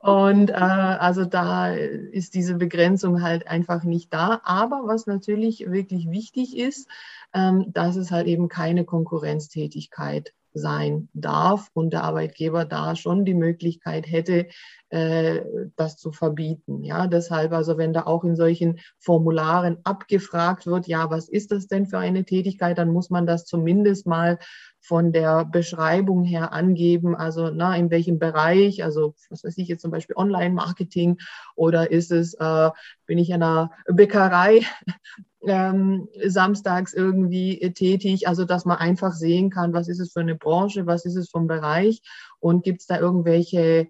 Und 0.00 0.50
äh, 0.50 0.54
also 0.54 1.24
da 1.24 1.72
ist 1.74 2.34
diese 2.34 2.54
Begrenzung 2.56 3.22
halt 3.22 3.46
einfach 3.48 3.84
nicht 3.84 4.12
da. 4.12 4.40
Aber 4.44 4.82
was 4.86 5.06
natürlich 5.06 5.70
wirklich 5.70 6.10
wichtig 6.10 6.56
ist, 6.58 6.88
dass 7.32 7.96
es 7.96 8.10
halt 8.10 8.26
eben 8.26 8.48
keine 8.48 8.84
Konkurrenztätigkeit 8.84 10.32
sein 10.54 11.08
darf 11.14 11.70
und 11.72 11.92
der 11.92 12.04
Arbeitgeber 12.04 12.64
da 12.64 12.96
schon 12.96 13.24
die 13.24 13.34
Möglichkeit 13.34 14.06
hätte, 14.06 14.48
äh, 14.90 15.40
das 15.76 15.96
zu 15.96 16.12
verbieten. 16.12 16.84
Ja, 16.84 17.06
deshalb 17.06 17.52
also, 17.52 17.78
wenn 17.78 17.92
da 17.92 18.02
auch 18.02 18.24
in 18.24 18.36
solchen 18.36 18.80
Formularen 18.98 19.78
abgefragt 19.84 20.66
wird, 20.66 20.86
ja, 20.86 21.10
was 21.10 21.28
ist 21.28 21.52
das 21.52 21.66
denn 21.66 21.86
für 21.86 21.98
eine 21.98 22.24
Tätigkeit, 22.24 22.76
dann 22.78 22.92
muss 22.92 23.10
man 23.10 23.26
das 23.26 23.46
zumindest 23.46 24.06
mal 24.06 24.38
von 24.82 25.12
der 25.12 25.44
Beschreibung 25.44 26.24
her 26.24 26.52
angeben, 26.52 27.14
also 27.14 27.50
na, 27.50 27.76
in 27.76 27.90
welchem 27.90 28.18
Bereich, 28.18 28.82
also 28.82 29.14
was 29.30 29.44
weiß 29.44 29.56
ich 29.58 29.68
jetzt 29.68 29.82
zum 29.82 29.92
Beispiel 29.92 30.16
Online-Marketing 30.16 31.18
oder 31.54 31.90
ist 31.90 32.10
es, 32.10 32.34
äh, 32.34 32.70
bin 33.06 33.18
ich 33.18 33.30
in 33.30 33.36
einer 33.36 33.70
Bäckerei 33.86 34.62
ähm, 35.46 36.08
samstags 36.26 36.94
irgendwie 36.94 37.72
tätig, 37.74 38.26
also 38.26 38.44
dass 38.44 38.64
man 38.64 38.78
einfach 38.78 39.12
sehen 39.12 39.50
kann, 39.50 39.72
was 39.72 39.86
ist 39.86 40.00
es 40.00 40.12
für 40.12 40.20
eine 40.20 40.34
Branche, 40.34 40.84
was 40.86 41.04
ist 41.04 41.16
es 41.16 41.30
vom 41.30 41.46
Bereich 41.46 42.02
und 42.40 42.64
gibt 42.64 42.80
es 42.80 42.86
da 42.86 42.98
irgendwelche 42.98 43.86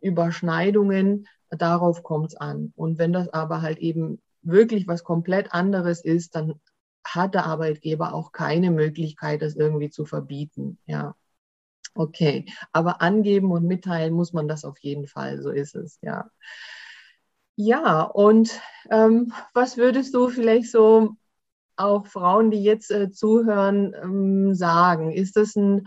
Überschneidungen, 0.00 1.28
darauf 1.50 2.02
kommt 2.02 2.32
es 2.32 2.36
an. 2.36 2.72
Und 2.74 2.98
wenn 2.98 3.12
das 3.12 3.28
aber 3.28 3.62
halt 3.62 3.78
eben 3.78 4.20
wirklich 4.42 4.88
was 4.88 5.04
komplett 5.04 5.52
anderes 5.52 6.04
ist, 6.04 6.34
dann 6.34 6.54
hat 7.04 7.34
der 7.34 7.46
Arbeitgeber 7.46 8.14
auch 8.14 8.32
keine 8.32 8.70
Möglichkeit, 8.70 9.42
das 9.42 9.56
irgendwie 9.56 9.90
zu 9.90 10.04
verbieten. 10.04 10.78
Ja. 10.86 11.14
Okay, 11.94 12.46
aber 12.72 13.02
angeben 13.02 13.50
und 13.50 13.64
mitteilen 13.66 14.12
muss 14.14 14.32
man 14.32 14.46
das 14.48 14.64
auf 14.64 14.78
jeden 14.78 15.06
Fall, 15.06 15.42
so 15.42 15.50
ist 15.50 15.74
es, 15.74 15.98
ja. 16.02 16.30
Ja, 17.56 18.02
und 18.02 18.58
ähm, 18.90 19.32
was 19.52 19.76
würdest 19.76 20.14
du 20.14 20.28
vielleicht 20.28 20.70
so 20.70 21.16
auch 21.76 22.06
Frauen, 22.06 22.50
die 22.50 22.62
jetzt 22.62 22.90
äh, 22.90 23.10
zuhören, 23.10 23.94
ähm, 24.02 24.54
sagen? 24.54 25.12
Ist 25.12 25.36
das 25.36 25.56
ein 25.56 25.86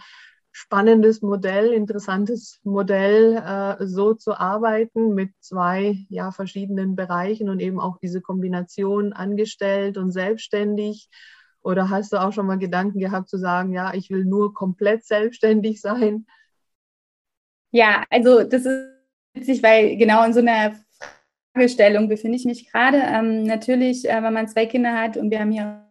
spannendes 0.54 1.24
Modell, 1.24 1.74
interessantes 1.74 2.60
Modell, 2.63 3.36
äh, 3.36 3.88
so 3.88 4.13
zu 4.13 4.39
arbeiten 4.39 5.16
mit 5.16 5.32
zwei 5.39 5.98
ja, 6.10 6.32
verschiedenen 6.32 6.96
Bereichen 6.96 7.50
und 7.50 7.60
eben 7.60 7.80
auch 7.80 7.98
diese 7.98 8.22
Kombination 8.22 9.13
angestellt 9.13 9.98
und 9.98 10.12
selbstständig? 10.12 11.10
Oder 11.63 11.89
hast 11.89 12.13
du 12.13 12.18
auch 12.18 12.32
schon 12.32 12.46
mal 12.46 12.60
Gedanken 12.60 13.00
gehabt 13.00 13.30
zu 13.30 13.38
sagen, 13.38 13.74
ja, 13.74 13.94
ich 13.96 14.12
will 14.12 14.26
nur 14.26 14.54
komplett 14.54 15.06
selbstständig 15.06 15.82
sein? 15.82 16.28
Ja, 17.72 18.06
also 18.12 18.44
das 18.44 18.66
ist 18.66 18.89
witzig, 19.34 19.63
weil 19.63 19.98
genau 19.98 20.24
in 20.24 20.34
so 20.34 20.39
einer 20.39 20.76
Fragestellung 21.52 22.08
befinde 22.10 22.38
ich 22.38 22.46
mich 22.46 22.72
gerade. 22.72 22.98
Ähm, 23.00 23.42
natürlich, 23.44 24.08
äh, 24.08 24.22
wenn 24.22 24.34
man 24.34 24.48
zwei 24.48 24.68
Kinder 24.68 24.94
hat 24.94 25.18
und 25.18 25.32
wir 25.32 25.39
haben 25.39 25.52
hier 25.52 25.89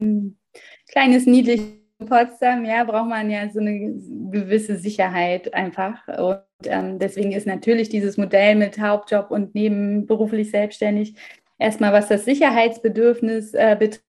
ein 0.00 0.38
kleines, 0.86 1.24
niedliches 1.24 1.81
Potsdam, 2.02 2.64
ja, 2.64 2.84
braucht 2.84 3.08
man 3.08 3.30
ja 3.30 3.48
so 3.50 3.60
eine 3.60 3.94
gewisse 4.30 4.76
Sicherheit 4.76 5.52
einfach. 5.54 6.06
Und 6.08 6.40
ähm, 6.64 6.98
deswegen 6.98 7.32
ist 7.32 7.46
natürlich 7.46 7.88
dieses 7.88 8.16
Modell 8.16 8.54
mit 8.54 8.80
Hauptjob 8.80 9.30
und 9.30 9.54
nebenberuflich 9.54 10.50
selbstständig 10.50 11.14
erstmal, 11.58 11.92
was 11.92 12.08
das 12.08 12.24
Sicherheitsbedürfnis 12.24 13.54
äh, 13.54 13.76
betrifft, 13.78 14.04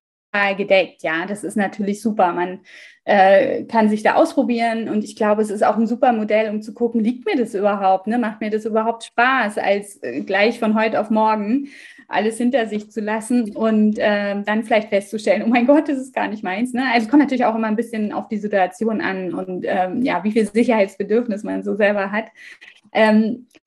gedeckt. 0.58 1.04
Ja, 1.04 1.26
das 1.28 1.44
ist 1.44 1.56
natürlich 1.56 2.02
super. 2.02 2.34
Man 2.34 2.62
äh, 3.06 3.66
kann 3.66 3.90
sich 3.90 4.02
da 4.02 4.16
ausprobieren 4.16 4.90
und 4.90 5.04
ich 5.04 5.16
glaube, 5.16 5.42
es 5.44 5.52
ist 5.52 5.64
auch 5.64 5.78
ein 5.78 5.86
super 5.86 6.12
Modell, 6.12 6.50
um 6.50 6.62
zu 6.62 6.74
gucken, 6.74 7.04
liegt 7.04 7.26
mir 7.26 7.36
das 7.38 7.54
überhaupt? 7.54 8.08
Ne? 8.08 8.18
Macht 8.18 8.42
mir 8.42 8.50
das 8.50 8.66
überhaupt 8.66 9.04
Spaß, 9.04 9.58
als 9.60 10.02
äh, 10.02 10.22
gleich 10.22 10.60
von 10.60 10.74
heute 10.74 11.00
auf 11.00 11.12
morgen 11.12 11.68
alles 12.08 12.38
hinter 12.38 12.68
sich 12.68 12.92
zu 12.92 13.02
lassen 13.02 13.56
und 13.56 13.98
äh, 14.00 14.42
dann 14.44 14.64
vielleicht 14.64 14.90
festzustellen, 14.90 15.44
oh 15.44 15.48
mein 15.48 15.66
Gott, 15.68 15.90
das 15.90 15.98
ist 15.98 16.14
gar 16.14 16.28
nicht 16.28 16.44
meins. 16.44 16.74
Ne? 16.74 16.84
Also 16.94 17.06
es 17.06 17.10
kommt 17.10 17.22
natürlich 17.22 17.46
auch 17.46 17.56
immer 17.56 17.68
ein 17.68 17.76
bisschen 17.76 18.12
auf 18.12 18.28
die 18.28 18.38
Situation 18.38 19.02
an 19.02 19.34
und 19.34 19.66
ähm, 19.68 20.02
ja, 20.02 20.24
wie 20.24 20.32
viel 20.32 20.46
Sicherheitsbedürfnis 20.46 21.44
man 21.44 21.64
so 21.64 21.76
selber 21.76 22.12
hat. 22.12 22.26
Ähm, 22.92 23.48
äh, 23.52 23.63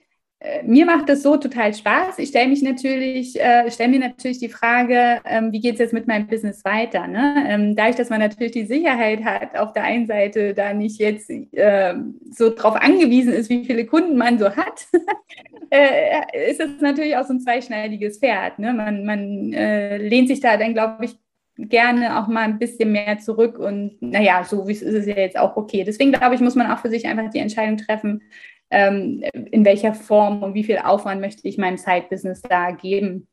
mir 0.65 0.85
macht 0.85 1.09
das 1.09 1.23
so 1.23 1.39
total 1.39 1.73
Spaß. 1.73 2.19
Ich 2.19 2.29
stelle 2.29 2.49
mich 2.49 2.63
natürlich, 2.63 3.41
äh, 3.41 3.71
stelle 3.71 3.91
mir 3.91 4.01
natürlich 4.01 4.39
die 4.39 4.51
Frage, 4.51 5.21
ähm, 5.25 5.51
wie 5.51 5.61
geht 5.61 5.75
es 5.75 5.81
jetzt 5.81 5.95
mit 5.95 6.07
meinem 6.07 6.27
Business 6.27 6.63
weiter? 6.65 7.07
Ne? 7.07 7.47
Ähm, 7.49 7.75
dadurch, 7.75 7.97
dass 7.97 8.11
man 8.11 8.21
natürlich 8.21 8.53
die 8.53 8.67
Sicherheit 8.67 9.25
hat, 9.25 9.57
auf 9.57 9.73
der 9.73 9.85
einen 9.85 10.07
Seite 10.07 10.53
da 10.53 10.75
nicht 10.75 11.01
jetzt 11.01 11.31
äh, 11.31 11.95
so 12.31 12.55
drauf 12.55 12.77
angewiesen 12.77 13.33
ist, 13.33 13.49
wie 13.49 13.65
viele 13.65 13.87
Kunden 13.87 14.19
man 14.19 14.39
so 14.39 14.55
hat, 14.55 14.87
äh, 15.71 16.51
ist 16.51 16.61
es 16.61 16.83
natürlich 16.83 17.17
auch 17.17 17.25
so 17.25 17.33
ein 17.33 17.41
zweischneidiges 17.41 18.19
Pferd. 18.19 18.59
Ne? 18.59 18.75
Man, 18.75 19.07
man 19.07 19.53
äh, 19.55 19.97
lehnt 19.97 20.29
sich 20.29 20.41
da 20.41 20.59
dann, 20.59 20.75
glaube 20.75 21.07
ich, 21.07 21.17
gerne 21.59 22.19
auch 22.19 22.29
mal 22.29 22.43
ein 22.43 22.59
bisschen 22.59 22.93
mehr 22.93 23.19
zurück 23.19 23.59
und 23.59 23.97
naja, 24.03 24.45
so 24.45 24.69
wie 24.69 24.73
es 24.73 24.83
ist, 24.83 24.95
ist 24.95 25.07
ja 25.07 25.17
jetzt 25.17 25.39
auch 25.39 25.57
okay. 25.57 25.85
Deswegen 25.85 26.13
glaube 26.13 26.35
ich, 26.35 26.43
muss 26.43 26.55
man 26.55 26.71
auch 26.71 26.81
für 26.81 26.91
sich 26.91 27.07
einfach 27.07 27.31
die 27.31 27.39
Entscheidung 27.39 27.79
treffen, 27.79 28.23
ähm, 28.71 29.23
in 29.33 29.65
welcher 29.65 29.95
Form 29.95 30.43
und 30.43 30.55
wie 30.55 30.65
viel 30.65 30.79
Aufwand 30.79 31.21
möchte 31.21 31.47
ich 31.47 31.59
meinem 31.59 31.77
Side-Business 31.77 32.43
da 32.43 32.71
geben. 32.73 33.29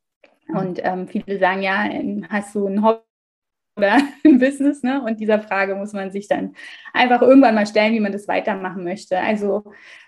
Und 0.50 0.80
ähm, 0.84 1.08
viele 1.08 1.39
sagen, 1.39 1.63
ja, 1.63 1.89
hast 2.30 2.54
du 2.56 2.67
ein 2.67 2.84
Hobby 2.84 3.02
oder 3.78 3.98
ein 4.26 4.39
Business? 4.39 4.84
Ne? 4.84 5.02
Und 5.04 5.19
dieser 5.19 5.39
Frage 5.39 5.76
muss 5.76 5.93
man 5.93 6.12
sich 6.12 6.28
dann 6.28 6.56
einfach 6.93 7.22
irgendwann 7.22 7.56
mal 7.56 7.65
stellen, 7.65 7.93
wie 7.93 8.00
man 8.00 8.12
das 8.12 8.28
weitermachen 8.28 8.84
möchte. 8.84 9.19
Also 9.19 9.63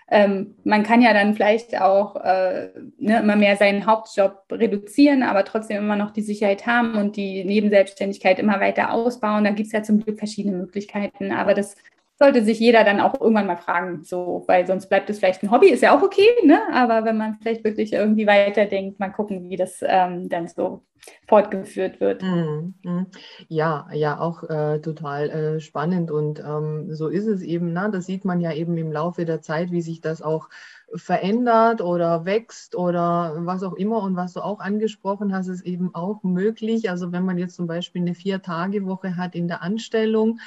ähm, 0.08 0.54
man 0.62 0.84
kann 0.84 1.02
ja 1.02 1.12
dann 1.12 1.34
vielleicht 1.34 1.80
auch 1.80 2.16
äh, 2.16 2.70
ne, 2.98 3.20
immer 3.20 3.34
mehr 3.34 3.56
seinen 3.56 3.86
Hauptjob 3.86 4.44
reduzieren, 4.52 5.24
aber 5.24 5.44
trotzdem 5.44 5.78
immer 5.78 5.96
noch 5.96 6.12
die 6.12 6.22
Sicherheit 6.22 6.66
haben 6.66 6.94
und 6.94 7.16
die 7.16 7.44
Nebenselbstständigkeit 7.44 8.38
immer 8.38 8.60
weiter 8.60 8.92
ausbauen. 8.92 9.42
Da 9.42 9.50
gibt 9.50 9.66
es 9.66 9.72
ja 9.72 9.82
zum 9.82 10.04
Glück 10.04 10.18
verschiedene 10.18 10.56
Möglichkeiten. 10.56 11.32
Aber 11.32 11.54
das 11.54 11.74
sollte 12.18 12.42
sich 12.42 12.58
jeder 12.58 12.84
dann 12.84 13.00
auch 13.00 13.20
irgendwann 13.20 13.46
mal 13.46 13.58
fragen, 13.58 14.02
so, 14.04 14.44
weil 14.46 14.66
sonst 14.66 14.88
bleibt 14.88 15.10
es 15.10 15.18
vielleicht 15.18 15.42
ein 15.42 15.50
Hobby, 15.50 15.68
ist 15.68 15.82
ja 15.82 15.96
auch 15.96 16.02
okay, 16.02 16.28
ne? 16.44 16.60
aber 16.72 17.04
wenn 17.04 17.16
man 17.16 17.34
vielleicht 17.34 17.64
wirklich 17.64 17.92
irgendwie 17.92 18.26
weiterdenkt, 18.26 18.98
mal 18.98 19.10
gucken, 19.10 19.50
wie 19.50 19.56
das 19.56 19.80
ähm, 19.82 20.28
dann 20.28 20.48
so 20.48 20.82
fortgeführt 21.28 22.00
wird. 22.00 22.22
Mhm, 22.22 22.74
mhm. 22.82 23.06
Ja, 23.48 23.86
ja, 23.92 24.18
auch 24.18 24.42
äh, 24.44 24.80
total 24.80 25.30
äh, 25.30 25.60
spannend 25.60 26.10
und 26.10 26.40
ähm, 26.40 26.92
so 26.92 27.08
ist 27.08 27.26
es 27.26 27.42
eben, 27.42 27.72
na, 27.72 27.88
das 27.88 28.06
sieht 28.06 28.24
man 28.24 28.40
ja 28.40 28.52
eben 28.52 28.76
im 28.76 28.90
Laufe 28.90 29.24
der 29.24 29.42
Zeit, 29.42 29.70
wie 29.70 29.82
sich 29.82 30.00
das 30.00 30.22
auch 30.22 30.48
verändert 30.94 31.80
oder 31.80 32.24
wächst 32.24 32.76
oder 32.76 33.34
was 33.38 33.62
auch 33.62 33.74
immer. 33.74 34.02
Und 34.02 34.16
was 34.16 34.34
du 34.34 34.40
auch 34.40 34.60
angesprochen 34.60 35.34
hast, 35.34 35.48
ist 35.48 35.66
eben 35.66 35.94
auch 35.94 36.22
möglich. 36.22 36.90
Also 36.90 37.12
wenn 37.12 37.24
man 37.24 37.38
jetzt 37.38 37.56
zum 37.56 37.66
Beispiel 37.66 38.02
eine 38.02 38.14
Vier-Tage-Woche 38.14 39.16
hat 39.16 39.34
in 39.34 39.48
der 39.48 39.62
Anstellung 39.62 40.38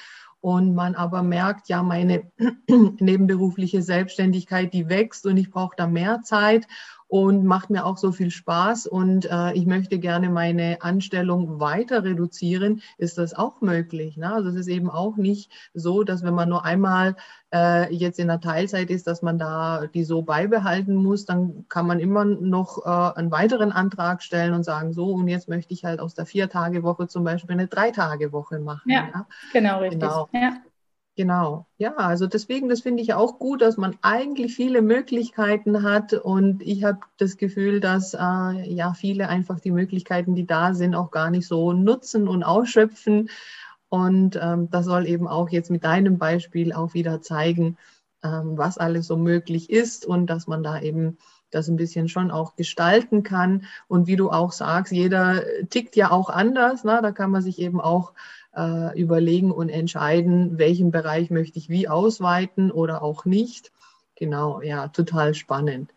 und 0.41 0.73
man 0.73 0.95
aber 0.95 1.23
merkt, 1.23 1.69
ja, 1.69 1.83
meine 1.83 2.31
nebenberufliche 2.67 3.81
Selbstständigkeit, 3.81 4.73
die 4.73 4.89
wächst 4.89 5.25
und 5.25 5.37
ich 5.37 5.51
brauche 5.51 5.75
da 5.75 5.87
mehr 5.87 6.21
Zeit 6.21 6.67
und 7.09 7.43
macht 7.43 7.71
mir 7.71 7.85
auch 7.85 7.97
so 7.97 8.11
viel 8.11 8.29
Spaß 8.29 8.85
und 8.85 9.25
äh, 9.29 9.53
ich 9.53 9.65
möchte 9.65 9.97
gerne 9.97 10.29
meine 10.29 10.77
Anstellung 10.81 11.59
weiter 11.59 12.03
reduzieren, 12.03 12.81
ist 12.99 13.17
das 13.17 13.33
auch 13.33 13.61
möglich. 13.61 14.15
Ne? 14.15 14.31
Also 14.31 14.49
es 14.49 14.55
ist 14.55 14.67
eben 14.67 14.91
auch 14.91 15.17
nicht 15.17 15.51
so, 15.73 16.03
dass 16.03 16.23
wenn 16.23 16.35
man 16.35 16.49
nur 16.49 16.63
einmal 16.63 17.15
äh, 17.51 17.91
jetzt 17.91 18.19
in 18.19 18.27
der 18.27 18.39
Teilzeit 18.39 18.91
ist, 18.91 19.07
dass 19.07 19.23
man 19.23 19.39
da 19.39 19.87
die 19.87 20.03
so 20.03 20.21
beibehalten 20.21 20.93
muss, 20.93 21.25
dann 21.25 21.65
kann 21.67 21.87
man 21.87 21.99
immer 21.99 22.25
noch 22.25 22.85
äh, 22.85 23.19
einen 23.19 23.31
weiteren 23.31 23.71
Antrag 23.71 24.21
stellen 24.21 24.53
und 24.53 24.63
sagen, 24.63 24.93
so 24.93 25.07
und 25.11 25.27
jetzt 25.27 25.49
möchte 25.49 25.73
ich 25.73 25.83
halt 25.85 25.99
aus 25.99 26.13
der 26.13 26.27
Vier-Tage-Woche 26.27 27.07
zum 27.07 27.23
Beispiel 27.23 27.53
eine 27.53 27.67
Drei-Tage-Woche 27.67 28.59
machen. 28.59 28.91
Ja, 28.91 29.09
ja, 29.11 29.27
genau, 29.51 29.79
richtig. 29.79 29.99
Genau. 29.99 30.29
Ja. 30.31 30.57
Genau, 31.19 31.65
ja, 31.77 31.97
also 31.97 32.27
deswegen, 32.27 32.69
das 32.69 32.79
finde 32.79 33.03
ich 33.03 33.13
auch 33.13 33.39
gut, 33.39 33.61
dass 33.61 33.75
man 33.75 33.97
eigentlich 34.01 34.55
viele 34.55 34.81
Möglichkeiten 34.81 35.83
hat 35.83 36.13
und 36.13 36.61
ich 36.61 36.85
habe 36.85 36.99
das 37.17 37.35
Gefühl, 37.35 37.81
dass 37.81 38.13
äh, 38.13 38.73
ja 38.73 38.93
viele 38.93 39.27
einfach 39.27 39.59
die 39.59 39.71
Möglichkeiten, 39.71 40.33
die 40.33 40.47
da 40.47 40.73
sind, 40.73 40.95
auch 40.95 41.11
gar 41.11 41.29
nicht 41.29 41.45
so 41.45 41.73
nutzen 41.73 42.29
und 42.29 42.43
ausschöpfen. 42.43 43.29
Und 43.89 44.39
ähm, 44.41 44.69
das 44.69 44.85
soll 44.85 45.07
eben 45.07 45.27
auch 45.27 45.49
jetzt 45.49 45.69
mit 45.69 45.83
deinem 45.83 46.19
Beispiel 46.19 46.71
auch 46.71 46.93
wieder 46.93 47.21
zeigen, 47.21 47.75
ähm, 48.23 48.57
was 48.57 48.77
alles 48.77 49.05
so 49.05 49.17
möglich 49.17 49.69
ist 49.69 50.05
und 50.05 50.27
dass 50.27 50.47
man 50.47 50.63
da 50.63 50.79
eben 50.79 51.17
das 51.51 51.67
ein 51.67 51.75
bisschen 51.75 52.07
schon 52.07 52.31
auch 52.31 52.55
gestalten 52.55 53.23
kann. 53.23 53.65
Und 53.89 54.07
wie 54.07 54.15
du 54.15 54.31
auch 54.31 54.53
sagst, 54.53 54.93
jeder 54.93 55.43
tickt 55.69 55.97
ja 55.97 56.11
auch 56.11 56.29
anders. 56.29 56.85
Ne? 56.85 56.99
Da 57.01 57.11
kann 57.11 57.31
man 57.31 57.41
sich 57.41 57.59
eben 57.59 57.81
auch 57.81 58.13
äh, 58.59 58.99
überlegen 58.99 59.51
und 59.51 59.69
entscheiden, 59.69 60.57
welchen 60.57 60.91
Bereich 60.91 61.29
möchte 61.29 61.57
ich 61.57 61.69
wie 61.69 61.87
ausweiten 61.87 62.71
oder 62.71 63.01
auch 63.01 63.25
nicht. 63.25 63.71
Genau, 64.15 64.61
ja, 64.61 64.89
total 64.89 65.33
spannend. 65.33 65.93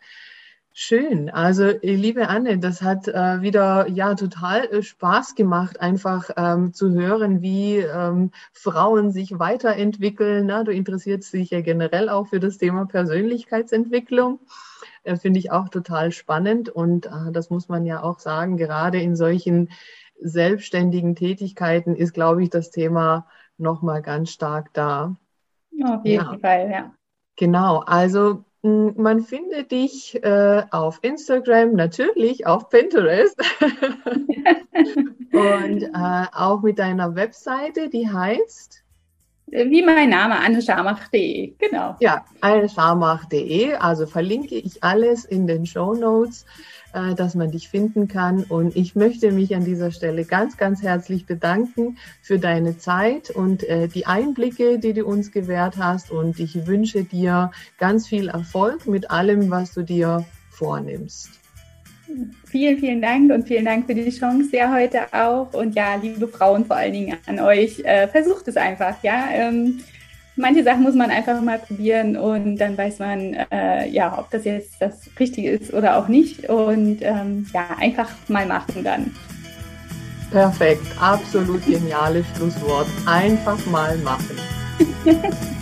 Schön. 0.74 1.28
Also, 1.28 1.70
liebe 1.82 2.28
Anne, 2.28 2.58
das 2.58 2.80
hat 2.80 3.06
äh, 3.06 3.42
wieder 3.42 3.88
ja 3.88 4.14
total 4.14 4.64
äh, 4.66 4.82
Spaß 4.82 5.34
gemacht, 5.34 5.80
einfach 5.80 6.30
ähm, 6.34 6.72
zu 6.72 6.92
hören, 6.92 7.42
wie 7.42 7.76
ähm, 7.76 8.30
Frauen 8.54 9.10
sich 9.10 9.38
weiterentwickeln. 9.38 10.46
Na, 10.46 10.64
du 10.64 10.72
interessierst 10.72 11.30
dich 11.34 11.50
ja 11.50 11.60
generell 11.60 12.08
auch 12.08 12.28
für 12.28 12.40
das 12.40 12.56
Thema 12.56 12.86
Persönlichkeitsentwicklung. 12.86 14.40
Äh, 15.02 15.16
Finde 15.16 15.40
ich 15.40 15.50
auch 15.52 15.68
total 15.68 16.10
spannend. 16.10 16.70
Und 16.70 17.04
äh, 17.04 17.32
das 17.32 17.50
muss 17.50 17.68
man 17.68 17.84
ja 17.84 18.02
auch 18.02 18.18
sagen, 18.18 18.56
gerade 18.56 18.98
in 18.98 19.14
solchen 19.14 19.68
selbstständigen 20.22 21.14
Tätigkeiten 21.14 21.94
ist, 21.96 22.12
glaube 22.12 22.42
ich, 22.42 22.50
das 22.50 22.70
Thema 22.70 23.26
nochmal 23.58 24.02
ganz 24.02 24.30
stark 24.30 24.72
da. 24.72 25.16
Auf 25.82 26.04
jeden 26.04 26.24
ja. 26.24 26.38
Fall, 26.38 26.70
ja. 26.70 26.94
Genau, 27.36 27.78
also 27.78 28.44
man 28.62 29.20
findet 29.20 29.72
dich 29.72 30.22
äh, 30.22 30.62
auf 30.70 31.00
Instagram, 31.02 31.74
natürlich 31.74 32.46
auf 32.46 32.68
Pinterest 32.68 33.36
und 35.32 35.82
äh, 35.82 36.26
auch 36.32 36.62
mit 36.62 36.78
deiner 36.78 37.14
Webseite, 37.16 37.88
die 37.88 38.08
heißt 38.08 38.84
wie 39.52 39.82
mein 39.82 40.10
Name, 40.10 40.38
anneschamach.de, 40.40 41.54
genau. 41.58 41.96
Ja, 42.00 42.24
anneschamach.de, 42.40 43.74
also 43.74 44.06
verlinke 44.06 44.56
ich 44.56 44.82
alles 44.82 45.24
in 45.24 45.46
den 45.46 45.66
Show 45.66 45.94
Notes. 45.94 46.44
Äh, 46.94 47.14
dass 47.14 47.34
man 47.34 47.50
dich 47.50 47.70
finden 47.70 48.06
kann. 48.06 48.44
Und 48.44 48.76
ich 48.76 48.94
möchte 48.94 49.32
mich 49.32 49.56
an 49.56 49.64
dieser 49.64 49.90
Stelle 49.92 50.26
ganz, 50.26 50.58
ganz 50.58 50.82
herzlich 50.82 51.24
bedanken 51.24 51.96
für 52.20 52.38
deine 52.38 52.76
Zeit 52.76 53.30
und 53.30 53.64
äh, 53.64 53.88
die 53.88 54.04
Einblicke, 54.04 54.78
die 54.78 54.92
du 54.92 55.06
uns 55.06 55.32
gewährt 55.32 55.78
hast. 55.78 56.10
Und 56.10 56.38
ich 56.38 56.66
wünsche 56.66 57.04
dir 57.04 57.50
ganz 57.78 58.06
viel 58.06 58.28
Erfolg 58.28 58.86
mit 58.86 59.10
allem, 59.10 59.50
was 59.50 59.72
du 59.72 59.82
dir 59.82 60.26
vornimmst. 60.50 61.41
Vielen, 62.46 62.78
vielen 62.78 63.02
Dank 63.02 63.30
und 63.30 63.46
vielen 63.46 63.64
Dank 63.64 63.86
für 63.86 63.94
die 63.94 64.10
Chance 64.10 64.56
ja 64.56 64.72
heute 64.72 65.00
auch. 65.12 65.52
Und 65.54 65.74
ja, 65.74 65.94
liebe 65.94 66.28
Frauen 66.28 66.64
vor 66.64 66.76
allen 66.76 66.92
Dingen 66.92 67.16
an 67.26 67.40
euch, 67.40 67.80
äh, 67.80 68.08
versucht 68.08 68.48
es 68.48 68.56
einfach, 68.56 68.94
ja. 69.02 69.24
Ähm, 69.32 69.80
manche 70.36 70.62
Sachen 70.62 70.82
muss 70.82 70.94
man 70.94 71.10
einfach 71.10 71.40
mal 71.40 71.58
probieren 71.58 72.16
und 72.16 72.56
dann 72.56 72.76
weiß 72.76 72.98
man, 72.98 73.34
äh, 73.50 73.88
ja, 73.88 74.18
ob 74.18 74.30
das 74.30 74.44
jetzt 74.44 74.80
das 74.80 75.08
Richtige 75.18 75.50
ist 75.50 75.72
oder 75.72 75.96
auch 75.96 76.08
nicht. 76.08 76.48
Und 76.48 76.98
ähm, 77.02 77.46
ja, 77.52 77.66
einfach 77.78 78.10
mal 78.28 78.46
machen 78.46 78.84
dann. 78.84 79.14
Perfekt, 80.30 80.86
absolut 80.98 81.64
geniales 81.66 82.24
Schlusswort. 82.36 82.86
Einfach 83.06 83.64
mal 83.66 83.96
machen. 83.98 84.38